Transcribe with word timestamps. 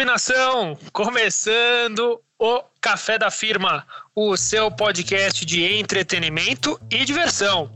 Salve, 0.00 0.04
nação! 0.04 0.78
Começando 0.92 2.20
o 2.38 2.62
Café 2.80 3.18
da 3.18 3.30
Firma, 3.30 3.86
o 4.14 4.34
seu 4.36 4.70
podcast 4.70 5.44
de 5.44 5.62
entretenimento 5.78 6.80
e 6.90 7.04
diversão. 7.04 7.70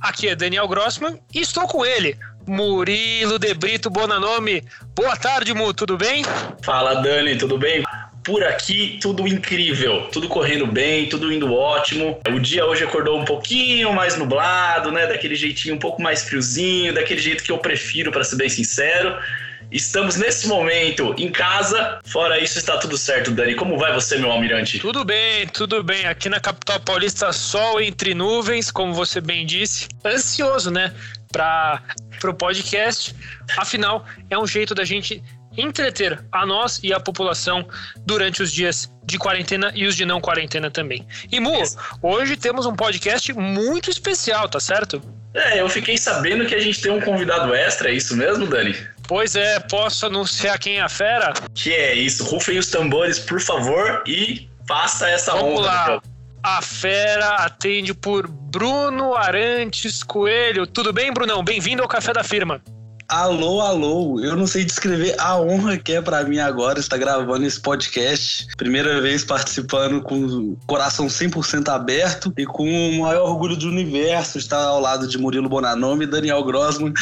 Aqui 0.00 0.28
é 0.28 0.34
Daniel 0.34 0.66
Grossman 0.66 1.20
e 1.34 1.40
estou 1.40 1.66
com 1.66 1.84
ele, 1.84 2.16
Murilo 2.46 3.38
de 3.38 3.52
Brito 3.52 3.90
Bonanome. 3.90 4.62
Boa 4.94 5.16
tarde, 5.16 5.52
Mu, 5.52 5.74
tudo 5.74 5.98
bem? 5.98 6.24
Fala, 6.62 6.94
Dani, 7.02 7.36
tudo 7.36 7.58
bem? 7.58 7.82
Por 8.24 8.42
aqui, 8.42 8.98
tudo 9.00 9.26
incrível, 9.26 10.08
tudo 10.12 10.28
correndo 10.28 10.66
bem, 10.66 11.08
tudo 11.08 11.32
indo 11.32 11.52
ótimo. 11.52 12.18
O 12.28 12.38
dia 12.38 12.64
hoje 12.64 12.84
acordou 12.84 13.20
um 13.20 13.24
pouquinho 13.24 13.92
mais 13.92 14.16
nublado, 14.16 14.90
né? 14.90 15.06
Daquele 15.06 15.34
jeitinho 15.34 15.74
um 15.74 15.78
pouco 15.78 16.00
mais 16.00 16.22
friozinho, 16.22 16.94
daquele 16.94 17.20
jeito 17.20 17.44
que 17.44 17.52
eu 17.52 17.58
prefiro, 17.58 18.10
para 18.10 18.24
ser 18.24 18.36
bem 18.36 18.48
sincero. 18.48 19.14
Estamos 19.70 20.16
nesse 20.16 20.48
momento 20.48 21.14
em 21.16 21.30
casa. 21.30 22.00
Fora 22.04 22.38
isso, 22.40 22.58
está 22.58 22.76
tudo 22.78 22.98
certo, 22.98 23.30
Dani. 23.30 23.54
Como 23.54 23.78
vai 23.78 23.92
você, 23.92 24.18
meu 24.18 24.30
almirante? 24.30 24.78
Tudo 24.80 25.04
bem, 25.04 25.46
tudo 25.48 25.82
bem. 25.82 26.06
Aqui 26.06 26.28
na 26.28 26.40
capital 26.40 26.80
paulista, 26.80 27.32
sol 27.32 27.80
entre 27.80 28.14
nuvens, 28.14 28.70
como 28.70 28.92
você 28.92 29.20
bem 29.20 29.46
disse. 29.46 29.88
Ansioso, 30.04 30.70
né? 30.70 30.92
Para 31.30 31.80
o 32.24 32.34
podcast. 32.34 33.14
Afinal, 33.56 34.04
é 34.28 34.36
um 34.36 34.46
jeito 34.46 34.74
da 34.74 34.84
gente 34.84 35.22
entreter 35.56 36.22
a 36.32 36.46
nós 36.46 36.80
e 36.82 36.92
a 36.92 37.00
população 37.00 37.66
durante 37.98 38.42
os 38.42 38.52
dias 38.52 38.90
de 39.04 39.18
quarentena 39.18 39.72
e 39.74 39.86
os 39.86 39.96
de 39.96 40.04
não 40.04 40.20
quarentena 40.20 40.70
também. 40.70 41.06
E 41.30 41.40
Mu, 41.40 41.62
hoje 42.02 42.36
temos 42.36 42.66
um 42.66 42.74
podcast 42.74 43.32
muito 43.32 43.90
especial, 43.90 44.48
tá 44.48 44.60
certo? 44.60 45.02
É, 45.34 45.60
eu 45.60 45.68
fiquei 45.68 45.96
sabendo 45.96 46.44
que 46.46 46.54
a 46.54 46.60
gente 46.60 46.80
tem 46.80 46.90
um 46.90 47.00
convidado 47.00 47.54
extra, 47.54 47.90
é 47.90 47.94
isso 47.94 48.16
mesmo, 48.16 48.46
Dani? 48.46 48.74
Pois 49.10 49.34
é, 49.34 49.58
posso 49.58 50.06
anunciar 50.06 50.56
quem 50.56 50.78
é 50.78 50.82
a 50.82 50.88
fera? 50.88 51.32
Que 51.52 51.72
é 51.72 51.94
isso, 51.94 52.22
rufem 52.22 52.58
os 52.58 52.68
tambores, 52.68 53.18
por 53.18 53.40
favor, 53.40 54.04
e 54.06 54.48
faça 54.68 55.10
essa 55.10 55.32
Vamos 55.32 55.58
honra. 55.58 55.94
lá. 55.94 56.02
A 56.44 56.62
fera 56.62 57.30
atende 57.38 57.92
por 57.92 58.28
Bruno 58.28 59.16
Arantes 59.16 60.04
Coelho. 60.04 60.64
Tudo 60.64 60.92
bem, 60.92 61.12
Brunão? 61.12 61.42
Bem-vindo 61.42 61.82
ao 61.82 61.88
Café 61.88 62.12
da 62.12 62.22
Firma. 62.22 62.62
Alô, 63.10 63.60
alô, 63.60 64.20
eu 64.20 64.36
não 64.36 64.46
sei 64.46 64.64
descrever 64.64 65.16
a 65.18 65.36
honra 65.36 65.76
que 65.76 65.94
é 65.94 66.00
para 66.00 66.22
mim 66.22 66.38
agora 66.38 66.78
estar 66.78 66.96
gravando 66.96 67.44
esse 67.44 67.60
podcast. 67.60 68.46
Primeira 68.56 69.00
vez 69.00 69.24
participando 69.24 70.00
com 70.00 70.24
o 70.24 70.56
coração 70.64 71.08
100% 71.08 71.68
aberto 71.70 72.32
e 72.38 72.46
com 72.46 72.62
o 72.62 73.00
maior 73.00 73.28
orgulho 73.28 73.56
do 73.56 73.66
universo 73.66 74.38
estar 74.38 74.62
ao 74.62 74.80
lado 74.80 75.08
de 75.08 75.18
Murilo 75.18 75.48
Bonanome 75.48 76.04
e 76.04 76.06
Daniel 76.06 76.44
Grossman, 76.44 76.92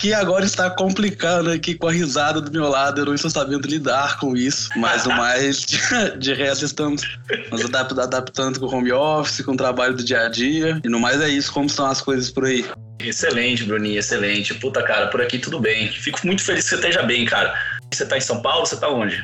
que 0.00 0.14
agora 0.14 0.44
está 0.46 0.70
complicando 0.70 1.50
aqui 1.50 1.74
com 1.74 1.86
a 1.86 1.92
risada 1.92 2.40
do 2.40 2.50
meu 2.50 2.68
lado. 2.68 3.02
Eu 3.02 3.04
não 3.04 3.14
estou 3.14 3.30
sabendo 3.30 3.68
lidar 3.68 4.18
com 4.18 4.34
isso, 4.34 4.70
mas 4.76 5.04
o 5.04 5.10
mais 5.10 5.60
de, 5.60 5.78
de 6.18 6.32
resto 6.32 6.64
estamos 6.64 7.02
nos 7.50 7.64
adaptando 7.64 8.58
com 8.58 8.66
o 8.66 8.74
home 8.74 8.92
office, 8.92 9.44
com 9.44 9.52
o 9.52 9.56
trabalho 9.56 9.94
do 9.94 10.02
dia 10.02 10.22
a 10.22 10.28
dia. 10.28 10.80
E 10.82 10.88
no 10.88 10.98
mais 10.98 11.20
é 11.20 11.28
isso, 11.28 11.52
como 11.52 11.66
estão 11.66 11.84
as 11.86 12.00
coisas 12.00 12.30
por 12.30 12.46
aí. 12.46 12.64
Excelente, 12.98 13.64
Bruninho, 13.64 13.98
excelente. 13.98 14.54
Puta, 14.54 14.82
cara, 14.82 15.08
por 15.08 15.20
aqui 15.20 15.38
tudo 15.38 15.60
bem. 15.60 15.88
Fico 15.88 16.26
muito 16.26 16.42
feliz 16.42 16.64
que 16.64 16.70
você 16.70 16.76
esteja 16.76 17.02
bem, 17.02 17.26
cara. 17.26 17.54
Você 17.92 18.06
tá 18.06 18.16
em 18.16 18.22
São 18.22 18.40
Paulo? 18.40 18.66
Você 18.66 18.76
tá 18.76 18.88
onde? 18.88 19.22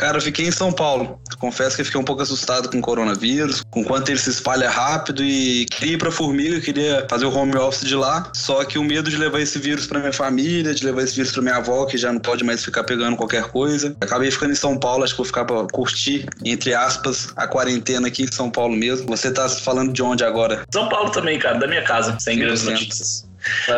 Cara, 0.00 0.16
eu 0.16 0.22
fiquei 0.22 0.46
em 0.46 0.50
São 0.50 0.72
Paulo. 0.72 1.20
Confesso 1.38 1.76
que 1.76 1.84
fiquei 1.84 2.00
um 2.00 2.04
pouco 2.04 2.22
assustado 2.22 2.70
com 2.70 2.78
o 2.78 2.80
coronavírus, 2.80 3.62
com 3.70 3.84
quanto 3.84 4.08
ele 4.08 4.18
se 4.18 4.30
espalha 4.30 4.70
rápido 4.70 5.22
e 5.22 5.66
queria 5.66 5.92
ir 5.92 5.98
pra 5.98 6.10
Formiga, 6.10 6.58
queria 6.58 7.06
fazer 7.08 7.26
o 7.26 7.36
home 7.36 7.54
office 7.54 7.86
de 7.86 7.94
lá. 7.94 8.32
Só 8.34 8.64
que 8.64 8.78
o 8.78 8.82
medo 8.82 9.10
de 9.10 9.18
levar 9.18 9.40
esse 9.40 9.58
vírus 9.58 9.86
pra 9.86 9.98
minha 9.98 10.12
família, 10.12 10.72
de 10.72 10.86
levar 10.86 11.02
esse 11.02 11.14
vírus 11.14 11.32
pra 11.32 11.42
minha 11.42 11.56
avó, 11.56 11.84
que 11.84 11.98
já 11.98 12.10
não 12.10 12.18
pode 12.18 12.42
mais 12.42 12.64
ficar 12.64 12.82
pegando 12.82 13.14
qualquer 13.14 13.48
coisa. 13.48 13.94
Acabei 14.00 14.30
ficando 14.30 14.52
em 14.52 14.56
São 14.56 14.78
Paulo, 14.78 15.04
acho 15.04 15.12
que 15.12 15.18
vou 15.18 15.26
ficar 15.26 15.44
pra 15.44 15.66
curtir, 15.70 16.26
entre 16.46 16.72
aspas, 16.72 17.28
a 17.36 17.46
quarentena 17.46 18.08
aqui 18.08 18.22
em 18.22 18.32
São 18.32 18.50
Paulo 18.50 18.74
mesmo. 18.74 19.06
Você 19.06 19.30
tá 19.30 19.50
falando 19.50 19.92
de 19.92 20.02
onde 20.02 20.24
agora? 20.24 20.62
São 20.72 20.88
Paulo 20.88 21.10
também, 21.10 21.38
cara, 21.38 21.58
da 21.58 21.66
minha 21.66 21.82
casa, 21.82 22.16
sem 22.18 22.38
grandes 22.38 22.62
notícias. 22.62 23.28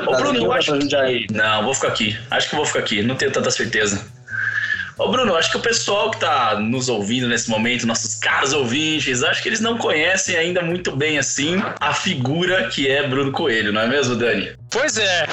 Ô, 0.07 0.17
Bruno, 0.17 0.39
eu 0.39 0.53
acho 0.53 0.73
que... 0.79 1.27
Não, 1.33 1.65
vou 1.65 1.75
ficar 1.75 1.89
aqui. 1.89 2.17
Acho 2.31 2.49
que 2.49 2.55
vou 2.55 2.65
ficar 2.65 2.79
aqui, 2.79 3.03
não 3.03 3.17
tenho 3.17 3.33
tanta 3.33 3.51
certeza. 3.51 4.01
Ô 4.99 5.09
Bruno, 5.09 5.35
acho 5.37 5.51
que 5.51 5.57
o 5.57 5.61
pessoal 5.61 6.11
que 6.11 6.21
tá 6.21 6.59
nos 6.61 6.89
ouvindo 6.89 7.27
nesse 7.27 7.49
momento, 7.49 7.87
nossos 7.87 8.17
caros 8.17 8.53
ouvintes, 8.53 9.23
acho 9.23 9.43
que 9.43 9.49
eles 9.49 9.61
não 9.61 9.79
conhecem 9.79 10.37
ainda 10.37 10.63
muito 10.63 10.95
bem 10.95 11.19
assim 11.19 11.63
a 11.81 11.95
figura 11.95 12.69
que 12.69 12.89
é 12.89 13.07
Bruno 13.07 13.33
Coelho, 13.33 13.73
não 13.73 13.81
é 13.81 13.87
mesmo, 13.89 14.17
Dani? 14.17 14.53
Pois 14.71 14.99
é. 14.99 15.27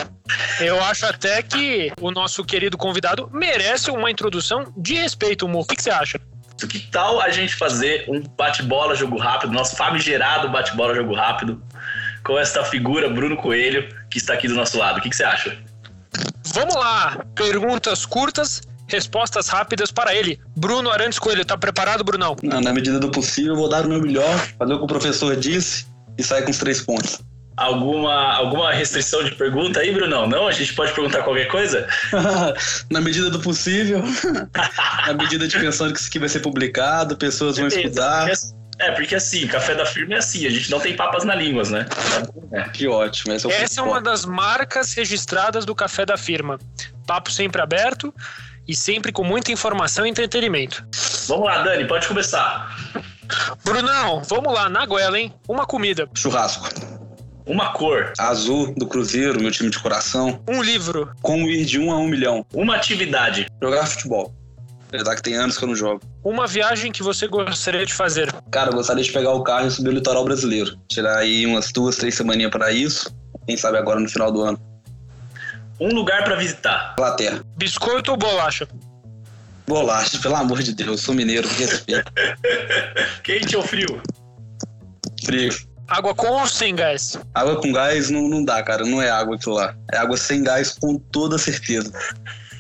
Eu 0.59 0.81
acho 0.84 1.06
até 1.06 1.42
que 1.42 1.92
o 2.00 2.12
nosso 2.12 2.44
querido 2.44 2.78
convidado 2.78 3.30
merece 3.34 3.92
uma 3.92 4.09
introdução 4.09 4.74
de 4.78 4.94
respeito, 4.94 5.48
Mo. 5.48 5.59
O 5.59 5.66
que, 5.66 5.75
que 5.75 5.84
você 5.84 5.90
acha? 5.90 6.19
Que 6.69 6.80
tal 6.92 7.22
a 7.22 7.30
gente 7.30 7.56
fazer 7.56 8.06
um 8.08 8.22
bate-bola 8.22 8.96
jogo 8.96 9.18
rápido, 9.18 9.53
nosso 9.53 9.75
famigerado 9.75 10.50
bate-bola 10.50 10.94
jogo 10.94 11.14
rápido, 11.14 11.62
com 12.24 12.38
esta 12.38 12.64
figura 12.64 13.09
Bruno 13.09 13.38
Coelho 13.38 13.88
que 14.09 14.18
está 14.18 14.34
aqui 14.34 14.48
do 14.48 14.56
nosso 14.56 14.78
lado? 14.78 15.00
O 15.00 15.02
que, 15.02 15.09
que 15.09 15.16
você 15.16 15.24
acha? 15.24 15.58
Vamos 16.53 16.75
lá. 16.75 17.24
Perguntas 17.36 18.06
curtas 18.06 18.62
respostas 18.89 19.47
rápidas 19.47 19.91
para 19.91 20.13
ele. 20.13 20.39
Bruno 20.55 20.89
Arantes 20.89 21.19
Coelho, 21.19 21.45
tá 21.45 21.57
preparado, 21.57 22.03
Brunão? 22.03 22.35
Não, 22.44 22.61
na 22.61 22.73
medida 22.73 23.00
do 23.00 23.09
possível, 23.09 23.55
vou 23.55 23.69
dar 23.69 23.85
o 23.85 23.89
meu 23.89 24.01
melhor, 24.01 24.38
fazer 24.57 24.73
o 24.73 24.77
que 24.77 24.83
o 24.83 24.88
professor 24.88 25.35
disse 25.35 25.85
e 26.17 26.23
sair 26.23 26.44
com 26.44 26.51
os 26.51 26.57
três 26.57 26.81
pontos. 26.81 27.19
Alguma, 27.55 28.35
alguma 28.35 28.72
restrição 28.72 29.22
de 29.22 29.31
pergunta 29.35 29.81
aí, 29.81 29.94
Brunão? 29.94 30.25
Não? 30.27 30.47
A 30.47 30.51
gente 30.51 30.73
pode 30.73 30.94
perguntar 30.94 31.23
qualquer 31.23 31.47
coisa? 31.47 31.88
na 32.89 33.01
medida 33.01 33.29
do 33.29 33.39
possível, 33.39 34.01
na 35.06 35.13
medida 35.13 35.45
de 35.45 35.59
pensando 35.59 35.91
que 35.91 36.00
isso 36.00 36.07
aqui 36.07 36.19
vai 36.19 36.29
ser 36.29 36.39
publicado, 36.39 37.17
pessoas 37.17 37.57
vão 37.57 37.67
escutar. 37.67 38.29
É, 38.79 38.91
porque 38.91 39.13
assim, 39.13 39.45
café 39.45 39.75
da 39.75 39.85
firma 39.85 40.16
é 40.16 40.17
assim, 40.19 40.47
a 40.47 40.50
gente 40.50 40.71
não 40.71 40.79
tem 40.79 40.95
papas 40.95 41.25
na 41.25 41.35
língua, 41.35 41.63
né? 41.63 41.85
É, 42.53 42.63
que 42.69 42.88
ótimo. 42.88 43.33
Essa 43.33 43.50
é, 43.50 43.63
Essa 43.63 43.81
é 43.81 43.83
uma 43.83 44.00
das 44.00 44.23
marcas 44.23 44.94
registradas 44.94 45.66
do 45.66 45.75
café 45.75 46.06
da 46.06 46.16
firma. 46.16 46.57
Papo 47.06 47.29
sempre 47.29 47.61
aberto 47.61 48.13
e 48.69 48.75
sempre 48.75 49.12
com 49.12 49.24
muita 49.24 49.52
informação 49.52 50.06
e 50.06 50.09
entretenimento. 50.09 50.85
Vamos 51.28 51.46
lá, 51.46 51.63
Dani, 51.63 51.88
pode 51.88 52.07
começar. 52.07 52.78
Brunão, 53.66 54.22
vamos 54.22 54.53
lá, 54.53 54.69
na 54.69 54.85
goela, 54.85 55.19
hein? 55.19 55.34
Uma 55.47 55.66
comida. 55.66 56.07
Churrasco. 56.13 56.69
Uma 57.47 57.74
cor. 57.74 58.13
Azul, 58.19 58.75
do 58.78 58.85
Cruzeiro, 58.85 59.41
meu 59.41 59.50
time 59.50 59.72
de 59.72 59.80
coração. 59.80 60.40
Um 60.47 60.62
livro. 60.62 61.12
Como 61.24 61.50
ir 61.50 61.66
de 61.66 61.80
um 61.80 61.91
a 61.91 61.97
um 61.97 62.07
milhão. 62.07 62.46
Uma 62.53 62.75
atividade. 62.75 63.47
Jogar 63.59 63.88
futebol. 63.88 64.35
Apesar 64.88 65.16
que 65.16 65.24
tem 65.24 65.36
anos 65.36 65.57
que 65.57 65.63
eu 65.63 65.68
não 65.68 65.75
jogo. 65.75 66.01
Uma 66.24 66.46
viagem 66.46 66.91
que 66.91 67.01
você 67.01 67.28
gostaria 67.28 67.88
de 67.88 67.94
fazer? 67.94 68.31
Cara, 68.51 68.69
eu 68.69 68.75
gostaria 68.75 69.03
de 69.03 69.12
pegar 69.12 69.34
o 69.34 69.41
carro 69.41 69.68
e 69.68 69.72
subir 69.72 69.90
o 69.90 69.94
litoral 69.94 70.24
brasileiro. 70.24 70.78
Tirar 70.88 71.18
aí 71.18 71.44
umas 71.47 71.72
duas, 71.72 71.96
três 71.96 72.13
semaninhas 72.13 72.51
para 72.51 72.72
isso. 72.72 73.12
Quem 73.47 73.57
sabe 73.57 73.80
agora 73.80 74.00
no 74.00 74.07
final 74.07 74.31
do 74.31 74.41
ano. 74.44 74.69
Um 75.79 75.90
lugar 75.90 76.23
para 76.23 76.35
visitar. 76.35 76.94
Inglaterra. 76.97 77.41
Biscoito 77.56 78.12
ou 78.12 78.17
bolacha? 78.17 78.67
Bolacha, 79.67 80.17
pelo 80.19 80.35
amor 80.35 80.62
de 80.62 80.73
Deus, 80.73 81.01
sou 81.01 81.13
mineiro, 81.13 81.47
respeito. 81.47 82.12
Quente 83.23 83.56
ou 83.56 83.63
frio? 83.63 84.01
Frio. 85.23 85.53
Água 85.88 86.13
com 86.13 86.28
ou 86.28 86.47
sem 86.47 86.75
gás? 86.75 87.18
Água 87.34 87.59
com 87.62 87.72
gás 87.72 88.09
não, 88.09 88.28
não 88.28 88.44
dá, 88.44 88.62
cara. 88.62 88.85
Não 88.85 89.01
é 89.01 89.09
água 89.09 89.35
aquilo 89.35 89.56
lá. 89.56 89.75
É 89.91 89.97
água 89.97 90.18
sem 90.18 90.44
gás 90.44 90.78
com 90.78 90.97
toda 90.97 91.38
certeza. 91.38 91.91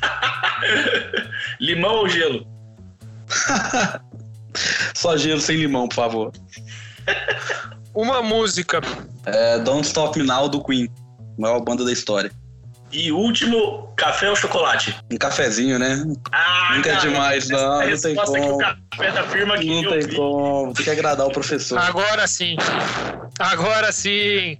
limão 1.59 1.95
ou 1.97 2.09
gelo? 2.09 2.47
Só 4.95 5.15
gelo 5.15 5.41
sem 5.41 5.57
limão, 5.57 5.87
por 5.87 5.95
favor. 5.95 6.31
Uma 7.93 8.21
música. 8.21 8.81
É 9.25 9.59
Don't 9.59 9.85
Stop 9.85 10.17
Me 10.17 10.25
Now 10.25 10.49
do 10.49 10.63
Queen. 10.63 10.89
Maior 11.37 11.59
banda 11.59 11.85
da 11.85 11.91
história. 11.91 12.31
E 12.91 13.11
último, 13.11 13.93
café 13.95 14.29
ou 14.29 14.35
chocolate? 14.35 14.95
Um 15.11 15.17
cafezinho, 15.17 15.77
né? 15.77 16.03
Ah, 16.31 16.73
Nunca 16.75 16.91
é 16.91 16.95
demais, 16.95 17.49
não. 17.49 17.81
É 17.81 17.91
não 17.91 18.01
tem 18.01 18.15
como. 18.15 18.33
Que 18.33 18.39
o 18.39 18.57
café 18.57 19.11
da 19.11 19.23
firma 19.23 19.57
que 19.57 19.81
não 19.81 19.91
tem 19.91 20.15
como. 20.15 20.73
Tem 20.73 20.85
que 20.85 20.91
agradar 20.91 21.27
o 21.27 21.31
professor. 21.31 21.77
Agora 21.77 22.25
sim. 22.27 22.57
Agora 23.37 23.91
sim. 23.91 24.57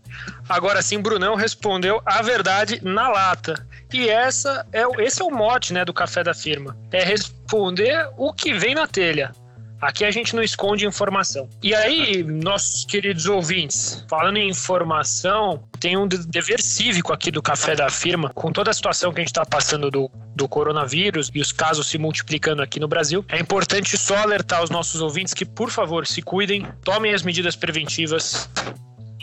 Agora 0.48 0.82
sim, 0.82 1.00
Brunão 1.00 1.36
respondeu 1.36 2.02
a 2.06 2.22
verdade 2.22 2.80
na 2.84 3.10
lata. 3.10 3.68
E 3.92 4.08
essa 4.08 4.66
é, 4.72 4.84
esse 5.04 5.22
é 5.22 5.26
o 5.26 5.32
mote 5.32 5.74
né, 5.74 5.84
do 5.84 5.94
café 5.94 6.24
da 6.24 6.34
firma. 6.34 6.78
É 6.92 7.04
responder 7.04 8.10
o 8.18 8.32
que 8.32 8.54
vem 8.54 8.76
na 8.76 8.86
telha. 8.88 9.32
Aqui 9.82 10.04
a 10.04 10.12
gente 10.12 10.36
não 10.36 10.44
esconde 10.44 10.86
informação. 10.86 11.48
E 11.64 11.74
aí, 11.74 12.24
nossos 12.24 12.84
queridos 12.86 13.26
ouvintes, 13.28 14.06
falando 14.10 14.38
em 14.38 14.50
informação, 14.50 15.64
tem 15.80 15.96
um 15.96 16.08
dever 16.08 16.62
cívico 16.62 17.14
aqui 17.14 17.32
do 17.32 17.42
Café 17.42 17.76
da 17.76 17.90
Firma, 17.90 18.30
com 18.34 18.52
toda 18.52 18.72
a 18.72 18.74
situação 18.74 19.14
que 19.14 19.20
a 19.20 19.22
gente 19.22 19.32
está 19.32 19.46
passando 19.46 19.90
do, 19.90 20.12
do 20.36 20.50
coronavírus 20.50 21.32
e 21.34 21.40
os 21.40 21.52
casos 21.52 21.88
se 21.88 21.98
multiplicando 21.98 22.62
aqui 22.62 22.80
no 22.80 22.88
Brasil. 22.88 23.24
É 23.30 23.40
importante 23.40 23.98
só 23.98 24.18
alertar 24.18 24.64
os 24.64 24.70
nossos 24.70 25.02
ouvintes 25.02 25.34
que, 25.34 25.46
por 25.46 25.70
favor, 25.70 26.06
se 26.06 26.22
cuidem, 26.22 26.68
tomem 26.84 27.14
as 27.14 27.24
medidas 27.24 27.56
preventivas, 27.56 28.50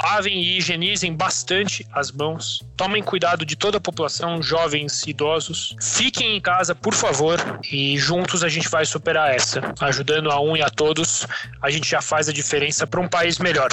lavem 0.02 0.40
e 0.42 0.58
higienizem 0.58 1.14
bastante 1.14 1.86
as 1.92 2.12
mãos. 2.12 2.62
Tomem 2.76 3.02
cuidado 3.02 3.44
de 3.44 3.56
toda 3.56 3.78
a 3.78 3.80
população, 3.80 4.42
jovens 4.42 5.06
idosos. 5.06 5.74
Fiquem 5.80 6.36
em 6.36 6.40
casa, 6.40 6.74
por 6.74 6.94
favor, 6.94 7.38
e 7.70 7.98
juntos 7.98 8.44
a 8.44 8.48
gente 8.48 8.68
vai 8.68 8.84
superar 8.84 9.34
essa. 9.34 9.60
Ajudando 9.80 10.30
a 10.30 10.40
um 10.40 10.56
e 10.56 10.62
a 10.62 10.68
todos, 10.68 11.26
a 11.62 11.70
gente 11.70 11.88
já 11.88 12.02
faz 12.02 12.28
a 12.28 12.32
diferença 12.32 12.86
para 12.86 13.00
um 13.00 13.08
país 13.08 13.38
melhor. 13.38 13.68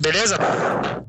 Beleza? 0.00 0.38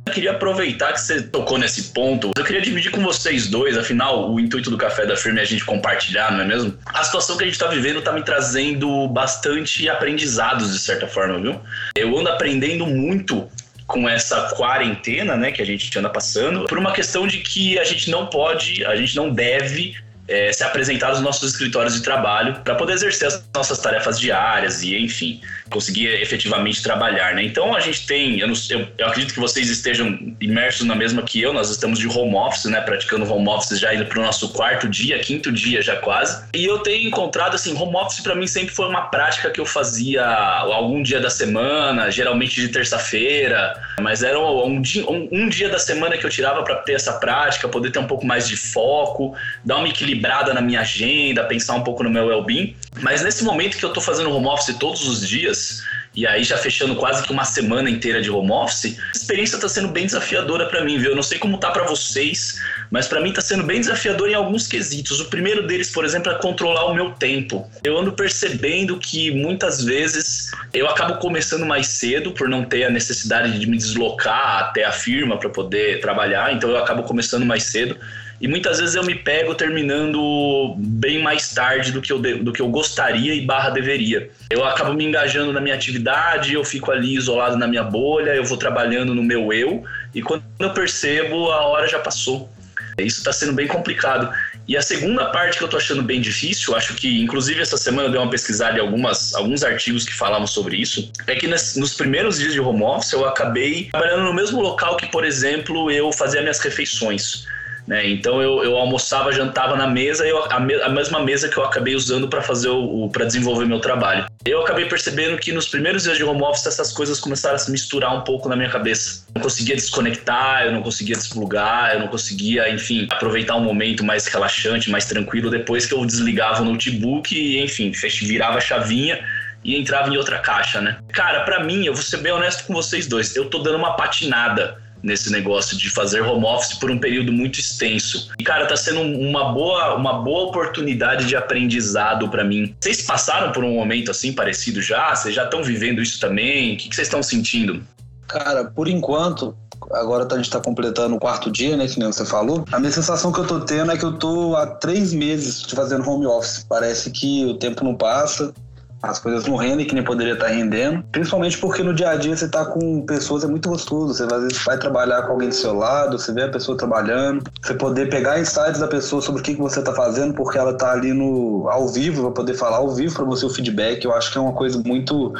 Eu 0.05 0.13
queria 0.13 0.31
aproveitar 0.31 0.93
que 0.93 1.01
você 1.01 1.21
tocou 1.21 1.57
nesse 1.57 1.93
ponto. 1.93 2.31
Eu 2.35 2.43
queria 2.43 2.61
dividir 2.61 2.91
com 2.91 3.01
vocês 3.01 3.47
dois, 3.47 3.77
afinal, 3.77 4.31
o 4.31 4.39
intuito 4.39 4.69
do 4.69 4.77
Café 4.77 5.05
da 5.05 5.15
Firme 5.15 5.39
é 5.39 5.43
a 5.43 5.45
gente 5.45 5.63
compartilhar, 5.63 6.31
não 6.31 6.41
é 6.41 6.45
mesmo? 6.45 6.77
A 6.85 7.03
situação 7.03 7.37
que 7.37 7.43
a 7.43 7.45
gente 7.45 7.55
está 7.55 7.67
vivendo 7.67 7.99
está 7.99 8.11
me 8.11 8.23
trazendo 8.23 9.07
bastante 9.07 9.87
aprendizados, 9.87 10.73
de 10.73 10.79
certa 10.79 11.07
forma, 11.07 11.39
viu? 11.39 11.61
Eu 11.95 12.17
ando 12.17 12.29
aprendendo 12.29 12.85
muito 12.85 13.47
com 13.89 14.07
essa 14.07 14.49
quarentena, 14.55 15.35
né, 15.35 15.51
que 15.51 15.61
a 15.61 15.65
gente 15.65 15.97
anda 15.97 16.09
passando, 16.09 16.65
por 16.65 16.77
uma 16.77 16.93
questão 16.93 17.25
de 17.25 17.39
que 17.39 17.77
a 17.79 17.83
gente 17.83 18.09
não 18.11 18.27
pode, 18.27 18.85
a 18.85 18.95
gente 18.95 19.15
não 19.15 19.31
deve 19.31 19.95
é, 20.29 20.53
se 20.53 20.63
apresentar 20.63 21.09
nos 21.09 21.21
nossos 21.21 21.51
escritórios 21.51 21.95
de 21.95 22.01
trabalho 22.01 22.61
para 22.63 22.75
poder 22.75 22.93
exercer 22.93 23.27
as 23.27 23.43
nossas 23.53 23.79
tarefas 23.79 24.19
diárias 24.19 24.83
e, 24.83 24.95
enfim, 24.95 25.41
conseguir 25.71 26.07
efetivamente 26.21 26.83
trabalhar, 26.83 27.33
né? 27.33 27.43
Então 27.43 27.75
a 27.75 27.79
gente 27.79 28.05
tem, 28.05 28.39
eu, 28.39 28.47
não, 28.47 28.53
eu, 28.69 28.87
eu, 28.97 29.07
acredito 29.07 29.33
que 29.33 29.39
vocês 29.39 29.69
estejam 29.69 30.35
imersos 30.39 30.85
na 30.85 30.95
mesma 30.95 31.23
que 31.23 31.41
eu, 31.41 31.51
nós 31.51 31.71
estamos 31.71 31.97
de 31.97 32.07
home 32.07 32.35
office, 32.35 32.65
né? 32.65 32.79
Praticando 32.79 33.31
home 33.31 33.47
office 33.49 33.79
já 33.79 33.93
indo 33.93 34.05
para 34.05 34.19
o 34.19 34.23
nosso 34.23 34.49
quarto 34.49 34.87
dia, 34.87 35.17
quinto 35.19 35.51
dia 35.51 35.81
já 35.81 35.95
quase. 35.95 36.45
E 36.53 36.63
eu 36.63 36.77
tenho 36.79 37.07
encontrado, 37.07 37.55
assim, 37.55 37.75
home 37.75 37.95
office 37.95 38.21
para 38.21 38.35
mim 38.35 38.45
sempre 38.45 38.73
foi 38.73 38.87
uma 38.87 39.01
prática 39.09 39.49
que 39.49 39.59
eu 39.59 39.65
fazia 39.65 40.23
algum 40.25 41.01
dia 41.01 41.19
da 41.19 41.29
semana, 41.29 42.11
geralmente 42.11 42.61
de 42.61 42.67
terça-feira, 42.67 43.73
mas 43.99 44.21
era 44.21 44.39
um, 44.39 44.65
um, 44.65 44.81
dia, 44.81 45.03
um 45.09 45.49
dia 45.49 45.69
da 45.69 45.79
semana 45.79 46.17
que 46.17 46.25
eu 46.25 46.29
tirava 46.29 46.61
para 46.63 46.75
ter 46.75 46.93
essa 46.93 47.13
prática, 47.13 47.67
poder 47.67 47.91
ter 47.91 47.99
um 47.99 48.07
pouco 48.07 48.25
mais 48.25 48.47
de 48.47 48.55
foco, 48.55 49.35
dar 49.65 49.77
uma 49.77 49.87
equilibrada 49.87 50.18
na 50.53 50.61
minha 50.61 50.81
agenda, 50.81 51.43
pensar 51.45 51.75
um 51.75 51.83
pouco 51.83 52.03
no 52.03 52.09
meu 52.09 52.27
well-being. 52.27 52.75
Mas 53.01 53.21
nesse 53.21 53.43
momento 53.43 53.77
que 53.77 53.85
eu 53.85 53.89
estou 53.89 54.03
fazendo 54.03 54.31
home 54.31 54.47
office 54.47 54.75
todos 54.77 55.07
os 55.07 55.27
dias, 55.27 55.81
e 56.15 56.25
aí 56.25 56.43
já 56.43 56.57
fechando 56.57 56.95
quase 56.95 57.23
que 57.23 57.31
uma 57.31 57.45
semana 57.45 57.89
inteira 57.89 58.21
de 58.21 58.29
home 58.29 58.51
office, 58.51 58.97
a 58.99 59.17
experiência 59.17 59.55
está 59.55 59.69
sendo 59.69 59.89
bem 59.89 60.05
desafiadora 60.05 60.65
para 60.65 60.83
mim, 60.83 60.97
viu? 60.97 61.11
Eu 61.11 61.15
não 61.15 61.23
sei 61.23 61.37
como 61.37 61.57
tá 61.57 61.71
para 61.71 61.83
vocês, 61.83 62.59
mas 62.89 63.07
para 63.07 63.21
mim 63.21 63.29
está 63.29 63.41
sendo 63.41 63.63
bem 63.63 63.79
desafiador 63.79 64.29
em 64.29 64.33
alguns 64.33 64.67
quesitos. 64.67 65.19
O 65.19 65.25
primeiro 65.25 65.67
deles, 65.67 65.91
por 65.91 66.03
exemplo, 66.03 66.31
é 66.31 66.35
controlar 66.35 66.85
o 66.85 66.93
meu 66.93 67.11
tempo. 67.11 67.69
Eu 67.83 67.97
ando 67.97 68.11
percebendo 68.11 68.97
que 68.97 69.31
muitas 69.31 69.83
vezes 69.83 70.51
eu 70.73 70.87
acabo 70.87 71.15
começando 71.19 71.65
mais 71.65 71.87
cedo 71.87 72.31
por 72.31 72.49
não 72.49 72.65
ter 72.65 72.85
a 72.85 72.89
necessidade 72.89 73.57
de 73.57 73.67
me 73.67 73.77
deslocar 73.77 74.59
até 74.59 74.83
a 74.83 74.91
firma 74.91 75.37
para 75.37 75.49
poder 75.49 76.01
trabalhar, 76.01 76.53
então 76.53 76.69
eu 76.69 76.77
acabo 76.77 77.03
começando 77.03 77.45
mais 77.45 77.63
cedo. 77.63 77.95
E 78.41 78.47
muitas 78.47 78.79
vezes 78.79 78.95
eu 78.95 79.03
me 79.03 79.15
pego 79.15 79.53
terminando 79.53 80.75
bem 80.77 81.21
mais 81.21 81.53
tarde 81.53 81.91
do 81.91 82.01
que 82.01 82.11
eu, 82.11 82.19
do 82.19 82.53
que 82.53 82.61
eu 82.61 82.69
gostaria 82.69 83.33
e 83.33 83.45
barra 83.45 83.69
deveria. 83.69 84.29
Eu 84.49 84.63
acabo 84.63 84.93
me 84.93 85.05
engajando 85.05 85.51
na 85.51 85.59
minha 85.59 85.75
atividade, 85.75 86.53
eu 86.53 86.63
fico 86.63 86.91
ali 86.91 87.15
isolado 87.15 87.57
na 87.57 87.67
minha 87.67 87.83
bolha, 87.83 88.35
eu 88.35 88.43
vou 88.43 88.57
trabalhando 88.57 89.13
no 89.13 89.21
meu 89.21 89.51
eu, 89.51 89.83
e 90.13 90.21
quando 90.21 90.43
eu 90.59 90.71
percebo, 90.71 91.51
a 91.51 91.65
hora 91.65 91.87
já 91.87 91.99
passou. 91.99 92.49
Isso 92.97 93.19
está 93.19 93.31
sendo 93.31 93.53
bem 93.53 93.67
complicado. 93.67 94.29
E 94.67 94.77
a 94.77 94.83
segunda 94.83 95.25
parte 95.31 95.57
que 95.57 95.63
eu 95.63 95.67
tô 95.67 95.77
achando 95.77 96.03
bem 96.03 96.21
difícil, 96.21 96.75
acho 96.75 96.93
que 96.93 97.21
inclusive 97.21 97.59
essa 97.59 97.75
semana 97.75 98.07
eu 98.07 98.11
dei 98.11 98.21
uma 98.21 98.29
pesquisada 98.29 98.77
em 98.77 98.81
algumas, 98.81 99.33
alguns 99.33 99.63
artigos 99.63 100.05
que 100.05 100.13
falavam 100.13 100.45
sobre 100.45 100.77
isso, 100.77 101.11
é 101.25 101.33
que 101.33 101.47
nas, 101.47 101.75
nos 101.75 101.95
primeiros 101.95 102.37
dias 102.37 102.53
de 102.53 102.59
home 102.59 102.83
office 102.83 103.11
eu 103.11 103.25
acabei 103.25 103.89
trabalhando 103.89 104.25
no 104.25 104.33
mesmo 104.33 104.61
local 104.61 104.95
que, 104.95 105.07
por 105.07 105.25
exemplo, 105.25 105.89
eu 105.89 106.11
fazia 106.11 106.41
minhas 106.41 106.59
refeições. 106.59 107.47
Né? 107.89 108.07
Então 108.07 108.39
eu, 108.39 108.63
eu 108.63 108.77
almoçava, 108.77 109.31
jantava 109.31 109.75
na 109.75 109.87
mesa, 109.87 110.23
eu, 110.23 110.45
a, 110.51 110.59
me, 110.59 110.75
a 110.75 110.89
mesma 110.89 111.19
mesa 111.23 111.49
que 111.49 111.57
eu 111.57 111.65
acabei 111.65 111.95
usando 111.95 112.27
para 112.27 112.39
fazer 112.39 112.69
o, 112.69 113.05
o 113.05 113.09
para 113.09 113.25
desenvolver 113.25 113.65
meu 113.65 113.79
trabalho. 113.79 114.27
Eu 114.45 114.61
acabei 114.61 114.85
percebendo 114.85 115.39
que 115.39 115.51
nos 115.51 115.67
primeiros 115.67 116.03
dias 116.03 116.15
de 116.15 116.23
home 116.23 116.43
office 116.43 116.67
essas 116.67 116.93
coisas 116.93 117.19
começaram 117.19 117.55
a 117.55 117.57
se 117.57 117.71
misturar 117.71 118.15
um 118.15 118.21
pouco 118.21 118.47
na 118.47 118.55
minha 118.55 118.69
cabeça. 118.69 119.25
Eu 119.29 119.33
não 119.37 119.41
conseguia 119.41 119.75
desconectar, 119.75 120.65
eu 120.65 120.71
não 120.71 120.83
conseguia 120.83 121.15
desplugar, 121.15 121.95
eu 121.95 122.01
não 122.01 122.07
conseguia, 122.09 122.69
enfim, 122.69 123.07
aproveitar 123.09 123.55
um 123.55 123.63
momento 123.63 124.05
mais 124.05 124.27
relaxante, 124.27 124.87
mais 124.91 125.05
tranquilo 125.05 125.49
depois 125.49 125.87
que 125.87 125.93
eu 125.95 126.05
desligava 126.05 126.61
o 126.61 126.65
notebook 126.65 127.35
e, 127.35 127.59
enfim, 127.59 127.91
virava 128.21 128.59
a 128.59 128.61
chavinha 128.61 129.19
e 129.63 129.75
entrava 129.75 130.13
em 130.13 130.15
outra 130.15 130.37
caixa, 130.37 130.79
né? 130.79 130.97
Cara, 131.11 131.39
para 131.39 131.63
mim, 131.63 131.85
eu 131.85 131.95
vou 131.95 132.03
ser 132.03 132.17
bem 132.17 132.31
honesto 132.31 132.65
com 132.65 132.73
vocês 132.73 133.07
dois, 133.07 133.35
eu 133.35 133.49
tô 133.49 133.57
dando 133.57 133.77
uma 133.77 133.95
patinada 133.95 134.77
nesse 135.01 135.31
negócio 135.31 135.77
de 135.77 135.89
fazer 135.89 136.21
home 136.21 136.45
office 136.45 136.73
por 136.75 136.91
um 136.91 136.97
período 136.97 137.31
muito 137.31 137.59
extenso. 137.59 138.29
E 138.37 138.43
cara, 138.43 138.65
tá 138.65 138.75
sendo 138.75 139.01
uma 139.01 139.51
boa, 139.51 139.95
uma 139.95 140.21
boa 140.21 140.49
oportunidade 140.49 141.25
de 141.25 141.35
aprendizado 141.35 142.29
para 142.29 142.43
mim. 142.43 142.75
Vocês 142.79 143.01
passaram 143.01 143.51
por 143.51 143.63
um 143.63 143.73
momento 143.73 144.11
assim 144.11 144.33
parecido 144.33 144.81
já? 144.81 145.15
Vocês 145.15 145.33
já 145.33 145.45
estão 145.45 145.63
vivendo 145.63 146.01
isso 146.01 146.19
também? 146.19 146.73
O 146.73 146.77
que, 146.77 146.93
vocês 146.93 147.07
estão 147.07 147.23
sentindo? 147.23 147.83
Cara, 148.27 148.65
por 148.65 148.87
enquanto, 148.87 149.55
agora 149.91 150.27
a 150.29 150.35
gente 150.35 150.45
está 150.45 150.59
completando 150.59 151.15
o 151.15 151.19
quarto 151.19 151.51
dia, 151.51 151.75
né? 151.75 151.87
Que 151.87 151.99
nem 151.99 152.11
você 152.11 152.25
falou. 152.25 152.65
A 152.71 152.79
minha 152.79 152.91
sensação 152.91 153.31
que 153.31 153.39
eu 153.39 153.47
tô 153.47 153.59
tendo 153.61 153.91
é 153.91 153.97
que 153.97 154.05
eu 154.05 154.13
tô 154.13 154.55
há 154.55 154.67
três 154.67 155.13
meses 155.13 155.63
fazendo 155.63 156.07
home 156.07 156.25
office. 156.25 156.65
Parece 156.67 157.09
que 157.11 157.45
o 157.45 157.55
tempo 157.55 157.83
não 157.83 157.95
passa 157.95 158.53
as 159.01 159.17
coisas 159.17 159.45
não 159.45 159.55
rendem 159.55 159.85
que 159.85 159.95
nem 159.95 160.03
poderia 160.03 160.33
estar 160.33 160.47
rendendo. 160.47 161.03
Principalmente 161.11 161.57
porque 161.57 161.81
no 161.81 161.93
dia 161.93 162.09
a 162.09 162.15
dia 162.15 162.35
você 162.35 162.45
está 162.45 162.65
com 162.65 163.05
pessoas, 163.05 163.43
é 163.43 163.47
muito 163.47 163.69
gostoso. 163.69 164.13
Você 164.13 164.23
às 164.23 164.41
vezes 164.41 164.63
vai 164.63 164.77
trabalhar 164.77 165.21
com 165.23 165.33
alguém 165.33 165.49
do 165.49 165.55
seu 165.55 165.73
lado, 165.73 166.17
você 166.17 166.33
vê 166.33 166.43
a 166.43 166.49
pessoa 166.49 166.77
trabalhando, 166.77 167.43
você 167.61 167.73
poder 167.73 168.09
pegar 168.09 168.39
insights 168.39 168.79
da 168.79 168.87
pessoa 168.87 169.21
sobre 169.21 169.41
o 169.41 169.43
que, 169.43 169.55
que 169.55 169.61
você 169.61 169.79
está 169.79 169.93
fazendo, 169.93 170.33
porque 170.33 170.57
ela 170.57 170.71
está 170.71 170.91
ali 170.91 171.13
no 171.13 171.67
ao 171.69 171.87
vivo, 171.87 172.23
vai 172.23 172.31
poder 172.31 172.55
falar 172.55 172.77
ao 172.77 172.93
vivo 172.93 173.15
para 173.15 173.25
você 173.25 173.45
o 173.45 173.49
feedback. 173.49 174.03
Eu 174.03 174.13
acho 174.13 174.31
que 174.31 174.37
é 174.37 174.41
uma 174.41 174.53
coisa 174.53 174.81
muito 174.85 175.33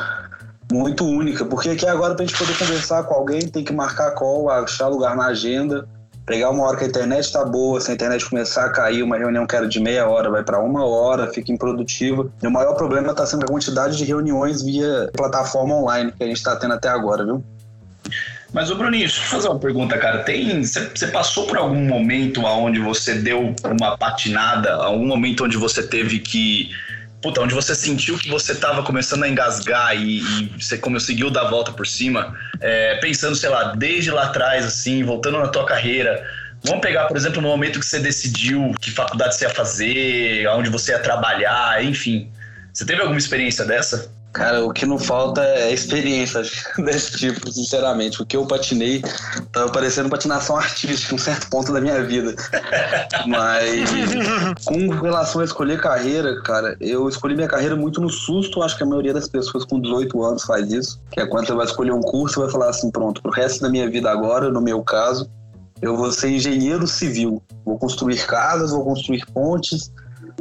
muito 0.72 1.04
única, 1.04 1.44
porque 1.44 1.70
aqui 1.70 1.88
agora 1.88 2.14
para 2.14 2.24
a 2.24 2.28
gente 2.28 2.38
poder 2.38 2.56
conversar 2.56 3.02
com 3.04 3.16
alguém 3.16 3.48
tem 3.48 3.64
que 3.64 3.74
marcar 3.74 4.12
call, 4.12 4.52
achar 4.52 4.88
lugar 4.88 5.16
na 5.18 5.26
agenda 5.26 5.88
pegar 6.30 6.52
uma 6.52 6.64
hora 6.64 6.78
que 6.78 6.84
a 6.84 6.88
internet 6.88 7.26
está 7.26 7.44
boa, 7.44 7.82
se 7.82 7.90
a 7.90 7.94
internet 7.96 8.24
começar 8.30 8.66
a 8.66 8.70
cair, 8.70 9.02
uma 9.02 9.18
reunião 9.18 9.48
que 9.48 9.56
era 9.56 9.68
de 9.68 9.80
meia 9.80 10.08
hora 10.08 10.30
vai 10.30 10.44
para 10.44 10.60
uma 10.60 10.86
hora, 10.86 11.26
fica 11.34 11.52
improdutiva. 11.52 12.30
E 12.42 12.46
o 12.46 12.52
maior 12.52 12.76
problema 12.76 13.10
está 13.10 13.26
sendo 13.26 13.46
a 13.46 13.48
quantidade 13.48 13.98
de 13.98 14.06
reuniões 14.06 14.62
via 14.62 15.10
plataforma 15.12 15.74
online 15.74 16.12
que 16.12 16.24
a 16.24 16.28
gente 16.28 16.38
está 16.38 16.56
tendo 16.56 16.76
até 16.76 16.88
agora, 16.88 17.26
viu? 17.26 17.44
Mas, 18.54 18.70
o 18.70 18.76
Bruninho, 18.76 19.08
deixa 19.08 19.22
eu 19.22 19.26
fazer 19.26 19.48
uma 19.48 19.60
pergunta, 19.60 19.98
cara. 19.98 20.20
Tem, 20.20 20.64
você 20.64 21.08
passou 21.08 21.48
por 21.48 21.58
algum 21.58 21.84
momento 21.84 22.44
onde 22.44 22.80
você 22.80 23.16
deu 23.16 23.56
uma 23.64 23.98
patinada, 23.98 24.74
algum 24.76 25.08
momento 25.08 25.46
onde 25.46 25.58
você 25.58 25.82
teve 25.82 26.20
que 26.20 26.70
puta, 27.22 27.42
onde 27.42 27.54
você 27.54 27.76
sentiu 27.76 28.18
que 28.18 28.30
você 28.30 28.54
estava 28.54 28.84
começando 28.84 29.24
a 29.24 29.30
engasgar 29.30 29.96
e, 29.96 30.20
e, 30.20 30.64
você 30.64 30.78
conseguiu 30.78 31.30
dar 31.30 31.42
a 31.42 31.50
volta 31.50 31.72
por 31.72 31.86
cima, 31.86 32.36
é, 32.62 32.96
pensando, 32.96 33.36
sei 33.36 33.50
lá, 33.50 33.74
desde 33.76 34.12
lá 34.12 34.24
atrás, 34.26 34.66
assim, 34.66 35.04
voltando 35.04 35.40
na 35.40 35.48
tua 35.48 35.66
carreira. 35.66 36.26
Vamos 36.64 36.82
pegar, 36.82 37.06
por 37.06 37.16
exemplo, 37.16 37.42
no 37.42 37.48
momento 37.48 37.80
que 37.80 37.86
você 37.86 38.00
decidiu 38.00 38.74
que 38.82 38.92
faculdade 38.92 39.36
você 39.36 39.46
ia 39.46 39.50
fazer, 39.50 40.48
onde 40.50 40.70
você 40.70 40.92
ia 40.92 41.00
trabalhar, 41.00 41.84
enfim. 41.84 42.30
Você 42.80 42.86
teve 42.86 43.02
alguma 43.02 43.20
experiência 43.20 43.66
dessa? 43.66 44.10
Cara, 44.32 44.64
o 44.64 44.72
que 44.72 44.86
não 44.86 44.98
falta 44.98 45.44
é 45.44 45.74
experiência 45.74 46.42
desse 46.80 47.18
tipo, 47.18 47.52
sinceramente. 47.52 48.22
O 48.22 48.26
que 48.26 48.38
eu 48.38 48.46
patinei 48.46 49.04
tava 49.52 49.70
parecendo 49.70 50.08
patinação 50.08 50.56
artística 50.56 51.14
em 51.14 51.18
um 51.18 51.20
certo 51.20 51.50
ponto 51.50 51.74
da 51.74 51.82
minha 51.82 52.02
vida. 52.02 52.34
Mas 53.28 53.90
com 54.64 54.88
relação 54.88 55.42
a 55.42 55.44
escolher 55.44 55.82
carreira, 55.82 56.42
cara, 56.42 56.78
eu 56.80 57.10
escolhi 57.10 57.36
minha 57.36 57.50
carreira 57.50 57.76
muito 57.76 58.00
no 58.00 58.10
susto. 58.10 58.64
Acho 58.64 58.78
que 58.78 58.84
a 58.84 58.88
maioria 58.88 59.14
das 59.14 59.28
pessoas 59.28 59.66
com 59.66 59.82
18 59.82 60.24
anos 60.24 60.44
faz 60.46 60.72
isso. 60.72 61.02
Que 61.12 61.20
é 61.20 61.26
quando 61.26 61.48
você 61.48 61.54
vai 61.54 61.66
escolher 61.66 61.92
um 61.92 62.02
curso, 62.02 62.40
e 62.40 62.44
vai 62.44 62.50
falar 62.50 62.70
assim: 62.70 62.90
pronto, 62.90 63.22
pro 63.22 63.32
resto 63.32 63.62
da 63.62 63.68
minha 63.68 63.90
vida 63.90 64.10
agora, 64.10 64.50
no 64.50 64.62
meu 64.62 64.82
caso, 64.84 65.30
eu 65.82 65.98
vou 65.98 66.14
ser 66.14 66.30
engenheiro 66.30 66.88
civil. 66.88 67.44
Vou 67.66 67.78
construir 67.78 68.26
casas, 68.26 68.72
vou 68.72 68.86
construir 68.86 69.26
pontes 69.34 69.92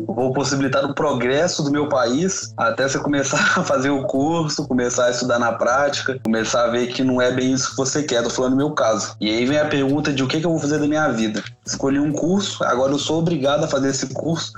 vou 0.07 0.33
possibilitar 0.33 0.85
o 0.85 0.95
progresso 0.95 1.63
do 1.63 1.71
meu 1.71 1.89
país 1.89 2.53
até 2.57 2.89
você 2.89 2.99
começar 2.99 3.39
a 3.59 3.63
fazer 3.63 3.91
o 3.91 4.05
curso, 4.05 4.67
começar 4.67 5.07
a 5.07 5.11
estudar 5.11 5.39
na 5.39 5.53
prática, 5.53 6.19
começar 6.25 6.65
a 6.65 6.69
ver 6.69 6.89
que 6.89 7.03
não 7.03 7.21
é 7.21 7.31
bem 7.31 7.53
isso 7.53 7.71
que 7.71 7.77
você 7.77 8.03
quer. 8.03 8.23
Tô 8.23 8.31
falando 8.31 8.53
no 8.53 8.57
meu 8.57 8.71
caso. 8.73 9.17
E 9.21 9.29
aí 9.31 9.45
vem 9.47 9.59
a 9.59 9.67
pergunta 9.67 10.13
de 10.13 10.23
o 10.23 10.29
que, 10.29 10.41
que 10.41 10.47
eu 10.47 10.51
vou 10.51 10.61
fazer 10.61 10.79
da 10.79 10.87
minha 10.87 11.09
vida. 11.09 11.43
Escolhi 11.65 11.99
um 11.99 12.13
curso, 12.13 12.65
agora 12.65 12.93
eu 12.93 12.99
sou 12.99 13.19
obrigado 13.19 13.65
a 13.65 13.69
fazer 13.69 13.91
esse 13.91 14.07
curso 14.09 14.53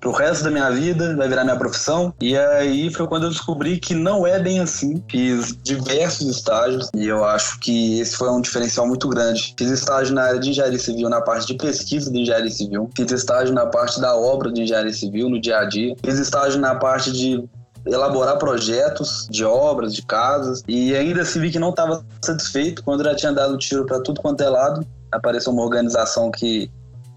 pro 0.00 0.12
resto 0.12 0.44
da 0.44 0.50
minha 0.50 0.70
vida, 0.70 1.16
vai 1.16 1.28
virar 1.28 1.44
minha 1.44 1.56
profissão. 1.56 2.14
E 2.20 2.36
aí 2.36 2.92
foi 2.92 3.06
quando 3.06 3.24
eu 3.24 3.30
descobri 3.30 3.78
que 3.78 3.94
não 3.94 4.26
é 4.26 4.38
bem 4.38 4.60
assim. 4.60 5.02
Fiz 5.10 5.56
diversos 5.62 6.28
estágios 6.28 6.90
e 6.94 7.06
eu 7.06 7.24
acho 7.24 7.58
que 7.60 8.00
esse 8.00 8.16
foi 8.16 8.30
um 8.30 8.40
diferencial 8.40 8.86
muito 8.86 9.08
grande. 9.08 9.54
Fiz 9.56 9.70
estágio 9.70 10.14
na 10.14 10.22
área 10.22 10.40
de 10.40 10.50
engenharia 10.50 10.78
civil, 10.78 11.08
na 11.08 11.20
parte 11.20 11.46
de 11.46 11.54
pesquisa 11.54 12.10
de 12.10 12.18
engenharia 12.18 12.50
civil. 12.50 12.90
Fiz 12.96 13.10
estágio 13.10 13.54
na 13.54 13.66
parte 13.66 14.00
da 14.00 14.16
obra 14.16 14.50
de 14.52 14.62
engenharia 14.62 14.92
civil, 14.92 15.28
no 15.28 15.40
dia 15.40 15.58
a 15.58 15.64
dia. 15.64 15.94
Fiz 16.04 16.18
estágio 16.18 16.60
na 16.60 16.74
parte 16.74 17.12
de 17.12 17.44
elaborar 17.86 18.36
projetos 18.38 19.26
de 19.30 19.44
obras, 19.44 19.94
de 19.94 20.02
casas, 20.02 20.62
e 20.68 20.94
ainda 20.94 21.22
assim 21.22 21.40
vi 21.40 21.50
que 21.50 21.58
não 21.58 21.70
estava 21.70 22.04
satisfeito 22.22 22.82
quando 22.84 23.04
já 23.04 23.14
tinha 23.14 23.32
dado 23.32 23.56
tiro 23.56 23.86
para 23.86 24.00
tudo 24.00 24.20
quanto 24.20 24.42
é 24.42 24.48
lado. 24.48 24.86
Apareceu 25.10 25.52
uma 25.52 25.62
organização 25.62 26.30
que 26.30 26.70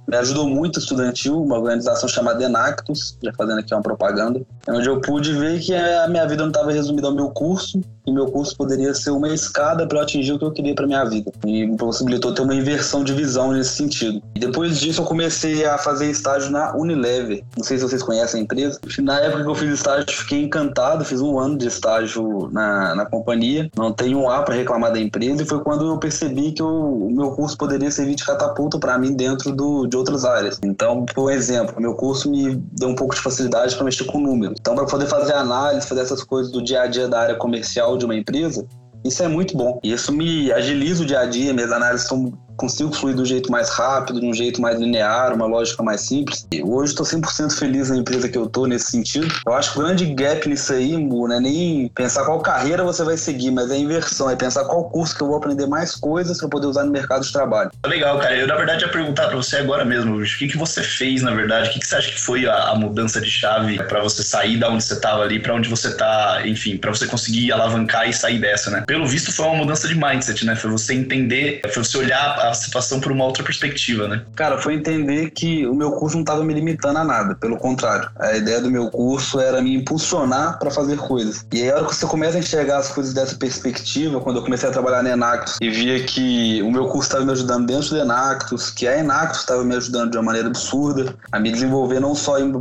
me 0.08 0.18
ajudou 0.18 0.48
muito 0.48 0.80
estudantil, 0.80 1.42
uma 1.42 1.58
organização 1.58 2.08
chamada 2.10 2.44
Enactus, 2.44 3.18
já 3.24 3.32
fazendo 3.34 3.60
aqui 3.60 3.74
uma 3.74 3.82
propaganda, 3.82 4.42
onde 4.68 4.88
eu 4.88 5.00
pude 5.00 5.34
ver 5.34 5.60
que 5.60 5.74
a 5.74 6.08
minha 6.08 6.28
vida 6.28 6.44
não 6.44 6.50
estava 6.50 6.72
resumida 6.72 7.08
ao 7.08 7.14
meu 7.14 7.30
curso, 7.30 7.82
e 8.06 8.12
meu 8.12 8.28
curso 8.28 8.56
poderia 8.56 8.94
ser 8.94 9.12
uma 9.12 9.30
escada 9.30 9.88
para 9.88 10.02
atingir 10.02 10.34
o 10.34 10.40
que 10.40 10.46
eu 10.46 10.52
queria 10.52 10.76
para 10.76 10.88
minha 10.88 11.04
vida. 11.06 11.32
E 11.46 11.66
me 11.66 11.78
possibilitou 11.78 12.34
ter 12.34 12.42
uma 12.42 12.56
inversão 12.56 13.04
de 13.04 13.14
visão 13.14 13.52
nesse 13.52 13.76
sentido. 13.76 14.22
E 14.36 14.40
depois 14.40 14.80
disso 14.80 15.02
eu 15.02 15.06
comecei 15.06 15.66
a 15.66 15.78
fazer 15.78 16.10
estágio 16.10 16.52
na 16.52 16.76
Unilever. 16.76 17.44
Não 17.58 17.64
sei 17.64 17.78
se 17.78 17.84
vocês 17.84 18.04
conhecem 18.04 18.42
a 18.42 18.44
empresa. 18.44 18.80
Na 19.00 19.20
época 19.20 19.44
que 19.44 19.50
eu 19.50 19.56
fiz 19.56 19.74
estágio, 19.74 20.06
fiquei 20.10 20.44
encantado, 20.44 21.06
fiz 21.06 21.22
um 21.22 21.40
ano 21.40 21.58
de 21.58 21.68
estágio 21.68 22.50
na, 22.52 22.96
na 22.96 23.06
companhia. 23.06 23.70
Não 23.76 23.92
tenho 23.92 24.20
um 24.20 24.30
A 24.30 24.42
para 24.42 24.56
reclamar 24.56 24.92
da 24.92 25.00
empresa 25.00 25.44
e 25.44 25.46
foi 25.46 25.60
quando 25.62 25.88
eu 25.88 25.98
percebi 25.98 26.52
que 26.52 26.62
eu, 26.62 26.68
o 26.68 27.12
meu 27.12 27.32
curso 27.32 27.58
poderia 27.58 27.92
servir 27.92 28.16
de 28.16 28.26
catapulta 28.26 28.80
para 28.80 28.98
mim 28.98 29.14
dentro 29.14 29.52
do, 29.52 29.86
de 29.88 29.96
outras 29.96 30.26
áreas. 30.26 30.60
Então, 30.64 31.06
por 31.06 31.32
exemplo, 31.32 31.80
meu 31.80 31.94
curso 31.94 32.30
me 32.30 32.56
deu 32.56 32.90
um 32.90 32.96
pouco 32.96 33.16
de 33.16 33.22
facilidade 33.22 33.76
para 33.76 33.86
mexer 33.86 34.06
com 34.06 34.20
números. 34.20 34.58
Então, 34.60 34.76
para 34.76 34.86
poder 34.86 35.08
fazer 35.08 35.34
análise, 35.34 35.88
fazer 35.88 36.02
essas 36.02 36.24
coisas 36.24 36.52
do 36.52 36.64
dia 36.64 36.82
a 36.82 36.88
dia 36.88 37.08
da 37.08 37.20
área 37.20 37.36
comercial 37.36 37.91
de 37.98 38.06
uma 38.06 38.16
empresa, 38.16 38.66
isso 39.04 39.24
é 39.24 39.28
muito 39.28 39.58
bom. 39.58 39.80
Isso 39.84 40.12
me 40.12 40.52
agiliza 40.52 41.04
o 41.04 41.06
dia 41.06 41.20
a 41.20 41.26
dia, 41.26 41.54
minhas 41.54 41.72
análises 41.72 42.08
são 42.08 42.32
consigo 42.62 42.94
fluir 42.94 43.16
do 43.16 43.26
jeito 43.26 43.52
mais 43.52 43.70
rápido, 43.70 44.20
de 44.20 44.26
um 44.28 44.34
jeito 44.34 44.62
mais 44.62 44.80
linear, 44.80 45.34
uma 45.34 45.48
lógica 45.48 45.82
mais 45.82 46.02
simples. 46.02 46.46
E 46.52 46.62
hoje 46.62 46.92
estou 46.92 47.06
100% 47.06 47.58
feliz 47.58 47.90
na 47.90 47.98
empresa 47.98 48.30
que 48.30 48.38
eu 48.38 48.46
estou 48.46 48.68
nesse 48.68 48.92
sentido. 48.92 49.28
Eu 49.46 49.54
acho 49.54 49.74
que 49.74 49.80
o 49.80 49.82
grande 49.82 50.06
gap 50.14 50.48
nisso 50.48 50.72
aí, 50.72 50.96
Mu, 50.96 51.28
não 51.28 51.38
é 51.38 51.40
nem 51.40 51.92
pensar 51.96 52.24
qual 52.24 52.40
carreira 52.40 52.84
você 52.84 53.04
vai 53.04 53.18
seguir, 53.18 53.50
mas 53.50 53.72
é 53.72 53.74
a 53.74 53.78
inversão, 53.78 54.30
é 54.30 54.36
pensar 54.36 54.66
qual 54.66 54.90
curso 54.90 55.16
que 55.16 55.24
eu 55.24 55.28
vou 55.28 55.38
aprender 55.38 55.66
mais 55.66 55.96
coisas 55.96 56.38
para 56.38 56.48
poder 56.48 56.68
usar 56.68 56.84
no 56.84 56.92
mercado 56.92 57.26
de 57.26 57.34
trabalho. 57.34 57.72
Legal, 57.86 58.20
cara. 58.20 58.36
Eu, 58.36 58.48
na 58.48 58.56
verdade, 58.56 58.84
ia 58.84 58.90
perguntar 58.90 59.28
para 59.28 59.36
você 59.36 59.58
agora 59.58 59.84
mesmo, 59.84 60.18
o 60.18 60.24
que, 60.24 60.48
que 60.48 60.58
você 60.58 60.84
fez, 60.84 61.24
na 61.24 61.32
verdade? 61.32 61.70
O 61.70 61.74
que, 61.74 61.80
que 61.80 61.88
você 61.88 61.96
acha 61.96 62.12
que 62.12 62.22
foi 62.22 62.48
a, 62.48 62.70
a 62.70 62.76
mudança 62.76 63.20
de 63.20 63.32
chave 63.32 63.82
para 63.84 64.02
você 64.02 64.22
sair 64.22 64.58
da 64.58 64.70
onde 64.70 64.84
você 64.84 64.94
estava 64.94 65.24
ali 65.24 65.40
para 65.40 65.56
onde 65.56 65.68
você 65.68 65.88
está, 65.88 66.42
enfim, 66.46 66.78
para 66.78 66.92
você 66.92 67.08
conseguir 67.08 67.52
alavancar 67.52 68.08
e 68.08 68.14
sair 68.14 68.40
dessa, 68.40 68.70
né? 68.70 68.84
Pelo 68.86 69.08
visto, 69.08 69.32
foi 69.32 69.46
uma 69.48 69.56
mudança 69.56 69.88
de 69.88 69.96
mindset, 69.96 70.46
né? 70.46 70.56
Foi 70.56 70.70
você 70.70 70.94
entender, 70.94 71.62
foi 71.74 71.84
você 71.84 71.98
olhar 71.98 72.40
a 72.40 72.51
situação 72.54 73.00
por 73.00 73.12
uma 73.12 73.26
outra 73.26 73.44
perspectiva, 73.44 74.08
né? 74.08 74.24
Cara, 74.36 74.58
foi 74.58 74.76
entender 74.76 75.32
que 75.32 75.66
o 75.68 75.74
meu 75.74 75.92
curso 75.92 76.16
não 76.16 76.22
estava 76.22 76.44
me 76.44 76.54
limitando 76.54 77.00
a 77.00 77.04
nada, 77.04 77.36
pelo 77.36 77.58
contrário. 77.58 78.10
A 78.20 78.36
ideia 78.36 78.62
do 78.62 78.70
meu 78.70 78.90
curso 78.90 79.40
era 79.40 79.62
me 79.62 79.76
impulsionar 79.76 80.60
para 80.60 80.72
fazer 80.72 80.98
coisas. 80.98 81.46
E 81.52 81.62
aí, 81.62 81.72
a 81.72 81.76
hora 81.76 81.86
que 81.86 81.96
você 81.96 82.06
começa 82.06 82.38
a 82.38 82.40
enxergar 82.40 82.78
as 82.78 82.90
coisas 82.90 83.14
dessa 83.14 83.36
perspectiva, 83.36 84.20
quando 84.20 84.38
eu 84.38 84.44
comecei 84.44 84.70
a 84.70 84.72
trabalhar 84.72 85.04
na 85.04 85.12
Enactus 85.12 85.58
e 85.62 85.70
via 85.70 86.04
que 86.04 86.62
o 86.62 86.72
meu 86.72 86.88
curso 86.88 87.10
estava 87.10 87.26
me 87.26 87.32
ajudando 87.32 87.68
dentro 87.68 87.92
da 87.92 88.00
Enactus, 88.00 88.70
que 88.70 88.88
a 88.88 88.98
Enactus 88.98 89.42
estava 89.42 89.64
me 89.64 89.76
ajudando 89.76 90.12
de 90.12 90.18
uma 90.18 90.24
maneira 90.24 90.48
absurda 90.48 91.16
a 91.32 91.40
me 91.40 91.52
desenvolver 91.52 92.00
não 92.00 92.16
só 92.16 92.40
em 92.40 92.52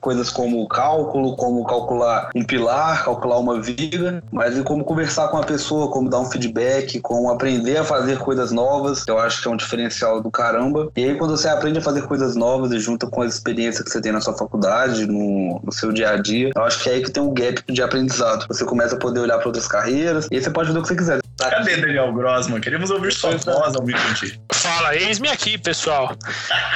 coisas 0.00 0.30
como 0.30 0.66
cálculo, 0.68 1.36
como 1.36 1.64
calcular 1.64 2.30
um 2.34 2.44
pilar, 2.44 3.04
calcular 3.04 3.38
uma 3.38 3.60
viga, 3.60 4.22
mas 4.32 4.56
em 4.56 4.62
como 4.62 4.84
conversar 4.84 5.28
com 5.28 5.38
a 5.38 5.42
pessoa, 5.42 5.90
como 5.90 6.08
dar 6.08 6.20
um 6.20 6.30
feedback, 6.30 7.00
como 7.00 7.30
aprender 7.30 7.78
a 7.78 7.84
fazer 7.84 8.18
coisas 8.18 8.50
novas, 8.50 9.04
eu 9.06 9.18
acho 9.18 9.42
que 9.42 9.48
é 9.48 9.50
um 9.50 9.56
diferencial 9.56 10.20
do 10.20 10.30
caramba. 10.30 10.90
E 10.96 11.04
aí 11.04 11.16
quando 11.16 11.36
você 11.36 11.48
aprende 11.48 11.78
a 11.78 11.82
fazer 11.82 12.02
coisas 12.02 12.34
novas 12.34 12.72
e 12.72 12.78
junta 12.78 13.06
com 13.06 13.22
as 13.22 13.34
experiências 13.34 13.84
que 13.84 13.90
você 13.90 14.00
tem 14.00 14.12
na 14.12 14.20
sua 14.20 14.36
faculdade, 14.36 15.06
no, 15.06 15.60
no 15.62 15.72
seu 15.72 15.92
dia 15.92 16.10
a 16.10 16.16
dia, 16.16 16.50
eu 16.54 16.62
acho 16.62 16.82
que 16.82 16.88
é 16.88 16.94
aí 16.94 17.02
que 17.02 17.10
tem 17.10 17.22
um 17.22 17.32
gap 17.32 17.62
de 17.68 17.82
aprendizado. 17.82 18.46
Você 18.48 18.64
começa 18.64 18.96
a 18.96 18.98
poder 18.98 19.20
olhar 19.20 19.38
para 19.38 19.48
outras 19.48 19.66
carreiras 19.66 20.28
e 20.30 20.36
aí 20.36 20.42
você 20.42 20.50
pode 20.50 20.68
fazer 20.68 20.78
o 20.78 20.82
que 20.82 20.88
você 20.88 20.96
quiser. 20.96 21.20
Cadê 21.38 21.76
Daniel 21.76 22.12
Grossman? 22.12 22.60
Queremos 22.60 22.90
ouvir 22.90 23.12
sua 23.12 23.36
voz 23.36 23.74
ao 23.74 23.82
microfone. 23.82 24.40
Fala, 24.52 24.94
eis-me 24.94 25.28
aqui, 25.28 25.56
pessoal. 25.56 26.14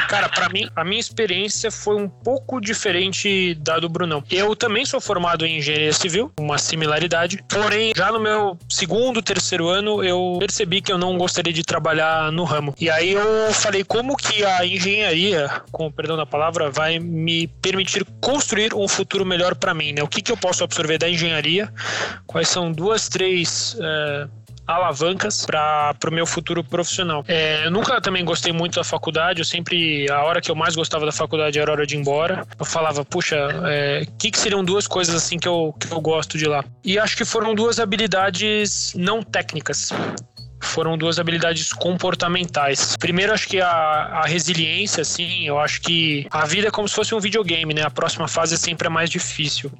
Cara, 0.09 0.29
para 0.29 0.49
mim, 0.49 0.71
a 0.75 0.85
minha 0.85 1.01
experiência 1.01 1.71
foi 1.71 1.97
um 1.97 2.09
pouco 2.09 2.61
diferente 2.61 3.14
da 3.59 3.79
do 3.79 3.89
Brunão. 3.89 4.23
Eu 4.31 4.55
também 4.57 4.85
sou 4.85 5.01
formado 5.01 5.45
em 5.47 5.59
engenharia 5.59 5.93
civil, 5.93 6.33
uma 6.39 6.59
similaridade. 6.59 7.43
Porém, 7.49 7.93
já 7.97 8.11
no 8.11 8.21
meu 8.21 8.59
segundo, 8.69 9.23
terceiro 9.23 9.69
ano, 9.69 10.03
eu 10.03 10.37
percebi 10.39 10.81
que 10.81 10.93
eu 10.93 10.99
não 10.99 11.17
gostaria 11.17 11.53
de 11.53 11.63
trabalhar 11.63 12.33
no 12.33 12.45
ramo. 12.45 12.75
E 12.81 12.91
aí 12.91 13.13
eu 13.13 13.53
falei 13.53 13.85
como 13.85 14.17
que 14.17 14.45
a 14.45 14.65
engenharia, 14.67 15.63
com 15.71 15.87
o 15.87 15.93
perdão 15.93 16.17
da 16.17 16.27
palavra, 16.27 16.71
vai 16.71 16.99
me 16.99 17.47
permitir 17.47 18.05
construir 18.21 18.75
um 18.75 18.89
futuro 18.89 19.25
melhor 19.25 19.55
para 19.55 19.75
mim, 19.75 19.93
né? 19.93 20.03
O 20.03 20.09
que, 20.09 20.23
que 20.23 20.33
eu 20.33 20.37
posso 20.37 20.65
absorver 20.65 20.99
da 20.99 21.09
engenharia? 21.09 21.73
Quais 22.27 22.49
são 22.49 22.73
duas, 22.73 23.09
três 23.09 23.77
é, 23.81 24.29
alavancas 24.67 25.45
para 25.45 25.97
o 26.09 26.13
meu 26.13 26.27
futuro 26.27 26.63
profissional. 26.63 27.25
É, 27.29 27.67
eu 27.67 27.71
nunca 27.71 28.01
também 28.01 28.25
gostei 28.25 28.53
muito 28.53 28.77
da 28.77 28.85
faculdade, 28.85 29.41
eu 29.41 29.45
sempre, 29.45 30.11
a 30.11 30.23
hora 30.23 30.41
que 30.41 30.51
eu 30.51 30.55
mais 30.55 30.75
gostava 30.75 31.05
da 31.05 31.13
faculdade 31.13 31.59
era 31.59 31.71
a 31.71 31.75
hora 31.75 31.87
de 31.87 31.97
ir 31.97 31.99
embora. 31.99 32.47
Eu 32.59 32.65
falava, 32.65 33.05
puxa, 33.05 33.37
o 33.37 33.67
é, 33.67 34.07
que, 34.19 34.31
que 34.31 34.39
seriam 34.39 34.65
duas 34.65 34.87
coisas 34.87 35.15
assim 35.15 35.39
que 35.39 35.49
eu, 35.49 35.75
que 35.79 35.93
eu 35.93 36.01
gosto 36.01 36.39
de 36.39 36.47
lá? 36.47 36.65
E 36.85 36.99
acho 36.99 37.17
que 37.17 37.25
foram 37.25 37.55
duas 37.55 37.79
habilidades 37.79 38.93
não 38.95 39.23
técnicas 39.23 39.91
foram 40.65 40.97
duas 40.97 41.19
habilidades 41.19 41.73
comportamentais. 41.73 42.97
Primeiro, 42.97 43.33
acho 43.33 43.49
que 43.49 43.61
a, 43.61 43.69
a 43.69 44.27
resiliência, 44.27 45.03
assim, 45.03 45.47
eu 45.47 45.59
acho 45.59 45.81
que 45.81 46.27
a 46.31 46.47
vida 46.47 46.69
é 46.69 46.71
como 46.71 46.89
se 46.89 46.95
fosse 46.95 47.15
um 47.15 47.21
videogame, 47.21 47.75
né? 47.75 47.83
A 47.83 47.91
próxima 47.91 48.27
fase 48.29 48.57
sempre 48.57 48.87
é 48.87 48.91
mais 48.91 49.11
difícil. 49.11 49.71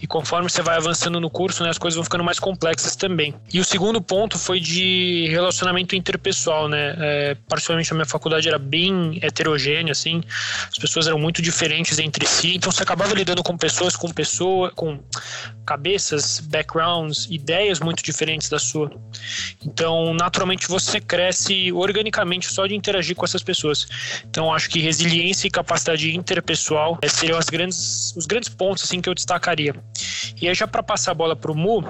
E 0.00 0.06
conforme 0.06 0.48
você 0.48 0.62
vai 0.62 0.76
avançando 0.76 1.20
no 1.20 1.30
curso, 1.30 1.62
né, 1.62 1.70
as 1.70 1.78
coisas 1.78 1.96
vão 1.96 2.04
ficando 2.04 2.24
mais 2.24 2.38
complexas 2.38 2.94
também. 2.94 3.34
E 3.52 3.60
o 3.60 3.64
segundo 3.64 4.00
ponto 4.00 4.38
foi 4.38 4.60
de 4.60 5.26
relacionamento 5.30 5.96
interpessoal, 5.96 6.68
né? 6.68 6.94
É, 6.98 7.36
particularmente 7.48 7.92
a 7.92 7.94
minha 7.94 8.06
faculdade 8.06 8.48
era 8.48 8.58
bem 8.58 9.18
heterogênea, 9.22 9.92
assim, 9.92 10.22
as 10.70 10.78
pessoas 10.78 11.06
eram 11.06 11.18
muito 11.18 11.40
diferentes 11.42 11.98
entre 11.98 12.26
si, 12.26 12.56
então 12.56 12.70
você 12.70 12.82
acabava 12.82 13.14
lidando 13.14 13.42
com 13.42 13.56
pessoas, 13.56 13.96
com 13.96 14.10
pessoas, 14.10 14.72
com 14.74 14.98
cabeças, 15.66 16.40
backgrounds, 16.40 17.26
ideias 17.30 17.78
muito 17.80 18.02
diferentes 18.02 18.48
da 18.48 18.58
sua. 18.58 18.90
Então, 19.64 20.14
naturalmente 20.18 20.68
você 20.68 21.00
cresce 21.00 21.72
organicamente 21.72 22.50
só 22.50 22.66
de 22.66 22.74
interagir 22.74 23.14
com 23.16 23.24
essas 23.24 23.42
pessoas. 23.42 23.86
Então 24.28 24.52
acho 24.52 24.68
que 24.68 24.80
resiliência 24.80 25.46
e 25.46 25.50
capacidade 25.50 26.14
interpessoal 26.14 26.98
é, 27.00 27.08
seriam 27.08 27.38
as 27.38 27.46
grandes, 27.46 28.14
os 28.16 28.26
grandes 28.26 28.48
pontos 28.48 28.84
assim 28.84 29.00
que 29.00 29.08
eu 29.08 29.14
destacaria. 29.14 29.74
E 30.40 30.48
aí 30.48 30.54
já 30.54 30.66
para 30.66 30.82
passar 30.82 31.12
a 31.12 31.14
bola 31.14 31.36
para 31.36 31.52
o 31.52 31.54
Mu, 31.54 31.84